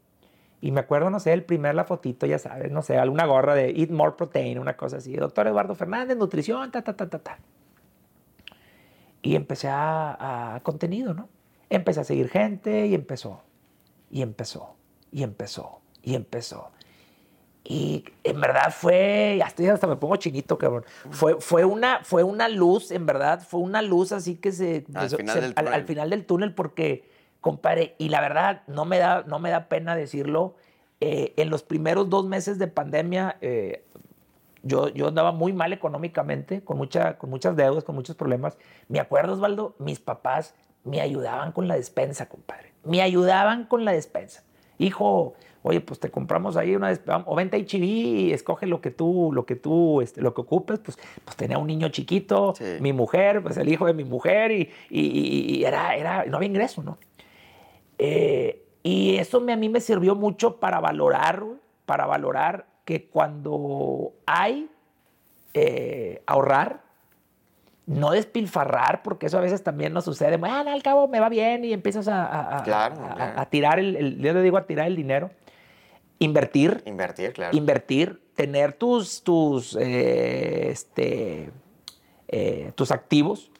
Y 0.62 0.72
me 0.72 0.80
acuerdo, 0.80 1.10
no 1.10 1.20
sé, 1.20 1.34
el 1.34 1.44
primer 1.44 1.74
la 1.74 1.84
fotito, 1.84 2.26
ya 2.26 2.38
sabes, 2.38 2.72
no 2.72 2.80
sé, 2.82 2.96
alguna 2.96 3.26
gorra 3.26 3.54
de 3.54 3.70
Eat 3.70 3.90
More 3.90 4.14
Protein, 4.16 4.58
una 4.58 4.76
cosa 4.76 4.96
así. 4.96 5.14
Doctor 5.14 5.46
Eduardo 5.46 5.74
Fernández, 5.74 6.16
nutrición, 6.16 6.70
ta, 6.70 6.82
ta, 6.82 6.96
ta, 6.96 7.08
ta, 7.08 7.18
ta. 7.18 7.38
Y 9.28 9.36
empecé 9.36 9.68
a, 9.68 10.54
a 10.54 10.60
contenido, 10.60 11.12
¿no? 11.12 11.28
Empecé 11.68 12.00
a 12.00 12.04
seguir 12.04 12.30
gente 12.30 12.86
y 12.86 12.94
empezó, 12.94 13.42
y 14.10 14.22
empezó, 14.22 14.74
y 15.12 15.22
empezó, 15.22 15.82
y 16.02 16.14
empezó. 16.14 16.70
Y 17.62 18.06
en 18.24 18.40
verdad 18.40 18.72
fue, 18.74 19.42
hasta, 19.44 19.70
hasta 19.70 19.86
me 19.86 19.96
pongo 19.96 20.16
chinito, 20.16 20.56
cabrón. 20.56 20.86
Fue, 21.10 21.38
fue, 21.40 21.66
una, 21.66 22.02
fue 22.04 22.22
una 22.22 22.48
luz, 22.48 22.90
en 22.90 23.04
verdad, 23.04 23.42
fue 23.46 23.60
una 23.60 23.82
luz 23.82 24.12
así 24.12 24.36
que 24.36 24.50
se... 24.50 24.86
Al, 24.94 25.10
final, 25.10 25.40
del 25.42 25.54
al, 25.54 25.84
final, 25.84 26.08
del 26.08 26.24
túnel 26.24 26.54
porque, 26.54 27.06
compadre, 27.42 27.96
y 27.98 28.08
la 28.08 28.22
verdad, 28.22 28.62
no 28.66 28.86
me 28.86 28.96
da, 28.96 29.24
no 29.26 29.40
me 29.40 29.50
da 29.50 29.68
pena 29.68 29.94
decirlo, 29.94 30.54
eh, 31.02 31.34
en 31.36 31.50
los 31.50 31.62
primeros 31.62 32.08
dos 32.08 32.24
meses 32.24 32.58
de 32.58 32.68
pandemia, 32.68 33.36
eh, 33.42 33.84
yo, 34.62 34.88
yo 34.88 35.08
andaba 35.08 35.32
muy 35.32 35.52
mal 35.52 35.72
económicamente, 35.72 36.62
con, 36.62 36.78
mucha, 36.78 37.18
con 37.18 37.30
muchas 37.30 37.56
deudas, 37.56 37.84
con 37.84 37.94
muchos 37.94 38.16
problemas. 38.16 38.56
Me 38.88 39.00
acuerdo, 39.00 39.34
Osvaldo, 39.34 39.74
mis 39.78 40.00
papás 40.00 40.54
me 40.84 41.00
ayudaban 41.00 41.52
con 41.52 41.68
la 41.68 41.76
despensa, 41.76 42.28
compadre. 42.28 42.72
Me 42.84 43.02
ayudaban 43.02 43.64
con 43.64 43.84
la 43.84 43.92
despensa. 43.92 44.44
Hijo, 44.78 45.34
oye, 45.62 45.80
pues 45.80 46.00
te 46.00 46.10
compramos 46.10 46.56
ahí 46.56 46.74
una, 46.76 46.92
o 47.26 47.34
vente 47.34 47.56
a 47.56 47.60
HB 47.60 47.82
y 47.82 48.32
escoge 48.32 48.66
lo 48.66 48.80
que 48.80 48.90
tú, 48.90 49.30
lo 49.32 49.44
que 49.44 49.56
tú, 49.56 50.00
este, 50.00 50.20
lo 50.20 50.34
que 50.34 50.40
ocupes, 50.40 50.78
pues, 50.78 50.98
pues 51.24 51.36
tenía 51.36 51.58
un 51.58 51.66
niño 51.66 51.88
chiquito, 51.88 52.54
mi 52.80 52.92
mujer, 52.92 53.42
pues 53.42 53.56
el 53.56 53.68
hijo 53.68 53.86
de 53.86 53.94
mi 53.94 54.04
mujer 54.04 54.52
y, 54.52 54.70
y, 54.88 55.64
era, 55.64 55.96
era, 55.96 56.24
no 56.26 56.36
había 56.36 56.48
ingreso, 56.48 56.82
¿no? 56.82 56.98
Eh, 57.98 58.64
y 58.82 59.16
eso 59.16 59.40
me, 59.40 59.52
a 59.52 59.56
mí 59.56 59.68
me 59.68 59.80
sirvió 59.80 60.14
mucho 60.14 60.56
para 60.56 60.80
valorar, 60.80 61.44
para 61.84 62.06
valorar 62.06 62.66
que 62.88 63.04
cuando 63.04 64.14
hay 64.24 64.70
eh, 65.52 66.22
ahorrar, 66.24 66.80
no 67.84 68.12
despilfarrar, 68.12 69.02
porque 69.02 69.26
eso 69.26 69.36
a 69.36 69.42
veces 69.42 69.62
también 69.62 69.92
nos 69.92 70.06
sucede. 70.06 70.38
Bueno, 70.38 70.70
al 70.70 70.82
cabo 70.82 71.06
me 71.06 71.20
va 71.20 71.28
bien 71.28 71.66
y 71.66 71.74
empiezas 71.74 72.08
a, 72.08 72.60
a, 72.60 73.44
tirar 73.50 73.78
el, 73.78 74.22
yo 74.22 74.32
le 74.32 74.40
digo 74.40 74.56
a 74.56 74.64
tirar 74.66 74.86
el 74.86 74.96
dinero. 74.96 75.30
Invertir. 76.18 76.82
Invertir, 76.86 77.34
claro. 77.34 77.54
Invertir, 77.54 78.22
tener 78.34 78.72
tus, 78.72 79.22
tus, 79.22 79.76
eh, 79.78 80.70
este, 80.70 81.50
eh, 82.28 82.72
tus 82.74 82.90
activos. 82.90 83.50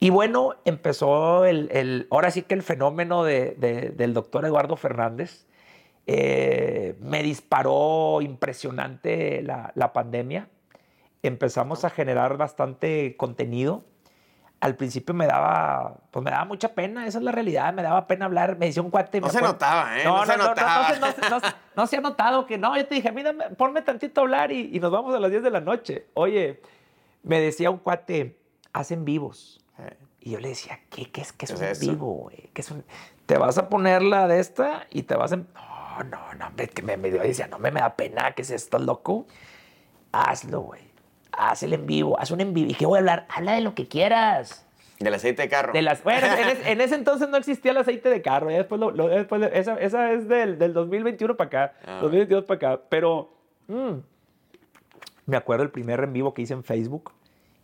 Y 0.00 0.08
bueno, 0.08 0.54
empezó 0.64 1.44
el, 1.44 2.06
ahora 2.10 2.30
sí 2.30 2.40
que 2.40 2.54
el 2.54 2.62
fenómeno 2.62 3.24
del 3.24 4.14
doctor 4.14 4.46
Eduardo 4.46 4.74
Fernández. 4.76 5.44
Eh, 6.10 6.96
me 7.00 7.22
disparó 7.22 8.20
impresionante 8.22 9.42
la, 9.42 9.72
la 9.74 9.92
pandemia. 9.92 10.48
Empezamos 11.22 11.84
a 11.84 11.90
generar 11.90 12.36
bastante 12.36 13.16
contenido 13.16 13.84
al 14.60 14.74
principio 14.74 15.14
me 15.14 15.26
daba, 15.26 15.94
pues 16.10 16.24
me 16.24 16.30
daba 16.30 16.44
mucha 16.44 16.74
pena, 16.74 17.06
esa 17.06 17.18
es 17.18 17.24
la 17.24 17.30
realidad, 17.30 17.72
me 17.72 17.82
daba 17.82 18.06
pena 18.06 18.24
hablar, 18.24 18.58
me 18.58 18.66
decía 18.66 18.82
un 18.82 18.90
cuate. 18.90 19.20
No 19.20 19.28
se 19.28 19.40
notaba, 19.40 19.98
¿eh? 19.98 20.04
No, 20.04 20.26
se 20.26 20.36
notaba. 20.36 20.88
No, 21.76 21.86
se 21.86 21.96
ha 21.96 22.00
notado 22.00 22.44
que 22.44 22.58
no, 22.58 22.76
yo 22.76 22.86
te 22.86 22.96
dije, 22.96 23.12
mira, 23.12 23.32
ponme 23.56 23.82
tantito 23.82 24.20
a 24.20 24.24
hablar 24.24 24.50
y, 24.50 24.78
nos 24.80 24.90
vamos 24.90 25.14
a 25.14 25.20
las 25.20 25.30
10 25.30 25.44
de 25.44 25.50
la 25.50 25.60
noche. 25.60 26.06
Oye, 26.14 26.60
me 27.22 27.40
decía 27.40 27.70
un 27.70 27.78
cuate, 27.78 28.36
hacen 28.72 29.04
vivos. 29.04 29.60
Y 30.20 30.32
yo 30.32 30.40
le 30.40 30.48
decía, 30.48 30.80
¿qué, 30.90 31.08
qué 31.10 31.20
es, 31.20 31.32
qué 31.32 31.44
es, 31.44 31.52
un 31.52 31.88
vivo, 31.88 32.12
güey? 32.14 32.50
¿Qué 32.52 32.62
es 32.62 32.70
un... 32.72 32.84
Te 33.26 33.38
vas 33.38 33.58
a 33.58 33.68
poner 33.68 34.02
la 34.02 34.26
de 34.26 34.40
esta 34.40 34.86
y 34.90 35.04
te 35.04 35.14
vas 35.14 35.32
a... 35.32 35.40
No, 35.98 36.04
no, 36.04 36.34
no, 36.34 36.46
hombre, 36.46 36.68
que 36.68 36.82
me, 36.82 36.96
me 36.96 37.10
decía, 37.10 37.46
no 37.48 37.58
me, 37.58 37.70
me 37.70 37.80
da 37.80 37.96
pena, 37.96 38.32
que 38.32 38.42
es 38.42 38.50
esto, 38.50 38.78
loco? 38.78 39.26
Hazlo, 40.12 40.60
güey 40.60 40.88
haz 41.38 41.62
el 41.62 41.72
en 41.72 41.86
vivo, 41.86 42.18
haz 42.18 42.30
un 42.30 42.40
en 42.40 42.52
vivo. 42.52 42.70
¿Y 42.70 42.74
qué 42.74 42.84
voy 42.84 42.96
a 42.96 43.00
hablar? 43.00 43.26
Habla 43.30 43.52
de 43.52 43.60
lo 43.60 43.74
que 43.74 43.86
quieras. 43.86 44.66
Del 44.98 45.14
aceite 45.14 45.42
de 45.42 45.48
carro. 45.48 45.72
De 45.72 45.80
las, 45.80 46.02
bueno, 46.02 46.26
en, 46.66 46.80
ese 46.80 46.96
entonces 46.96 47.28
no 47.28 47.36
existía 47.36 47.70
el 47.70 47.76
aceite 47.76 48.08
de 48.08 48.20
carro. 48.20 48.48
después, 48.48 48.80
después 48.96 49.50
esa, 49.52 49.76
esa, 49.76 50.12
es 50.12 50.26
del, 50.26 50.58
del 50.58 50.72
2021 50.72 51.36
para 51.36 51.46
acá, 51.46 52.00
2022 52.00 52.42
ah. 52.42 52.46
para 52.46 52.72
acá. 52.72 52.82
Pero 52.88 53.32
mm, 53.68 53.92
me 55.26 55.36
acuerdo 55.36 55.62
el 55.62 55.70
primer 55.70 56.00
en 56.00 56.12
vivo 56.12 56.34
que 56.34 56.42
hice 56.42 56.54
en 56.54 56.64
Facebook 56.64 57.12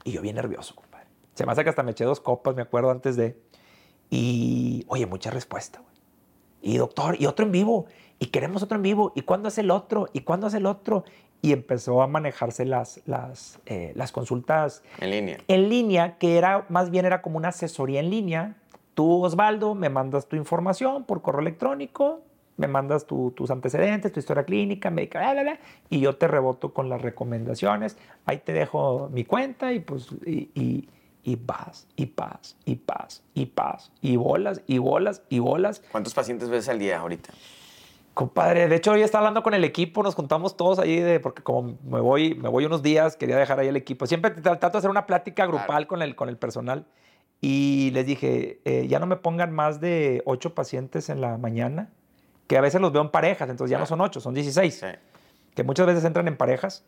y 0.05 0.13
yo 0.13 0.23
bien 0.23 0.37
nervioso, 0.37 0.77
compadre. 0.77 1.09
Se 1.35 1.45
me 1.45 1.51
hace 1.51 1.65
que 1.65 1.71
hasta 1.71 1.83
me 1.83 1.91
eché 1.91 2.05
dos 2.05 2.21
copas, 2.21 2.55
me 2.55 2.63
acuerdo 2.63 2.91
antes 2.91 3.17
de. 3.17 3.37
Y, 4.11 4.85
oye, 4.87 5.07
mucha 5.07 5.31
respuesta, 5.31 5.81
güey. 5.81 5.95
Y 6.63 6.77
doctor, 6.77 7.21
y 7.21 7.27
otro 7.27 7.45
en 7.45 7.53
vivo. 7.53 7.87
Y 8.19 8.27
queremos 8.27 8.63
otro 8.63 8.77
en 8.77 8.83
vivo. 8.83 9.13
¿Y 9.15 9.23
cuándo 9.23 9.49
es 9.49 9.59
el 9.59 9.71
otro? 9.71 10.09
¿Y 10.13 10.21
cuándo 10.21 10.47
es 10.47 10.55
el 10.55 10.67
otro? 10.67 11.05
y 11.45 11.53
empezó 11.53 12.01
a 12.01 12.07
manejarse 12.07 12.65
las, 12.65 13.03
las, 13.05 13.61
eh, 13.67 13.93
las 13.97 14.13
consultas 14.13 14.83
en 14.99 15.11
línea. 15.11 15.39
En 15.47 15.69
línea, 15.69 16.17
que 16.17 16.39
era 16.39 16.65
más 16.71 16.89
bien 16.89 17.05
era 17.05 17.21
como 17.21 17.37
una 17.37 17.49
asesoría 17.49 18.01
en 18.01 18.09
línea. 18.09 18.57
Tú, 18.95 19.23
Osvaldo, 19.23 19.75
me 19.75 19.91
mandas 19.91 20.27
tu 20.27 20.37
información 20.37 21.05
por 21.05 21.21
correo 21.21 21.43
electrónico, 21.43 22.23
me 22.57 22.67
mandas 22.67 23.07
tus 23.07 23.51
antecedentes, 23.51 24.11
tu 24.11 24.21
historia 24.21 24.45
clínica, 24.45 24.89
médica, 24.89 25.19
bla, 25.19 25.33
bla, 25.35 25.43
bla, 25.43 25.59
y 25.91 26.01
yo 26.01 26.17
te 26.17 26.29
reboto 26.29 26.73
con 26.73 26.89
las 26.89 27.03
recomendaciones. 27.03 27.99
Ahí 28.25 28.39
te 28.39 28.55
dejo 28.55 29.11
mi 29.13 29.27
cuenta 29.27 29.75
y 29.75 29.81
pues 29.81 30.09
y, 30.25 30.49
y, 30.55 30.89
y 31.25 31.37
paz, 31.37 31.87
y 31.95 32.07
paz, 32.07 32.57
y 32.65 32.77
paz, 32.77 33.23
y 33.35 33.45
paz, 33.45 33.93
y 34.01 34.17
bolas, 34.17 34.63
y 34.67 34.79
bolas, 34.79 35.21
y 35.29 35.41
bolas. 35.41 35.83
¿Cuántos 35.93 36.15
pacientes 36.15 36.49
ves 36.49 36.71
al 36.71 36.79
día 36.79 37.01
ahorita? 37.01 37.35
Compadre, 38.15 38.69
de 38.69 38.77
hecho 38.77 38.93
hoy 38.93 39.03
estaba 39.03 39.23
hablando 39.23 39.43
con 39.43 39.55
el 39.55 39.65
equipo, 39.65 40.05
nos 40.05 40.15
juntamos 40.15 40.57
todos 40.57 40.79
ahí 40.79 41.01
de, 41.01 41.19
porque 41.19 41.43
como 41.43 41.77
me 41.85 41.99
voy, 41.99 42.37
me 42.37 42.49
voy 42.49 42.65
unos 42.65 42.81
días, 42.81 43.17
quería 43.17 43.37
dejar 43.37 43.59
ahí 43.59 43.67
el 43.67 43.77
equipo. 43.77 44.07
Siempre 44.07 44.31
trato 44.31 44.71
de 44.71 44.79
hacer 44.79 44.91
una 44.91 45.05
plática 45.05 45.47
grupal 45.47 45.89
con, 45.89 46.01
el, 46.01 46.15
con 46.15 46.29
el 46.29 46.37
personal 46.37 46.87
y 47.41 47.91
les 47.91 48.07
dije, 48.07 48.61
eh, 48.65 48.87
ya 48.87 49.01
no 49.01 49.07
me 49.07 49.17
pongan 49.17 49.53
más 49.53 49.81
de 49.81 50.23
ocho 50.27 50.55
pacientes 50.55 51.09
en 51.09 51.21
la 51.21 51.37
mañana, 51.39 51.91
que 52.47 52.57
a 52.57 52.61
veces 52.61 52.81
los 52.81 52.93
veo 52.93 53.03
en 53.03 53.11
parejas, 53.11 53.51
entonces 53.51 53.73
ya 53.73 53.79
no 53.79 53.87
son 53.87 54.01
ocho, 54.01 54.21
son 54.21 54.33
16, 54.33 54.87
que 55.57 55.65
muchas 55.65 55.87
veces 55.87 56.05
entran 56.05 56.29
en 56.29 56.37
parejas. 56.37 56.85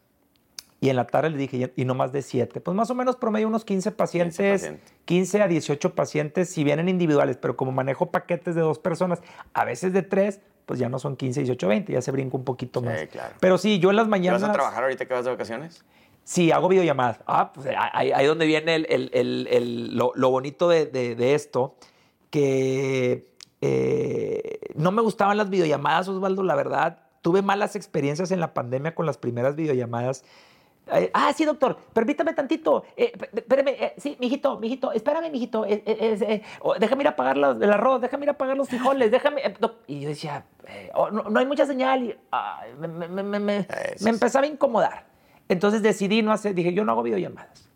Y 0.78 0.90
en 0.90 0.96
la 0.96 1.06
tarde 1.06 1.30
les 1.30 1.38
dije, 1.38 1.72
y 1.74 1.84
no 1.86 1.94
más 1.94 2.12
de 2.12 2.20
siete. 2.20 2.60
Pues 2.60 2.76
más 2.76 2.90
o 2.90 2.94
menos 2.94 3.16
promedio 3.16 3.48
unos 3.48 3.64
15 3.64 3.92
pacientes, 3.92 4.62
15, 4.62 4.80
15 5.06 5.42
a 5.42 5.48
18 5.48 5.94
pacientes, 5.94 6.50
si 6.50 6.64
vienen 6.64 6.90
individuales, 6.90 7.38
pero 7.38 7.56
como 7.56 7.72
manejo 7.72 8.10
paquetes 8.10 8.54
de 8.54 8.60
dos 8.60 8.78
personas, 8.78 9.22
a 9.54 9.64
veces 9.64 9.94
de 9.94 10.02
tres, 10.02 10.40
pues 10.66 10.81
ya 10.81 10.88
no 10.88 10.98
son 10.98 11.16
15, 11.16 11.40
18, 11.40 11.68
20, 11.68 11.92
ya 11.92 12.02
se 12.02 12.11
brinca 12.11 12.37
un 12.37 12.44
poquito 12.44 12.83
más. 12.83 13.00
Sí, 13.00 13.07
claro. 13.07 13.35
Pero 13.40 13.57
sí, 13.57 13.79
yo 13.79 13.90
en 13.90 13.96
las 13.96 14.09
mañanas... 14.09 14.42
¿Vas 14.42 14.50
a 14.50 14.52
trabajar 14.52 14.83
ahorita 14.83 15.07
que 15.07 15.14
vas 15.14 15.24
de 15.24 15.31
vacaciones? 15.31 15.85
Sí, 16.24 16.50
hago 16.50 16.68
videollamadas. 16.68 17.20
Ah, 17.26 17.52
pues 17.52 17.68
ahí, 17.92 18.11
ahí 18.11 18.26
donde 18.26 18.46
viene 18.46 18.74
el, 18.74 18.87
el, 18.90 19.46
el, 19.48 19.96
lo, 19.96 20.11
lo, 20.16 20.31
bonito 20.31 20.68
de, 20.68 20.87
de, 20.87 21.14
de 21.14 21.35
esto, 21.37 21.76
que 22.31 23.29
eh, 23.61 24.59
no 24.74 24.90
me 24.90 25.02
gustaban 25.02 25.37
las 25.37 25.50
videollamadas, 25.50 26.09
Osvaldo, 26.09 26.42
la 26.42 26.57
verdad. 26.57 26.98
Tuve 27.22 27.42
malas 27.42 27.76
experiencias 27.76 28.33
en 28.33 28.40
la 28.40 28.55
pandemia 28.55 28.94
con 28.94 29.07
las 29.07 29.18
primeras 29.18 29.55
videollamadas 29.55 30.24
eh, 30.92 31.11
ah, 31.14 31.33
sí, 31.37 31.44
doctor, 31.44 31.77
permítame 31.92 32.33
tantito. 32.33 32.85
Eh, 32.96 33.12
espérame, 33.35 33.68
eh, 33.70 33.94
sí, 33.99 34.16
mijito, 34.20 34.59
mijito, 34.61 34.92
espérame, 34.92 35.31
mijito. 35.31 35.66
Oh, 36.61 36.75
déjame 36.79 37.03
ir 37.03 37.09
a 37.09 37.16
pagar 37.16 37.37
el 37.37 37.72
arroz, 37.72 38.01
déjame 38.01 38.25
ir 38.25 38.31
a 38.31 38.38
pagar 38.38 38.57
los 38.57 38.68
frijoles, 38.68 39.11
déjame. 39.11 39.42
y 39.88 40.01
yo 40.01 40.09
decía, 40.09 40.44
oh, 40.94 41.11
no, 41.11 41.38
hay 41.38 41.46
mucha 41.46 41.66
señal. 41.66 42.05
Y, 42.05 42.16
me, 42.79 43.66
empezaba 44.05 44.44
a 44.44 44.49
incomodar. 44.49 45.07
Entonces 45.48 45.83
decidí 45.83 46.23
no 46.23 46.33
hacer, 46.33 46.54
dije, 46.54 46.73
yo 46.73 46.85
no 46.85 46.92
hago 46.92 47.02
videollamadas. 47.02 47.69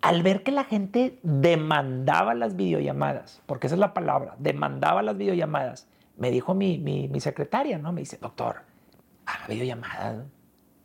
Al 0.00 0.22
ver 0.22 0.42
que 0.42 0.52
la 0.52 0.64
gente 0.64 1.18
demandaba 1.22 2.34
las 2.34 2.54
videollamadas, 2.54 3.42
porque 3.46 3.66
esa 3.66 3.76
es 3.76 3.80
la 3.80 3.94
palabra, 3.94 4.36
demandaba 4.38 5.02
las 5.02 5.16
videollamadas, 5.16 5.88
me 6.16 6.30
dijo 6.30 6.54
mi, 6.54 6.78
mi, 6.78 7.08
mi 7.08 7.20
secretaria, 7.20 7.78
¿no? 7.78 7.92
Me 7.92 8.02
dice, 8.02 8.16
doctor, 8.18 8.62
haga 9.26 9.46
videollamadas 9.48 10.24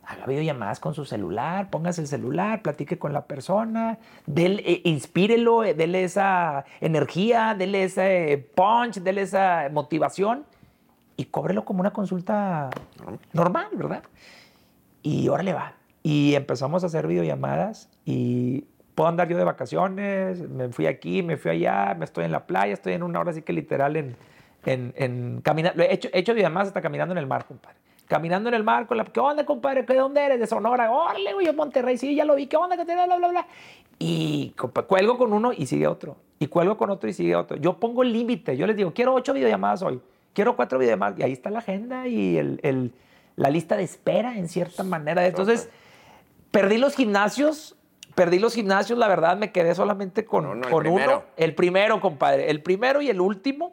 haga 0.06 0.26
videollamadas 0.26 0.80
con 0.80 0.94
su 0.94 1.04
celular, 1.04 1.70
póngase 1.70 2.00
el 2.00 2.06
celular, 2.06 2.62
platique 2.62 2.98
con 2.98 3.12
la 3.12 3.26
persona, 3.26 3.98
del, 4.26 4.60
eh, 4.60 4.82
inspírelo, 4.84 5.64
eh, 5.64 5.74
dele 5.74 6.04
esa 6.04 6.64
energía, 6.80 7.54
dele 7.56 7.84
ese 7.84 8.48
punch, 8.54 8.96
dele 8.96 9.22
esa 9.22 9.68
motivación 9.72 10.44
y 11.16 11.26
cóbrelo 11.26 11.64
como 11.64 11.80
una 11.80 11.92
consulta 11.92 12.70
normal, 13.32 13.68
¿verdad? 13.72 14.02
Y 15.02 15.28
órale 15.28 15.52
va. 15.52 15.74
Y 16.02 16.34
empezamos 16.34 16.82
a 16.82 16.86
hacer 16.86 17.06
videollamadas 17.06 17.88
y 18.04 18.64
puedo 18.94 19.08
andar 19.08 19.28
yo 19.28 19.36
de 19.36 19.44
vacaciones, 19.44 20.48
me 20.48 20.68
fui 20.68 20.86
aquí, 20.86 21.22
me 21.22 21.36
fui 21.36 21.50
allá, 21.50 21.94
me 21.98 22.04
estoy 22.04 22.24
en 22.24 22.32
la 22.32 22.46
playa, 22.46 22.74
estoy 22.74 22.92
en 22.92 23.02
una 23.02 23.20
hora 23.20 23.30
así 23.30 23.42
que 23.42 23.52
literal 23.52 23.96
en, 23.96 24.16
en, 24.66 24.92
en 24.96 25.40
caminar. 25.42 25.78
He 25.80 25.94
hecho, 25.94 26.08
he 26.12 26.18
hecho 26.18 26.34
videollamadas 26.34 26.68
hasta 26.68 26.80
caminando 26.80 27.12
en 27.12 27.18
el 27.18 27.26
mar, 27.26 27.46
compadre 27.46 27.83
caminando 28.06 28.48
en 28.48 28.54
el 28.54 28.64
mar 28.64 28.86
con 28.86 28.96
la, 28.96 29.04
¿qué 29.04 29.20
onda, 29.20 29.44
compadre? 29.44 29.82
¿De 29.82 29.94
dónde 29.94 30.20
eres? 30.20 30.40
De 30.40 30.46
Sonora. 30.46 30.90
Órale, 30.90 31.32
güey, 31.32 31.46
yo 31.46 31.54
Monterrey, 31.54 31.96
sí, 31.96 32.14
ya 32.14 32.24
lo 32.24 32.34
vi. 32.34 32.46
¿Qué 32.46 32.56
onda? 32.56 32.76
¿Qué 32.76 32.84
bla, 32.84 33.06
bla, 33.06 33.28
bla? 33.28 33.46
Y 33.98 34.54
cuelgo 34.86 35.18
con 35.18 35.32
uno 35.32 35.52
y 35.52 35.66
sigue 35.66 35.86
otro. 35.86 36.16
Y 36.38 36.48
cuelgo 36.48 36.76
con 36.76 36.90
otro 36.90 37.08
y 37.08 37.12
sigue 37.12 37.36
otro. 37.36 37.56
Yo 37.56 37.78
pongo 37.78 38.02
el 38.02 38.12
límite. 38.12 38.56
Yo 38.56 38.66
les 38.66 38.76
digo, 38.76 38.92
quiero 38.92 39.14
ocho 39.14 39.32
videollamadas 39.32 39.82
hoy. 39.82 40.00
Quiero 40.32 40.56
cuatro 40.56 40.78
videollamadas. 40.78 41.18
Y 41.18 41.22
ahí 41.22 41.32
está 41.32 41.50
la 41.50 41.60
agenda 41.60 42.08
y 42.08 42.36
el, 42.36 42.60
el, 42.62 42.92
la 43.36 43.50
lista 43.50 43.76
de 43.76 43.84
espera, 43.84 44.36
en 44.36 44.48
cierta 44.48 44.82
manera. 44.82 45.26
Entonces, 45.26 45.70
perdí 46.50 46.78
los 46.78 46.96
gimnasios. 46.96 47.76
Perdí 48.14 48.38
los 48.38 48.54
gimnasios, 48.54 48.96
la 48.96 49.08
verdad, 49.08 49.36
me 49.36 49.50
quedé 49.50 49.74
solamente 49.74 50.24
con, 50.24 50.46
uno, 50.46 50.70
con 50.70 50.86
uno. 50.86 51.24
El 51.36 51.56
primero, 51.56 52.00
compadre. 52.00 52.48
El 52.48 52.62
primero 52.62 53.02
y 53.02 53.10
el 53.10 53.20
último. 53.20 53.72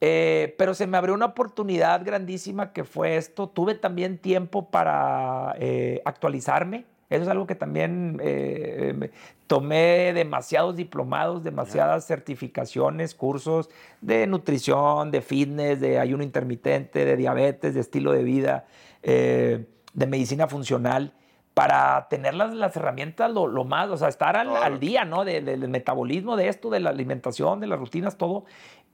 Eh, 0.00 0.54
pero 0.56 0.72
se 0.72 0.86
me 0.86 0.96
abrió 0.96 1.14
una 1.14 1.26
oportunidad 1.26 2.04
grandísima 2.04 2.72
que 2.72 2.84
fue 2.84 3.16
esto. 3.16 3.48
Tuve 3.48 3.74
también 3.74 4.18
tiempo 4.18 4.70
para 4.70 5.54
eh, 5.58 6.00
actualizarme. 6.04 6.86
Eso 7.10 7.24
es 7.24 7.28
algo 7.28 7.46
que 7.46 7.56
también 7.56 8.20
eh, 8.22 9.10
tomé 9.48 10.12
demasiados 10.14 10.76
diplomados, 10.76 11.42
demasiadas 11.42 12.06
certificaciones, 12.06 13.16
cursos 13.16 13.68
de 14.00 14.28
nutrición, 14.28 15.10
de 15.10 15.20
fitness, 15.20 15.80
de 15.80 15.98
ayuno 15.98 16.22
intermitente, 16.22 17.04
de 17.04 17.16
diabetes, 17.16 17.74
de 17.74 17.80
estilo 17.80 18.12
de 18.12 18.22
vida, 18.22 18.66
de 19.02 19.66
medicina 20.06 20.46
funcional 20.46 21.12
para 21.60 22.06
tener 22.08 22.34
las, 22.34 22.54
las 22.54 22.76
herramientas 22.76 23.30
lo, 23.30 23.64
más, 23.64 23.90
o 23.90 23.96
sea, 23.96 24.08
estar 24.08 24.36
al, 24.36 24.80
día, 24.80 25.04
¿no? 25.04 25.24
del 25.24 25.68
metabolismo 25.68 26.36
de 26.36 26.48
esto, 26.48 26.70
de 26.70 26.80
la 26.80 26.90
alimentación, 26.90 27.60
de 27.60 27.66
las 27.66 27.78
rutinas, 27.78 28.16
todo. 28.16 28.44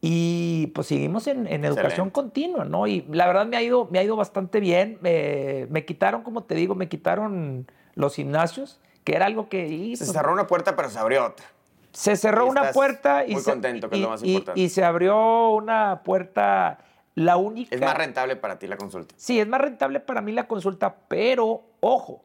Y 0.08 0.68
pues 0.68 0.86
seguimos 0.86 1.26
en, 1.26 1.48
educación 1.64 2.10
continua, 2.10 2.64
¿no? 2.64 2.86
Y 2.86 3.04
la 3.10 3.26
verdad 3.26 3.44
me 3.44 3.56
ha 3.56 3.62
ido, 3.62 3.88
me 3.90 3.98
ha 3.98 4.04
ido 4.04 4.14
bastante 4.14 4.60
bien. 4.60 4.98
me 5.02 5.84
quitaron, 5.84 6.22
como 6.22 6.44
te 6.44 6.54
digo, 6.54 6.76
me 6.76 6.88
quitaron 6.88 7.66
los 7.96 8.14
gimnasios, 8.14 8.80
que 9.02 9.16
era 9.16 9.26
algo 9.26 9.48
que... 9.48 9.66
se 9.96 10.04
pues 10.04 10.12
cerró 10.12 10.32
una 10.32 10.46
puerta, 10.46 10.76
pero 10.76 10.90
se 10.90 11.00
abrió 11.00 11.26
otra. 11.26 11.44
Se 11.90 12.14
cerró 12.14 12.46
una 12.46 12.70
puerta 12.70 13.26
y, 13.26 13.34
se, 13.34 13.50
contento, 13.50 13.90
que 13.90 13.96
es 13.96 14.02
lo 14.02 14.10
más 14.10 14.22
importante. 14.22 14.60
y 14.60 14.68
se 14.68 14.84
abrió 14.84 15.50
una 15.50 16.02
puerta, 16.04 16.78
la 17.16 17.36
única... 17.36 17.74
Es 17.74 17.80
más 17.80 17.96
rentable 17.96 18.36
para 18.36 18.60
ti 18.60 18.68
la 18.68 18.76
consulta. 18.76 19.12
Sí, 19.18 19.40
es 19.40 19.48
más 19.48 19.60
rentable 19.60 19.98
para 19.98 20.20
mí 20.20 20.30
la 20.30 20.46
consulta, 20.46 20.94
pero 21.08 21.64
ojo, 21.80 22.22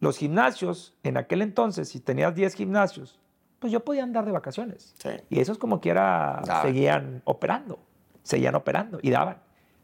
los 0.00 0.18
gimnasios, 0.18 0.96
en 1.04 1.16
aquel 1.16 1.42
entonces, 1.42 1.90
si 1.90 2.00
tenías 2.00 2.34
10 2.34 2.54
gimnasios, 2.54 3.20
pues 3.58 3.72
yo 3.72 3.80
podía 3.80 4.02
andar 4.02 4.24
de 4.24 4.32
vacaciones. 4.32 4.94
Y 5.30 5.40
esos 5.40 5.58
como 5.58 5.80
quiera 5.80 6.42
seguían 6.62 7.22
operando, 7.24 7.78
seguían 8.22 8.54
operando 8.54 8.98
y 9.02 9.10
daban. 9.10 9.38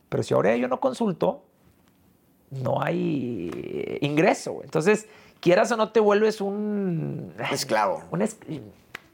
Pero 0.09 0.23
si 0.23 0.35
ahora 0.35 0.57
yo 0.57 0.69
no 0.69 0.81
consulto, 0.81 1.45
no 2.51 2.83
hay 2.83 3.99
ingreso. 4.01 4.61
Entonces, 4.63 5.09
quieras 5.41 5.73
o 5.73 5.77
no 5.77 5.91
te 5.91 6.01
vuelves 6.01 6.41
un... 6.41 7.35
Esclavo. 7.51 8.03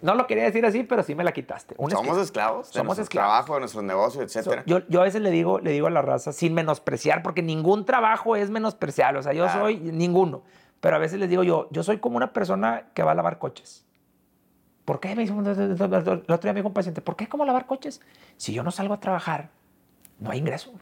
no 0.03 0.15
lo 0.15 0.27
quería 0.27 0.45
decir 0.45 0.65
así, 0.67 0.83
pero 0.83 1.03
sí 1.03 1.15
me 1.15 1.25
la 1.25 1.33
quitaste. 1.33 1.75
Somos 1.91 2.19
esclavos. 2.19 2.69
De 2.69 2.75
Somos 2.75 2.99
nuestro 2.99 3.21
trabajo, 3.21 3.55
de 3.55 3.61
nuestros 3.61 3.85
negocios, 3.85 4.37
etc. 4.37 4.63
yo, 4.67 4.87
yo, 4.89 5.01
a 5.01 5.05
veces 5.05 5.23
le 5.23 5.31
digo, 5.31 5.59
le 5.59 5.71
digo 5.73 5.87
a 5.87 5.91
la 5.91 6.03
raza, 6.03 6.33
sin 6.33 6.53
menospreciar, 6.53 7.23
porque 7.23 7.43
ningún 7.43 7.87
trabajo 7.87 8.37
es 8.37 8.51
menospreciable. 8.51 9.21
O 9.21 9.23
sea, 9.23 9.33
yo 9.33 9.49
soy 9.49 9.79
ninguno. 9.79 10.43
Pero 10.81 10.97
a 10.97 10.99
veces 10.99 11.19
les 11.19 11.29
digo 11.29 11.43
yo, 11.43 11.69
yo 11.71 11.83
soy 11.83 11.99
como 11.99 12.17
una 12.17 12.33
persona 12.33 12.87
que 12.95 13.03
va 13.03 13.13
a 13.13 13.15
lavar 13.15 13.39
coches. 13.39 13.85
¿Por 14.85 15.01
qué? 15.01 15.15
Me 15.15 15.25
el 15.25 15.33
otro 15.33 16.39
día 16.43 16.53
me 16.53 16.61
dijo 16.61 16.69
un 16.69 16.75
paciente, 16.75 17.01
¿por 17.01 17.17
qué 17.17 17.29
como 17.29 17.45
lavar 17.45 17.67
coches? 17.67 18.01
Si 18.37 18.53
yo 18.53 18.63
no 18.63 18.71
salgo 18.71 18.95
a 18.95 19.01
trabajar, 19.01 19.51
no 20.19 20.31
hay 20.31 20.39
ingreso. 20.39 20.73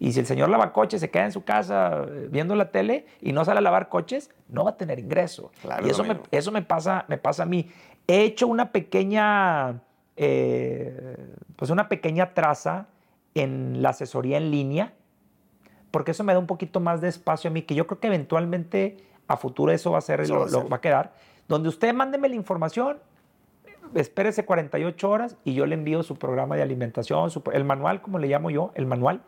Y 0.00 0.12
si 0.12 0.20
el 0.20 0.26
señor 0.26 0.48
lava 0.48 0.72
coches, 0.72 1.00
se 1.00 1.10
queda 1.10 1.26
en 1.26 1.32
su 1.32 1.44
casa 1.44 2.06
eh, 2.08 2.28
viendo 2.30 2.54
la 2.56 2.70
tele 2.70 3.04
y 3.20 3.32
no 3.32 3.44
sale 3.44 3.58
a 3.58 3.60
lavar 3.60 3.90
coches, 3.90 4.30
no 4.48 4.64
va 4.64 4.70
a 4.70 4.76
tener 4.78 4.98
ingreso. 4.98 5.52
y 5.84 5.90
eso 5.90 6.04
me, 6.04 6.18
eso 6.30 6.50
me 6.50 6.62
pasa, 6.62 7.04
me 7.06 7.18
pasa 7.18 7.42
a 7.42 7.46
mí. 7.46 7.70
He 8.06 8.22
hecho 8.22 8.46
una 8.46 8.72
pequeña, 8.72 9.82
eh, 10.16 11.16
pues 11.54 11.70
una 11.70 11.90
pequeña 11.90 12.32
traza 12.32 12.86
en 13.34 13.82
la 13.82 13.90
asesoría 13.90 14.38
en 14.38 14.50
línea, 14.50 14.94
porque 15.90 16.12
eso 16.12 16.24
me 16.24 16.32
da 16.32 16.38
un 16.38 16.46
poquito 16.46 16.80
más 16.80 17.02
de 17.02 17.08
espacio 17.08 17.50
a 17.50 17.52
mí, 17.52 17.62
que 17.62 17.74
yo 17.74 17.86
creo 17.86 18.00
que 18.00 18.06
eventualmente 18.06 18.96
a 19.28 19.36
futuro 19.36 19.70
eso 19.70 19.90
va 19.90 19.98
a 19.98 20.00
ser, 20.00 20.26
lo, 20.30 20.66
va 20.66 20.76
a 20.76 20.80
quedar. 20.80 21.12
Donde 21.46 21.68
usted 21.68 21.92
mándeme 21.92 22.30
la 22.30 22.36
información, 22.36 22.98
espérese 23.94 24.44
48 24.44 25.10
horas 25.10 25.36
y 25.44 25.54
yo 25.54 25.66
le 25.66 25.74
envío 25.74 26.02
su 26.02 26.16
programa 26.16 26.56
de 26.56 26.62
alimentación, 26.62 27.30
el 27.52 27.64
manual, 27.64 28.00
como 28.00 28.18
le 28.18 28.28
llamo 28.28 28.50
yo, 28.50 28.72
el 28.74 28.86
manual. 28.86 29.22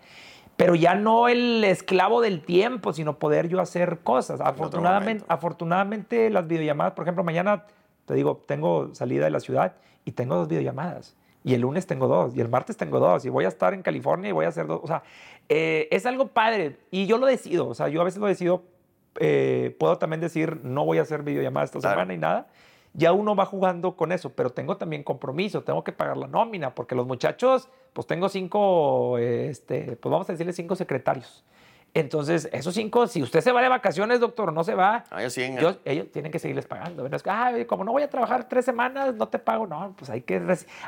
Pero 0.57 0.75
ya 0.75 0.95
no 0.95 1.29
el 1.29 1.65
esclavo 1.65 2.21
del 2.21 2.43
tiempo, 2.43 2.93
sino 2.93 3.19
poder 3.19 3.49
yo 3.49 3.61
hacer 3.61 4.01
cosas. 4.01 4.41
Afortunadamente, 4.41 5.25
afortunadamente 5.29 6.31
las 6.31 6.47
videollamadas, 6.47 6.93
por 6.93 7.05
ejemplo, 7.05 7.25
mañana, 7.25 7.65
te 8.05 8.15
digo, 8.15 8.43
tengo 8.47 8.95
salida 8.95 9.25
de 9.25 9.31
la 9.31 9.41
ciudad 9.41 9.75
y 10.05 10.13
tengo 10.13 10.37
dos 10.37 10.49
videollamadas. 10.49 11.17
Y 11.45 11.55
el 11.55 11.63
lunes 11.63 11.87
tengo 11.87 12.07
dos, 12.07 12.37
y 12.37 12.41
el 12.41 12.49
martes 12.49 12.77
tengo 12.77 13.01
dos, 13.01 13.25
y 13.25 13.29
voy 13.29 13.45
a 13.47 13.49
estar 13.49 13.75
en 13.75 13.83
California 13.83 14.29
y 14.29 14.33
voy 14.33 14.45
a 14.45 14.49
hacer 14.49 14.69
dos. 14.69 14.81
O 14.85 14.87
sea, 14.87 15.03
eh, 15.49 15.89
es 15.91 16.07
algo 16.07 16.29
padre. 16.29 16.77
Y 16.93 17.07
yo 17.07 17.19
lo 17.19 17.27
decido, 17.27 17.67
o 17.67 17.75
sea, 17.75 17.89
yo 17.89 18.01
a 18.01 18.05
veces 18.05 18.21
lo 18.21 18.27
decido, 18.27 18.63
eh, 19.19 19.75
puedo 19.81 19.99
también 19.99 20.21
decir, 20.21 20.61
no 20.63 20.85
voy 20.85 20.99
a 20.99 21.03
hacer 21.03 21.25
videollamadas 21.25 21.75
esta 21.75 21.91
semana 21.91 22.15
y 22.15 22.19
nada 22.19 22.47
ya 22.95 23.13
uno 23.13 23.35
va 23.35 23.47
jugando 23.47 23.97
con 23.97 24.13
eso, 24.13 24.31
pero 24.31 24.51
tengo 24.51 24.77
también 24.77 25.03
compromiso, 25.03 25.63
tengo 25.63 25.83
que 25.83 25.93
pagar 25.93 26.17
la 26.17 26.27
nómina, 26.27 26.75
porque 26.75 26.95
los 26.95 27.07
muchachos, 27.07 27.69
pues 27.93 28.07
tengo 28.07 28.29
cinco, 28.29 29.19
este, 29.19 29.97
pues 29.97 30.11
vamos 30.11 30.29
a 30.29 30.33
decirle 30.33 30.53
cinco 30.53 30.77
secretarios. 30.77 31.45
Entonces, 31.95 32.49
esos 32.53 32.73
cinco, 32.73 33.07
si 33.07 33.23
usted 33.23 33.43
se 33.43 33.53
va 33.53 33.61
de 33.61 33.69
vacaciones, 33.69 34.19
doctor, 34.19 34.51
no 34.51 34.65
se 34.65 34.75
va, 34.75 35.05
ah, 35.11 35.21
ellos, 35.21 35.37
ellos, 35.37 36.11
tienen 36.11 36.33
que 36.33 36.39
seguirles 36.39 36.65
pagando. 36.65 37.07
ah, 37.27 37.53
como 37.67 37.85
no 37.85 37.93
voy 37.93 38.03
a 38.03 38.09
trabajar 38.09 38.49
tres 38.49 38.65
semanas, 38.65 39.15
no 39.15 39.29
te 39.29 39.39
pago. 39.39 39.67
No, 39.67 39.95
pues 39.99 40.09
hay 40.09 40.23
que, 40.23 40.41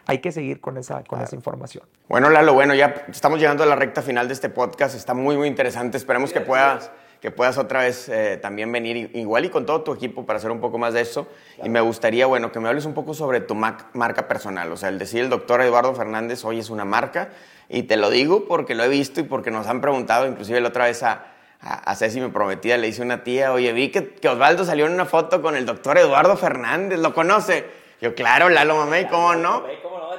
hay 0.07 0.19
que 0.19 0.33
seguir 0.33 0.63
con 0.63 0.79
esa, 0.79 1.05
con 1.05 1.21
esa 1.21 1.37
información. 1.37 1.85
Bueno, 2.09 2.31
Lalo, 2.31 2.55
bueno, 2.55 2.75
ya 2.75 3.05
estamos 3.09 3.39
llegando 3.39 3.65
a 3.65 3.67
la 3.67 3.77
recta 3.77 4.01
final 4.01 4.29
de 4.29 4.35
este 4.35 4.49
podcast. 4.49 4.97
Está 4.97 5.13
muy, 5.13 5.37
muy 5.37 5.47
interesante. 5.47 5.99
Esperemos 5.99 6.33
que 6.33 6.41
puedas 6.41 6.91
que 7.25 7.31
puedas 7.31 7.57
otra 7.57 7.81
vez 7.81 8.11
eh, 8.11 8.37
también 8.37 8.71
venir 8.71 9.11
igual 9.15 9.47
y 9.47 9.49
con 9.49 9.65
todo 9.65 9.81
tu 9.81 9.95
equipo 9.95 10.27
para 10.27 10.37
hacer 10.37 10.51
un 10.51 10.61
poco 10.61 10.77
más 10.77 10.93
de 10.93 11.01
eso. 11.01 11.27
Y 11.63 11.71
me 11.71 11.81
gustaría, 11.81 12.27
bueno, 12.27 12.53
que 12.53 12.61
me 12.61 12.69
hables 12.69 12.85
un 12.85 12.93
poco 12.93 13.15
sobre 13.15 13.41
tu 13.41 13.55
marca 13.55 14.29
personal. 14.29 14.71
O 14.71 14.77
sea, 14.77 14.91
el 14.91 14.99
decir 14.99 15.23
el 15.23 15.31
doctor 15.31 15.63
Eduardo 15.63 15.95
Fernández 15.95 16.45
hoy 16.45 16.59
es 16.59 16.69
una 16.69 16.85
marca. 16.85 17.31
Y 17.71 17.85
te 17.85 17.97
lo 17.97 18.11
digo 18.11 18.45
porque 18.45 18.75
lo 18.75 18.85
he 18.85 18.91
visto 18.91 19.21
y 19.21 19.23
porque 19.23 19.51
nos 19.51 19.67
han 19.69 19.81
preguntado, 19.81 20.27
inclusive 20.27 20.61
la 20.61 20.69
otra 20.69 20.85
vez 20.85 21.03
a, 21.03 21.29
a, 21.63 21.97
Ceci, 21.97 22.21
mi 22.21 22.29
prometida, 22.29 22.77
le 22.77 22.89
hice 22.89 23.01
una 23.01 23.25
tía, 23.25 23.55
oye, 23.55 23.73
vi 23.73 23.89
que, 23.89 24.07
que, 24.11 24.29
Osvaldo 24.29 24.67
salió 24.67 24.85
en 24.85 24.93
una 24.93 25.07
foto 25.07 25.41
con 25.41 25.57
el 25.57 25.65
doctor 25.65 25.97
Eduardo 25.97 26.37
Fernández, 26.37 26.99
¿lo 26.99 27.15
conoce? 27.15 27.65
Yo, 28.03 28.15
claro, 28.15 28.51
Lalo 28.51 28.77
Mamey, 28.77 29.09
¿cómo 29.09 29.35
no? 29.35 29.65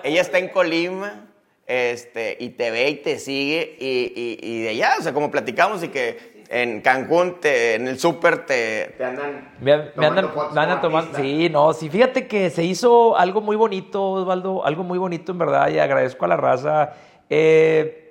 Ella 0.03 0.21
está 0.21 0.39
en 0.39 0.49
Colima 0.49 1.27
este, 1.67 2.35
y 2.39 2.49
te 2.49 2.71
ve 2.71 2.89
y 2.89 2.95
te 2.95 3.19
sigue 3.19 3.75
y, 3.79 4.11
y, 4.15 4.39
y 4.41 4.61
de 4.63 4.69
allá, 4.69 4.95
o 4.97 5.03
sea, 5.03 5.13
como 5.13 5.29
platicamos 5.29 5.83
y 5.83 5.89
que 5.89 6.33
en 6.49 6.81
Cancún, 6.81 7.35
en 7.43 7.87
el 7.87 7.99
súper, 7.99 8.45
te, 8.45 8.95
andan. 9.03 9.53
Me, 9.59 9.73
andan, 9.73 10.81
tomando. 10.81 11.17
Sí, 11.17 11.49
no, 11.49 11.73
sí, 11.73 11.89
fíjate 11.89 12.27
que 12.27 12.49
se 12.49 12.63
hizo 12.63 13.17
algo 13.17 13.41
muy 13.41 13.55
bonito, 13.55 14.11
Osvaldo, 14.11 14.65
algo 14.65 14.83
muy 14.83 14.97
bonito 14.97 15.31
en 15.31 15.37
verdad, 15.37 15.69
y 15.69 15.79
agradezco 15.79 16.25
a 16.25 16.27
la 16.27 16.37
raza. 16.37 16.93
Eh, 17.29 18.01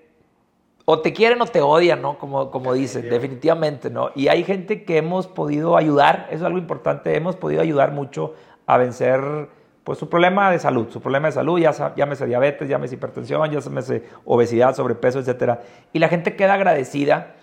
o 0.85 1.01
te 1.01 1.13
quieren 1.13 1.41
o 1.41 1.47
te 1.47 1.63
odian, 1.63 2.03
¿no? 2.03 2.19
Como, 2.19 2.51
como 2.51 2.75
dicen, 2.75 3.09
definitivamente, 3.09 3.89
¿no? 3.89 4.11
Y 4.15 4.29
hay 4.29 4.45
gente 4.45 4.85
que 4.85 4.99
hemos 4.99 5.27
podido 5.27 5.77
ayudar, 5.77 6.27
eso 6.29 6.39
es 6.39 6.43
algo 6.43 6.59
importante, 6.59 7.17
hemos 7.17 7.37
podido 7.37 7.63
ayudar 7.63 7.93
mucho 7.93 8.35
a 8.67 8.77
vencer 8.77 9.49
pues 9.85 9.99
su 9.99 10.09
problema 10.09 10.51
de 10.51 10.59
salud, 10.59 10.89
su 10.91 11.01
problema 11.01 11.29
de 11.29 11.33
salud, 11.33 11.59
ya 11.59 11.95
llámese 11.95 12.27
diabetes, 12.27 12.69
llámese 12.69 12.95
hipertensión, 12.95 13.51
llámese 13.51 14.03
obesidad, 14.25 14.75
sobrepeso, 14.75 15.19
etcétera. 15.19 15.61
Y 15.93 15.99
la 15.99 16.09
gente 16.09 16.37
queda 16.37 16.55
agradecida 16.55 17.35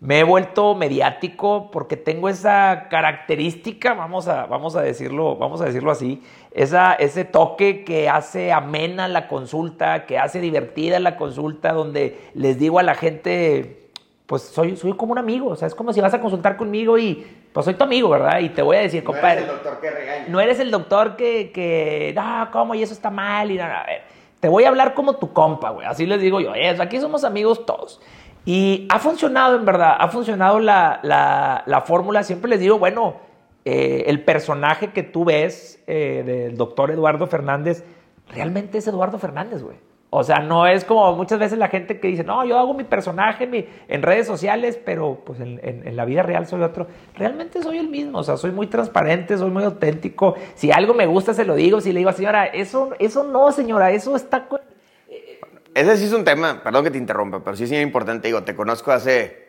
me 0.00 0.20
he 0.20 0.24
vuelto 0.24 0.74
mediático 0.74 1.70
porque 1.72 1.96
tengo 1.96 2.28
esa 2.28 2.86
característica, 2.88 3.94
vamos 3.94 4.28
a, 4.28 4.46
vamos 4.46 4.76
a, 4.76 4.82
decirlo, 4.82 5.36
vamos 5.36 5.60
a 5.60 5.64
decirlo 5.64 5.90
así, 5.90 6.22
esa, 6.52 6.94
ese 6.94 7.24
toque 7.24 7.84
que 7.84 8.08
hace 8.08 8.52
amena 8.52 9.08
la 9.08 9.26
consulta, 9.26 10.06
que 10.06 10.18
hace 10.18 10.40
divertida 10.40 11.00
la 11.00 11.16
consulta, 11.16 11.72
donde 11.72 12.30
les 12.34 12.58
digo 12.58 12.78
a 12.78 12.84
la 12.84 12.94
gente, 12.94 13.90
pues 14.26 14.42
soy, 14.42 14.76
soy 14.76 14.92
como 14.92 15.12
un 15.12 15.18
amigo, 15.18 15.48
o 15.48 15.56
sea, 15.56 15.66
es 15.66 15.74
como 15.74 15.92
si 15.92 16.00
vas 16.00 16.14
a 16.14 16.20
consultar 16.20 16.56
conmigo 16.56 16.96
y 16.96 17.26
pues 17.52 17.64
soy 17.64 17.74
tu 17.74 17.82
amigo, 17.82 18.08
¿verdad? 18.10 18.38
Y 18.38 18.50
te 18.50 18.62
voy 18.62 18.76
a 18.76 18.80
decir, 18.80 19.02
compadre. 19.02 19.40
No 19.40 19.46
eres 19.46 19.50
el 19.50 19.56
doctor 19.56 19.80
que 19.80 19.90
regaña. 19.90 20.24
No 20.28 20.40
eres 20.40 20.60
el 20.60 20.70
doctor 20.70 21.16
que, 21.16 21.50
que 21.50 22.12
no, 22.14 22.48
¿cómo? 22.52 22.74
Y 22.76 22.82
eso 22.82 22.92
está 22.92 23.10
mal. 23.10 23.50
Y 23.50 23.56
no, 23.56 23.64
a 23.64 23.84
ver, 23.84 24.02
te 24.38 24.48
voy 24.48 24.64
a 24.64 24.68
hablar 24.68 24.94
como 24.94 25.14
tu 25.14 25.32
compa, 25.32 25.70
güey. 25.70 25.86
Así 25.86 26.06
les 26.06 26.20
digo 26.20 26.40
yo, 26.40 26.54
es, 26.54 26.78
aquí 26.78 27.00
somos 27.00 27.24
amigos 27.24 27.66
todos. 27.66 28.00
Y 28.48 28.86
ha 28.88 28.98
funcionado, 28.98 29.56
en 29.56 29.66
verdad, 29.66 29.96
ha 29.98 30.08
funcionado 30.08 30.58
la, 30.58 31.00
la, 31.02 31.64
la 31.66 31.82
fórmula. 31.82 32.22
Siempre 32.22 32.48
les 32.48 32.60
digo, 32.60 32.78
bueno, 32.78 33.16
eh, 33.66 34.04
el 34.06 34.24
personaje 34.24 34.88
que 34.88 35.02
tú 35.02 35.26
ves 35.26 35.82
eh, 35.86 36.22
del 36.24 36.56
doctor 36.56 36.90
Eduardo 36.90 37.26
Fernández, 37.26 37.84
realmente 38.30 38.78
es 38.78 38.86
Eduardo 38.88 39.18
Fernández, 39.18 39.62
güey. 39.62 39.76
O 40.08 40.24
sea, 40.24 40.38
no 40.38 40.66
es 40.66 40.86
como 40.86 41.14
muchas 41.14 41.38
veces 41.38 41.58
la 41.58 41.68
gente 41.68 42.00
que 42.00 42.08
dice, 42.08 42.24
no, 42.24 42.42
yo 42.46 42.58
hago 42.58 42.72
mi 42.72 42.84
personaje 42.84 43.68
en, 43.86 44.02
redes 44.02 44.26
sociales, 44.26 44.80
pero 44.82 45.20
pues 45.26 45.40
en, 45.40 45.94
la 45.94 46.06
vida 46.06 46.22
real 46.22 46.46
soy 46.46 46.62
otro. 46.62 46.86
Realmente 47.16 47.62
soy 47.62 47.76
el 47.76 47.88
mismo, 47.88 48.20
o 48.20 48.24
sea, 48.24 48.38
soy 48.38 48.52
muy 48.52 48.68
transparente, 48.68 49.36
soy 49.36 49.50
muy 49.50 49.64
auténtico. 49.64 50.36
Si 50.54 50.72
algo 50.72 50.94
me 50.94 51.04
gusta, 51.04 51.34
se 51.34 51.44
lo 51.44 51.54
digo. 51.54 51.82
Si 51.82 51.92
le 51.92 51.98
digo, 51.98 52.12
señora, 52.12 52.46
eso, 52.46 52.92
eso 52.98 53.24
no, 53.24 53.52
señora, 53.52 53.90
eso 53.90 54.16
está... 54.16 54.48
Ese 55.78 55.96
sí 55.96 56.06
es 56.06 56.12
un 56.12 56.24
tema, 56.24 56.60
perdón 56.60 56.82
que 56.82 56.90
te 56.90 56.98
interrumpa, 56.98 57.38
pero 57.38 57.56
sí 57.56 57.62
es 57.62 57.70
importante. 57.70 58.26
Digo, 58.26 58.42
te 58.42 58.52
conozco 58.52 58.90
hace, 58.90 59.46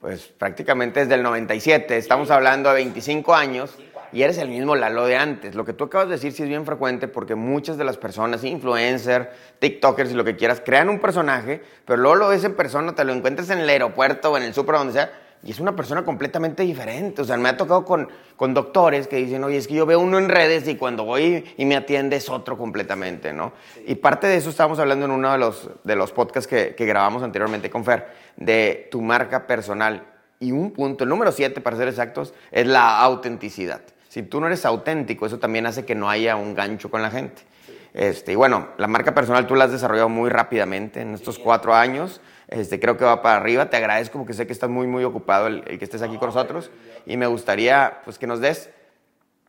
pues 0.00 0.28
prácticamente 0.28 1.00
desde 1.00 1.14
el 1.14 1.24
97, 1.24 1.96
estamos 1.96 2.30
hablando 2.30 2.68
de 2.68 2.76
25 2.76 3.34
años 3.34 3.74
y 4.12 4.22
eres 4.22 4.38
el 4.38 4.48
mismo 4.48 4.76
Lalo 4.76 5.06
de 5.06 5.16
antes. 5.16 5.56
Lo 5.56 5.64
que 5.64 5.72
tú 5.72 5.82
acabas 5.82 6.06
de 6.06 6.14
decir 6.14 6.30
sí 6.30 6.44
es 6.44 6.48
bien 6.48 6.64
frecuente 6.64 7.08
porque 7.08 7.34
muchas 7.34 7.78
de 7.78 7.82
las 7.82 7.96
personas, 7.96 8.44
influencers, 8.44 9.26
TikTokers 9.58 10.12
y 10.12 10.14
lo 10.14 10.22
que 10.22 10.36
quieras, 10.36 10.62
crean 10.64 10.88
un 10.88 11.00
personaje, 11.00 11.60
pero 11.84 12.00
luego 12.00 12.14
lo 12.14 12.28
ves 12.28 12.44
en 12.44 12.54
persona, 12.54 12.94
te 12.94 13.02
lo 13.04 13.12
encuentras 13.12 13.50
en 13.50 13.58
el 13.58 13.68
aeropuerto 13.68 14.30
o 14.30 14.36
en 14.36 14.44
el 14.44 14.54
súper, 14.54 14.76
donde 14.76 14.92
sea, 14.92 15.10
y 15.44 15.50
es 15.50 15.60
una 15.60 15.74
persona 15.74 16.04
completamente 16.04 16.62
diferente. 16.62 17.22
O 17.22 17.24
sea, 17.24 17.36
me 17.36 17.48
ha 17.48 17.56
tocado 17.56 17.84
con, 17.84 18.08
con 18.36 18.54
doctores 18.54 19.08
que 19.08 19.16
dicen, 19.16 19.42
oye, 19.44 19.56
es 19.56 19.66
que 19.66 19.74
yo 19.74 19.86
veo 19.86 20.00
uno 20.00 20.18
en 20.18 20.28
redes 20.28 20.66
y 20.68 20.76
cuando 20.76 21.04
voy 21.04 21.44
y 21.56 21.64
me 21.64 21.76
atiende 21.76 22.16
es 22.16 22.28
otro 22.28 22.56
completamente, 22.56 23.32
¿no? 23.32 23.52
Y 23.86 23.96
parte 23.96 24.26
de 24.26 24.36
eso 24.36 24.50
estábamos 24.50 24.78
hablando 24.78 25.06
en 25.06 25.10
uno 25.10 25.32
de 25.32 25.38
los, 25.38 25.70
de 25.84 25.96
los 25.96 26.12
podcasts 26.12 26.48
que, 26.48 26.74
que 26.74 26.86
grabamos 26.86 27.22
anteriormente 27.22 27.70
con 27.70 27.84
Fer, 27.84 28.06
de 28.36 28.88
tu 28.90 29.02
marca 29.02 29.46
personal. 29.46 30.06
Y 30.38 30.52
un 30.52 30.72
punto, 30.72 31.04
el 31.04 31.10
número 31.10 31.32
siete, 31.32 31.60
para 31.60 31.76
ser 31.76 31.88
exactos, 31.88 32.34
es 32.50 32.66
la 32.66 33.00
autenticidad 33.00 33.82
si 34.12 34.22
tú 34.22 34.42
no 34.42 34.46
eres 34.46 34.66
auténtico, 34.66 35.24
eso 35.24 35.38
también 35.38 35.64
hace 35.64 35.86
que 35.86 35.94
no 35.94 36.10
haya 36.10 36.36
un 36.36 36.54
gancho 36.54 36.90
con 36.90 37.00
la 37.00 37.10
gente. 37.10 37.40
Este, 37.94 38.32
y 38.32 38.34
bueno, 38.34 38.68
la 38.76 38.86
marca 38.86 39.14
personal 39.14 39.46
tú 39.46 39.54
la 39.54 39.64
has 39.64 39.72
desarrollado 39.72 40.10
muy 40.10 40.28
rápidamente 40.28 41.00
en 41.00 41.14
estos 41.14 41.38
cuatro 41.38 41.74
años. 41.74 42.20
Este, 42.52 42.78
creo 42.78 42.96
que 42.96 43.04
va 43.04 43.22
para 43.22 43.36
arriba. 43.36 43.70
Te 43.70 43.76
agradezco 43.76 44.18
porque 44.18 44.34
sé 44.34 44.46
que 44.46 44.52
estás 44.52 44.70
muy, 44.70 44.86
muy 44.86 45.04
ocupado 45.04 45.46
el, 45.46 45.62
que 45.64 45.84
estés 45.84 46.02
aquí 46.02 46.18
con 46.18 46.28
nosotros. 46.28 46.70
Y 47.06 47.16
me 47.16 47.26
gustaría 47.26 48.00
pues, 48.04 48.18
que 48.18 48.26
nos 48.26 48.40
des 48.40 48.70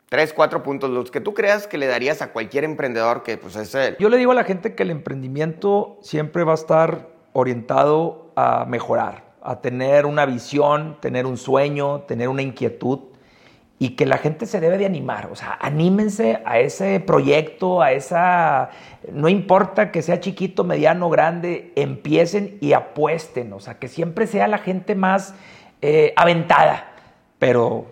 tres, 0.09 0.33
cuatro 0.33 0.63
puntos, 0.63 0.89
los 0.89 1.11
que 1.11 1.21
tú 1.21 1.33
creas 1.33 1.67
que 1.67 1.77
le 1.77 1.87
darías 1.87 2.21
a 2.21 2.31
cualquier 2.31 2.63
emprendedor 2.63 3.23
que 3.23 3.37
pues 3.37 3.55
es 3.55 3.73
él. 3.75 3.97
Yo 3.99 4.09
le 4.09 4.17
digo 4.17 4.31
a 4.31 4.35
la 4.35 4.43
gente 4.43 4.75
que 4.75 4.83
el 4.83 4.91
emprendimiento 4.91 5.97
siempre 6.01 6.43
va 6.43 6.51
a 6.51 6.55
estar 6.55 7.09
orientado 7.33 8.31
a 8.35 8.65
mejorar, 8.65 9.33
a 9.41 9.59
tener 9.59 10.05
una 10.05 10.25
visión, 10.25 10.97
tener 11.01 11.25
un 11.25 11.37
sueño, 11.37 12.01
tener 12.01 12.29
una 12.29 12.43
inquietud 12.43 12.99
y 13.83 13.97
que 13.97 14.05
la 14.05 14.17
gente 14.17 14.45
se 14.45 14.61
debe 14.61 14.77
de 14.77 14.85
animar, 14.85 15.27
o 15.29 15.35
sea, 15.35 15.57
anímense 15.59 16.41
a 16.45 16.57
ese 16.59 17.01
proyecto, 17.01 17.81
a 17.81 17.91
esa, 17.91 18.69
no 19.11 19.27
importa 19.27 19.91
que 19.91 20.01
sea 20.01 20.21
chiquito, 20.21 20.63
mediano, 20.63 21.09
grande, 21.09 21.73
empiecen 21.75 22.57
y 22.61 22.71
apuesten, 22.71 23.51
o 23.51 23.59
sea, 23.59 23.79
que 23.79 23.89
siempre 23.89 24.25
sea 24.25 24.47
la 24.47 24.59
gente 24.59 24.95
más 24.95 25.35
eh, 25.81 26.13
aventada, 26.15 26.93
pero 27.39 27.87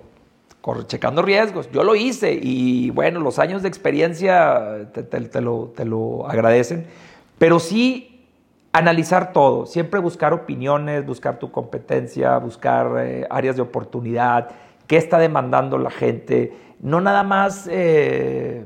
checando 0.87 1.23
riesgos. 1.23 1.69
Yo 1.73 1.83
lo 1.83 1.93
hice 1.95 2.39
y 2.41 2.89
bueno, 2.91 3.19
los 3.19 3.37
años 3.37 3.61
de 3.61 3.67
experiencia 3.67 4.87
te, 4.93 5.41
lo, 5.41 5.73
te 5.75 5.83
lo 5.83 6.25
agradecen, 6.25 6.85
pero 7.37 7.59
sí 7.59 8.29
analizar 8.71 9.33
todo, 9.33 9.65
siempre 9.65 9.99
buscar 9.99 10.31
opiniones, 10.31 11.05
buscar 11.05 11.37
tu 11.37 11.51
competencia, 11.51 12.37
buscar 12.37 12.95
eh, 13.05 13.27
áreas 13.29 13.57
de 13.57 13.61
oportunidad 13.61 14.51
qué 14.91 14.97
está 14.97 15.19
demandando 15.19 15.77
la 15.77 15.89
gente, 15.89 16.51
no 16.81 16.99
nada 16.99 17.23
más, 17.23 17.65
eh, 17.71 18.65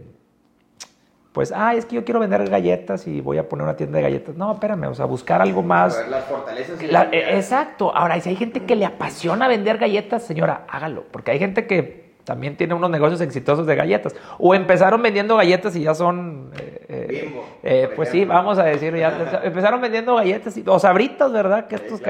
pues, 1.33 1.53
ah, 1.55 1.75
es 1.75 1.85
que 1.85 1.93
yo 1.93 2.03
quiero 2.03 2.19
vender 2.19 2.49
galletas 2.49 3.05
y 3.05 3.21
voy 3.21 3.37
a 3.37 3.47
poner 3.47 3.63
una 3.63 3.75
tienda 3.75 3.97
de 3.97 4.01
galletas. 4.05 4.35
No, 4.35 4.51
espérame, 4.51 4.85
o 4.85 4.95
sea, 4.95 5.05
buscar 5.05 5.39
algo 5.39 5.61
más. 5.61 6.03
las 6.09 6.25
fortalezas. 6.25 6.81
Eh, 6.81 7.35
exacto. 7.35 7.95
Ahora, 7.95 8.19
si 8.21 8.29
hay 8.29 8.37
gente 8.37 8.65
que 8.65 8.75
le 8.75 8.85
apasiona 8.85 9.47
vender 9.47 9.77
galletas, 9.77 10.23
señora, 10.23 10.65
hágalo, 10.67 11.03
porque 11.11 11.29
hay 11.29 11.37
gente 11.37 11.67
que 11.67 12.04
también 12.25 12.57
tiene 12.57 12.73
unos 12.73 12.89
negocios 12.89 13.21
exitosos 13.21 13.65
de 13.65 13.75
galletas. 13.75 14.15
O 14.39 14.53
empezaron 14.53 15.01
vendiendo 15.01 15.37
galletas 15.37 15.75
y 15.75 15.83
ya 15.83 15.93
son... 15.93 16.51
Eh, 16.89 17.89
pues 17.95 18.09
sí, 18.09 18.25
vamos 18.25 18.57
a 18.59 18.63
decir, 18.63 18.95
ya 18.95 19.41
empezaron 19.43 19.79
vendiendo 19.79 20.15
galletas 20.15 20.57
y, 20.57 20.63
o 20.65 20.77
sabritas, 20.79 21.31
¿verdad? 21.31 21.67
Que 21.67 21.75
estos 21.75 22.01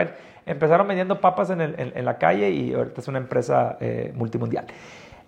Empezaron 0.45 0.87
vendiendo 0.87 1.19
papas 1.19 1.49
en, 1.49 2.05
la 2.05 2.17
calle 2.17 2.51
y 2.51 2.73
ahorita 2.73 3.01
es 3.01 3.07
una 3.07 3.17
empresa 3.17 3.77
eh, 3.79 4.13
multimundial. 4.15 4.65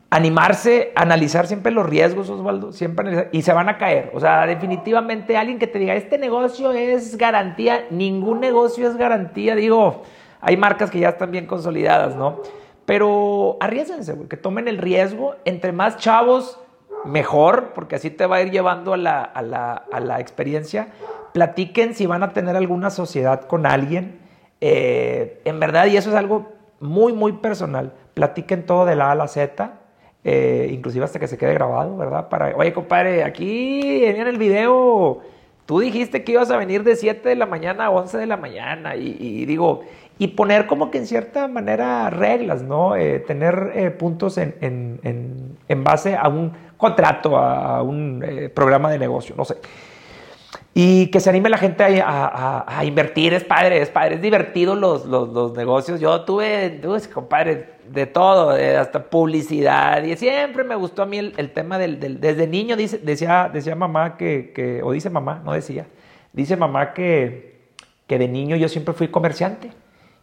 Animarse, 0.10 0.94
analizar 0.96 1.48
siempre 1.48 1.72
los 1.72 1.86
riesgos, 1.86 2.30
Osvaldo, 2.30 2.72
siempre 2.72 3.28
y 3.32 3.42
se 3.42 3.52
van 3.52 3.68
a 3.68 3.78
caer. 3.78 4.12
O 4.14 4.20
sea, 4.20 4.46
definitivamente 4.46 5.36
alguien 5.36 5.60
que 5.60 5.68
te 5.68 5.80
diga, 5.80 5.96
este 5.96 6.18
negocio 6.18 6.72
es 6.72 7.18
garantía, 7.18 7.86
ningún 7.90 8.40
negocio 8.40 8.88
es 8.88 8.96
garantía. 8.96 9.56
Digo, 9.56 10.04
hay 10.40 10.56
marcas 10.56 10.92
que 10.92 11.00
ya 11.00 11.10
están 11.10 11.32
bien 11.32 11.48
consolidadas, 11.48 12.16
¿no? 12.16 12.42
Pero 12.88 13.58
arriesguense, 13.60 14.18
que 14.28 14.38
tomen 14.38 14.68
el 14.68 14.80
riesgo. 14.80 15.36
Entre 15.46 15.72
más 15.72 15.98
chavos, 15.98 16.60
mejor, 17.06 17.74
porque 17.76 17.98
así 17.98 18.10
te 18.10 18.26
va 18.26 18.38
a 18.38 18.42
ir 18.42 18.50
llevando 18.50 18.96
a 18.96 18.98
la, 18.98 19.22
a 19.22 19.44
la, 19.44 19.74
a 19.74 20.00
la 20.00 20.20
experiencia. 20.20 20.88
Platiquen 21.34 21.94
si 21.94 22.08
van 22.08 22.24
a 22.24 22.34
tener 22.34 22.56
alguna 22.56 22.90
sociedad 22.90 23.44
con 23.44 23.68
alguien 23.68 24.26
eh, 24.62 25.42
en 25.46 25.60
verdad, 25.60 25.86
y 25.88 25.98
eso 25.98 26.10
es 26.10 26.16
algo 26.16 26.52
muy, 26.80 27.14
muy 27.14 27.34
personal, 27.34 27.94
platiquen 28.14 28.66
todo 28.66 28.86
de 28.86 28.96
la 28.96 29.10
A 29.10 29.12
a 29.12 29.16
la 29.16 29.28
Z, 29.28 29.72
eh, 30.24 30.70
inclusive 30.72 31.06
hasta 31.06 31.20
que 31.20 31.28
se 31.28 31.38
quede 31.38 31.54
grabado, 31.54 31.96
¿verdad? 31.98 32.28
Oye, 32.56 32.74
compadre, 32.74 33.24
aquí 33.24 34.04
en 34.04 34.28
el 34.28 34.38
video, 34.38 35.22
tú 35.66 35.80
dijiste 35.80 36.24
que 36.24 36.34
ibas 36.34 36.50
a 36.50 36.58
venir 36.58 36.84
de 36.84 36.96
7 36.96 37.30
de 37.30 37.36
la 37.36 37.46
mañana 37.46 37.86
a 37.86 37.90
11 37.92 38.18
de 38.18 38.26
la 38.26 38.38
mañana, 38.38 38.96
y, 38.96 39.46
digo, 39.46 39.82
y 40.20 40.28
poner 40.28 40.68
como 40.68 40.90
que 40.90 40.98
en 40.98 41.08
cierta 41.08 41.48
manera 41.48 42.10
reglas, 42.10 42.64
¿no? 42.64 42.96
Eh, 42.96 43.20
tener 43.20 43.98
puntos 43.98 44.38
en, 44.38 44.56
en, 44.62 45.58
en, 45.68 45.84
base 45.84 46.16
a 46.16 46.28
un 46.28 46.54
contrato, 46.78 47.38
a 47.38 47.82
un 47.84 48.52
programa 48.54 48.90
de 48.90 49.00
negocio, 49.00 49.36
no 49.38 49.46
sé. 49.46 49.58
Y 50.80 51.08
que 51.08 51.20
se 51.20 51.32
anime 51.32 51.50
la 51.50 51.58
gente 51.58 52.04
a, 52.06 52.84
invertir, 52.86 53.34
es 53.34 53.44
padre, 53.44 53.82
es 53.82 53.90
padre, 53.90 54.16
es 54.16 54.22
divertido 54.22 54.76
los, 54.76 55.06
los, 55.06 55.54
negocios. 55.58 56.00
Yo 56.00 56.22
tuve, 56.22 56.70
tuve, 56.70 57.02
compadre, 57.10 57.78
de 57.90 58.06
todo, 58.06 58.52
hasta 58.52 59.10
publicidad, 59.10 60.04
y 60.04 60.16
siempre 60.18 60.64
me 60.64 60.76
gustó 60.76 61.02
a 61.02 61.06
mí 61.08 61.18
el, 61.18 61.52
tema 61.52 61.80
del, 61.80 62.20
desde 62.20 62.46
niño, 62.46 62.76
dice, 62.76 63.00
decía, 63.00 63.50
decía 63.52 63.76
mamá 63.76 64.18
que, 64.18 64.82
o 64.84 64.92
dice 64.92 65.10
mamá, 65.10 65.42
no 65.44 65.54
decía, 65.54 65.88
dice 66.32 66.56
mamá 66.58 66.94
que, 66.94 67.72
que 68.06 68.20
de 68.20 68.28
niño 68.28 68.56
yo 68.56 68.70
siempre 68.70 68.94
fui 68.94 69.08
comerciante. 69.08 69.72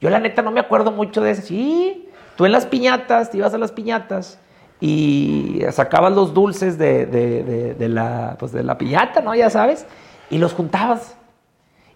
Yo 0.04 0.10
la 0.10 0.20
neta 0.20 0.42
no 0.42 0.50
me 0.50 0.60
acuerdo 0.60 0.92
mucho 0.92 1.22
de 1.22 1.30
eso. 1.30 1.40
Sí, 1.40 2.10
tú 2.36 2.44
en 2.44 2.52
las 2.52 2.66
piñatas, 2.66 3.30
te 3.30 3.38
ibas 3.38 3.54
a 3.54 3.58
las 3.58 3.72
piñatas 3.72 4.38
y 4.78 5.62
sacabas 5.70 6.12
los 6.12 6.34
dulces 6.34 6.76
de, 6.76 7.06
de, 7.06 7.72
de 7.72 7.88
la, 7.88 8.36
pues 8.38 8.52
de 8.52 8.62
la 8.62 8.76
piñata, 8.76 9.22
¿no? 9.22 9.34
Ya 9.34 9.48
sabes 9.48 9.86
y 10.28 10.36
los 10.36 10.52
juntabas. 10.52 11.16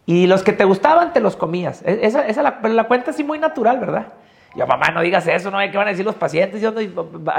Y 0.07 0.27
los 0.27 0.43
que 0.43 0.55
te 0.55 0.65
gustaban 0.65 1.13
te 1.13 1.21
los 1.21 1.37
comías. 1.37 1.83
E, 1.85 1.99
esa, 2.01 2.27
esa 2.27 2.41
la, 2.43 2.61
la 2.63 2.85
cuenta 2.85 3.11
así 3.11 3.23
muy 3.23 3.39
natural, 3.39 3.79
¿verdad? 3.79 4.07
Yo, 4.57 4.67
mamá, 4.67 4.89
no 4.89 5.03
digas 5.03 5.27
eso, 5.27 5.51
¿no? 5.51 5.59
¿Qué 5.59 5.77
van 5.77 5.89
a 5.89 5.91
decir 5.91 6.07
los 6.07 6.15
pacientes? 6.15 6.63
Yo 6.63 6.71
ando 6.71 6.81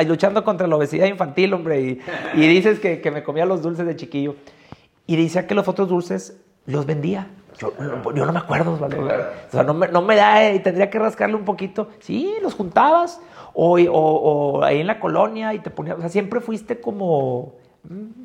luchando 0.05 0.43
contra 0.43 0.67
la 0.67 0.75
obesidad 0.75 1.07
infantil, 1.07 1.51
hombre. 1.55 1.81
Y, 1.81 2.01
y 2.35 2.47
dices 2.47 2.79
que, 2.79 3.01
que, 3.01 3.09
me 3.09 3.23
comía 3.23 3.47
los 3.47 3.63
dulces 3.63 3.87
de 3.87 3.95
chiquillo. 3.95 4.35
Y 5.07 5.15
decía 5.15 5.47
que 5.47 5.55
los 5.55 5.67
otros 5.67 5.89
dulces 5.89 6.39
los 6.67 6.85
vendía. 6.85 7.27
Yo, 7.59 7.73
yo 8.15 8.25
no 8.25 8.33
me 8.33 8.39
acuerdo, 8.39 8.77
¿vale? 8.77 8.97
O 8.97 9.51
sea, 9.51 9.63
no 9.63 9.73
me, 9.73 9.87
no 9.89 10.01
me 10.01 10.15
da, 10.15 10.51
y 10.51 10.59
tendría 10.59 10.89
que 10.89 10.97
rascarle 10.97 11.35
un 11.35 11.45
poquito. 11.45 11.89
Sí, 11.99 12.33
los 12.41 12.55
juntabas. 12.55 13.21
O, 13.53 13.77
o, 13.77 13.91
o, 13.91 14.63
ahí 14.63 14.79
en 14.79 14.87
la 14.87 14.99
colonia 14.99 15.53
y 15.53 15.59
te 15.59 15.69
ponías. 15.69 15.97
O 15.97 15.99
sea, 15.99 16.09
siempre 16.09 16.39
fuiste 16.39 16.79
como 16.79 17.55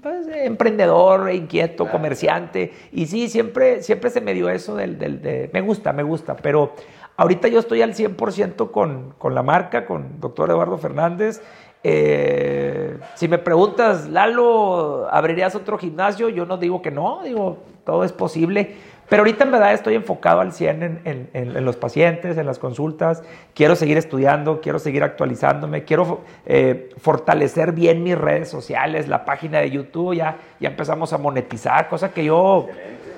pues, 0.03 0.27
emprendedor, 0.29 1.33
inquieto, 1.33 1.91
comerciante. 1.91 2.73
Y 2.93 3.07
sí, 3.07 3.29
siempre, 3.29 3.83
siempre 3.83 4.11
se 4.11 4.21
me 4.21 4.35
dio 4.35 4.49
eso 4.49 4.77
del, 4.77 4.99
del 4.99 5.23
de, 5.23 5.51
me 5.53 5.61
gusta, 5.61 5.93
me 5.93 6.03
gusta, 6.03 6.37
pero 6.37 6.73
ahorita 7.17 7.49
yo 7.49 7.61
estoy 7.61 7.83
al 7.83 7.95
100% 7.95 8.71
con, 8.71 9.15
con 9.19 9.35
la 9.35 9.43
marca, 9.43 9.87
con 9.87 10.21
doctor 10.21 10.51
Eduardo 10.51 10.79
Fernández. 10.79 11.43
Eh, 11.87 12.99
si 13.15 13.29
me 13.29 13.39
preguntas, 13.39 14.09
Lalo, 14.09 15.07
¿abrirías 15.11 15.55
otro 15.55 15.77
gimnasio? 15.79 16.31
Yo 16.31 16.47
no 16.47 16.57
digo 16.57 16.81
que 16.81 16.91
no, 16.91 17.23
digo, 17.23 17.59
todo 17.85 18.05
es 18.05 18.13
posible. 18.13 18.77
Pero 19.09 19.21
ahorita 19.21 19.45
en 19.45 19.51
verdad 19.51 19.73
estoy 19.73 19.95
enfocado 19.95 20.41
al 20.41 20.53
100 20.53 21.01
en, 21.33 21.65
los 21.65 21.77
pacientes, 21.77 22.39
en 22.39 22.47
las 22.47 22.59
consultas. 22.59 23.23
Quiero 23.55 23.77
seguir 23.77 23.99
estudiando, 23.99 24.61
quiero 24.61 24.79
seguir 24.79 25.03
actualizándome, 25.03 25.85
quiero 25.85 26.23
eh, 26.47 26.91
fortalecer 26.97 27.73
bien 27.73 28.03
mis 28.03 28.17
redes 28.17 28.49
sociales, 28.49 29.09
la 29.09 29.25
página 29.25 29.61
de 29.61 29.71
YouTube. 29.71 30.15
Ya, 30.15 30.39
ya 30.61 30.71
empezamos 30.71 31.13
a 31.13 31.19
monetizar, 31.19 31.89
cosa 31.89 32.13
que 32.13 32.25
yo... 32.25 32.69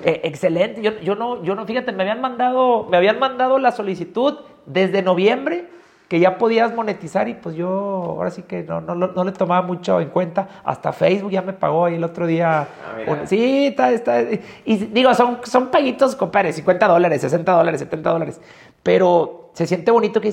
Excelente. 0.03 0.87
Eh, 0.87 0.99
yo, 1.03 1.15
no, 1.15 1.43
yo 1.43 1.55
no, 1.55 1.65
fíjate, 1.65 1.91
me 1.91 2.03
habían 2.03 2.21
mandado, 2.21 2.87
me 2.89 2.97
habían 2.97 3.19
mandado 3.19 3.57
la 3.57 3.71
solicitud 3.71 4.35
desde 4.65 5.01
noviembre 5.01 5.65
que 6.07 6.19
ya 6.19 6.37
podías 6.37 6.73
monetizar 6.73 7.27
y 7.27 7.33
pues 7.33 7.55
yo 7.55 7.67
ahora 7.67 8.31
sí 8.31 8.43
que 8.43 8.63
no, 8.63 8.79
no, 8.79 8.95
no, 8.95 9.23
le 9.23 9.31
tomaba 9.33 9.65
mucho 9.65 9.99
en 9.99 10.09
cuenta. 10.09 10.47
Hasta 10.63 10.93
Facebook 10.93 11.31
ya 11.31 11.41
me 11.41 11.53
pagó 11.53 11.85
ahí 11.85 11.95
el 11.95 12.03
otro 12.03 12.25
día. 12.25 12.61
Ah, 12.61 13.25
sí, 13.25 13.67
está, 13.67 13.91
está. 13.91 14.21
Y 14.65 14.77
digo, 14.77 15.13
son, 15.13 15.39
son 15.43 15.67
paguitos, 15.67 16.15
compadre, 16.15 16.53
50 16.53 16.87
dólares, 16.87 17.21
60 17.21 17.51
dólares, 17.51 17.79
70 17.81 18.09
dólares. 18.09 18.41
Pero 18.83 19.49
se 19.53 19.67
siente 19.67 19.91
bonito 19.91 20.21
que 20.21 20.29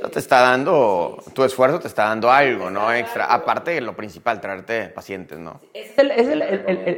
te 0.00 0.18
está 0.18 0.40
dando, 0.40 1.18
tu 1.34 1.44
esfuerzo 1.44 1.80
te 1.80 1.88
está 1.88 2.04
dando 2.04 2.30
algo, 2.30 2.70
¿no? 2.70 2.92
Extra. 2.92 3.26
Aparte 3.26 3.72
de 3.72 3.80
lo 3.80 3.96
principal, 3.96 4.40
traerte 4.40 4.88
pacientes, 4.88 5.38
¿no? 5.38 5.60
Es 5.74 5.92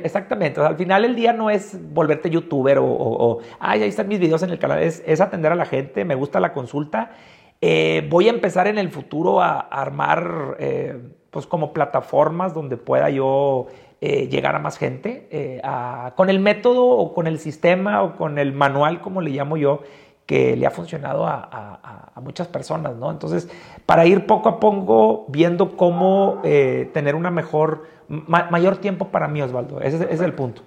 exactamente. 0.05 0.61
al 0.61 0.77
final 0.77 1.05
el 1.05 1.17
día 1.17 1.33
no 1.33 1.51
es 1.51 1.79
volverte 1.93 2.31
youtuber 2.31 2.79
o, 2.81 3.39
ay, 3.59 3.83
ahí 3.83 3.89
están 3.89 4.09
mis 4.09 4.21
videos 4.21 4.43
en 4.43 4.51
el 4.51 4.59
canal. 4.59 4.83
Es, 4.83 5.21
atender 5.21 5.53
a 5.53 5.55
la 5.55 5.67
gente. 5.67 6.05
Me 6.05 6.15
gusta 6.15 6.41
la 6.41 6.53
consulta. 6.53 7.13
Eh, 7.61 8.07
voy 8.09 8.29
a 8.29 8.31
empezar 8.31 8.67
en 8.67 8.79
el 8.79 8.91
futuro 8.91 9.41
a, 9.41 9.61
armar, 9.61 10.57
eh, 10.59 10.99
pues, 11.31 11.47
como 11.47 11.73
plataformas 11.73 12.55
donde 12.55 12.77
pueda 12.77 13.11
yo 13.11 13.67
eh, 14.01 14.29
llegar 14.29 14.55
a 14.55 14.59
más 14.59 14.79
gente 14.79 15.61
con 16.17 16.31
el 16.31 16.41
método 16.41 16.87
o 16.87 17.13
con 17.13 17.27
el 17.27 17.39
sistema 17.39 18.03
o 18.03 18.17
con 18.17 18.39
el 18.39 18.53
manual, 18.53 19.01
como 19.01 19.21
le 19.21 19.31
llamo 19.31 19.57
yo 19.57 19.83
que 20.31 20.55
le 20.55 20.65
ha 20.65 20.71
funcionado 20.71 21.27
a, 21.27 22.13
muchas 22.23 22.47
personas, 22.47 22.95
¿no? 22.95 23.11
Entonces, 23.11 23.49
para 23.85 24.07
ir 24.07 24.27
poco 24.27 24.49
a 24.49 24.61
poco 24.61 25.25
viendo 25.27 25.77
cómo 25.77 26.41
eh, 26.45 26.89
tener 26.95 27.17
una 27.17 27.33
mejor, 27.33 27.89
mayor 28.07 28.77
tiempo 28.77 29.09
para 29.09 29.27
mí, 29.27 29.43
Osvaldo. 29.43 29.81
Ese, 29.81 29.97
ese 29.97 30.13
es 30.13 30.21
el 30.21 30.35
punto. 30.35 30.63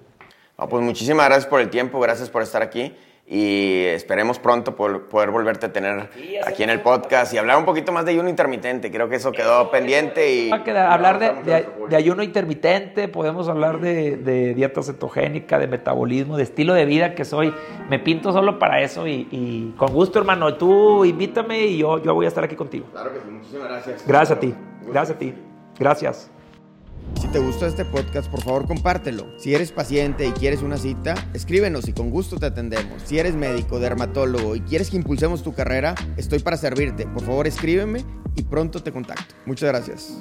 pues 0.68 0.82
muchísimas 0.82 1.24
gracias 1.24 1.46
por 1.46 1.62
el 1.62 1.70
tiempo, 1.70 1.98
gracias 1.98 2.28
por 2.28 2.42
estar 2.42 2.60
aquí 2.60 2.94
y 3.26 3.84
esperemos 3.86 4.38
pronto 4.38 4.76
poder 4.76 5.30
volverte 5.30 5.66
a 5.66 5.72
tener 5.72 6.10
aquí 6.46 6.62
en 6.62 6.68
el 6.68 6.82
podcast 6.82 7.32
y 7.32 7.38
hablar 7.38 7.56
un 7.56 7.64
poquito 7.64 7.90
más 7.90 8.04
de 8.04 8.12
ayuno 8.12 8.28
intermitente. 8.28 8.90
Creo 8.90 9.08
que 9.08 9.16
eso 9.16 9.32
quedó 9.32 9.70
pendiente 9.70 10.30
y... 10.30 10.50
hablar 10.50 11.18
de, 11.42 11.96
ayuno 11.96 12.22
intermitente, 12.22 13.08
podemos 13.08 13.48
hablar 13.48 13.80
de, 13.80 14.54
dieta 14.54 14.82
cetogénica, 14.82 15.58
de 15.58 15.66
metabolismo, 15.66 16.36
de 16.36 16.42
estilo 16.42 16.74
de 16.74 16.84
vida 16.84 17.14
que 17.14 17.24
soy. 17.24 17.54
Me 17.88 17.98
pinto 17.98 18.32
solo 18.32 18.58
para 18.58 18.82
eso 18.82 19.06
y, 19.06 19.74
con 19.78 19.92
gusto, 19.92 20.18
hermano. 20.18 20.54
Tú 20.54 21.04
invítame 21.04 21.60
y 21.66 21.78
yo, 21.78 22.02
yo 22.02 22.14
voy 22.14 22.26
a 22.26 22.28
estar 22.28 22.44
aquí 22.44 22.56
contigo. 22.56 22.86
Claro 22.92 23.12
que 23.12 23.20
sí, 23.20 23.30
muchísimas 23.30 23.68
gracias. 23.68 24.06
Gracias 24.06 24.36
a 24.36 24.40
ti, 24.40 24.54
gracias 24.86 25.16
a 25.16 25.18
ti. 25.18 25.34
Gracias. 25.78 26.33
Si 27.20 27.28
te 27.28 27.38
gustó 27.38 27.66
este 27.66 27.84
podcast, 27.84 28.30
por 28.30 28.42
favor 28.42 28.66
compártelo. 28.66 29.26
Si 29.38 29.54
eres 29.54 29.72
paciente 29.72 30.26
y 30.26 30.32
quieres 30.32 30.62
una 30.62 30.76
cita, 30.76 31.14
escríbenos 31.32 31.88
y 31.88 31.92
con 31.92 32.10
gusto 32.10 32.38
te 32.38 32.46
atendemos. 32.46 33.02
Si 33.04 33.18
eres 33.18 33.34
médico, 33.34 33.78
dermatólogo 33.78 34.56
y 34.56 34.60
quieres 34.60 34.90
que 34.90 34.96
impulsemos 34.96 35.42
tu 35.42 35.54
carrera, 35.54 35.94
estoy 36.16 36.40
para 36.40 36.56
servirte. 36.56 37.06
Por 37.06 37.22
favor 37.22 37.46
escríbeme 37.46 38.04
y 38.36 38.42
pronto 38.42 38.82
te 38.82 38.92
contacto. 38.92 39.34
Muchas 39.46 39.68
gracias. 39.68 40.18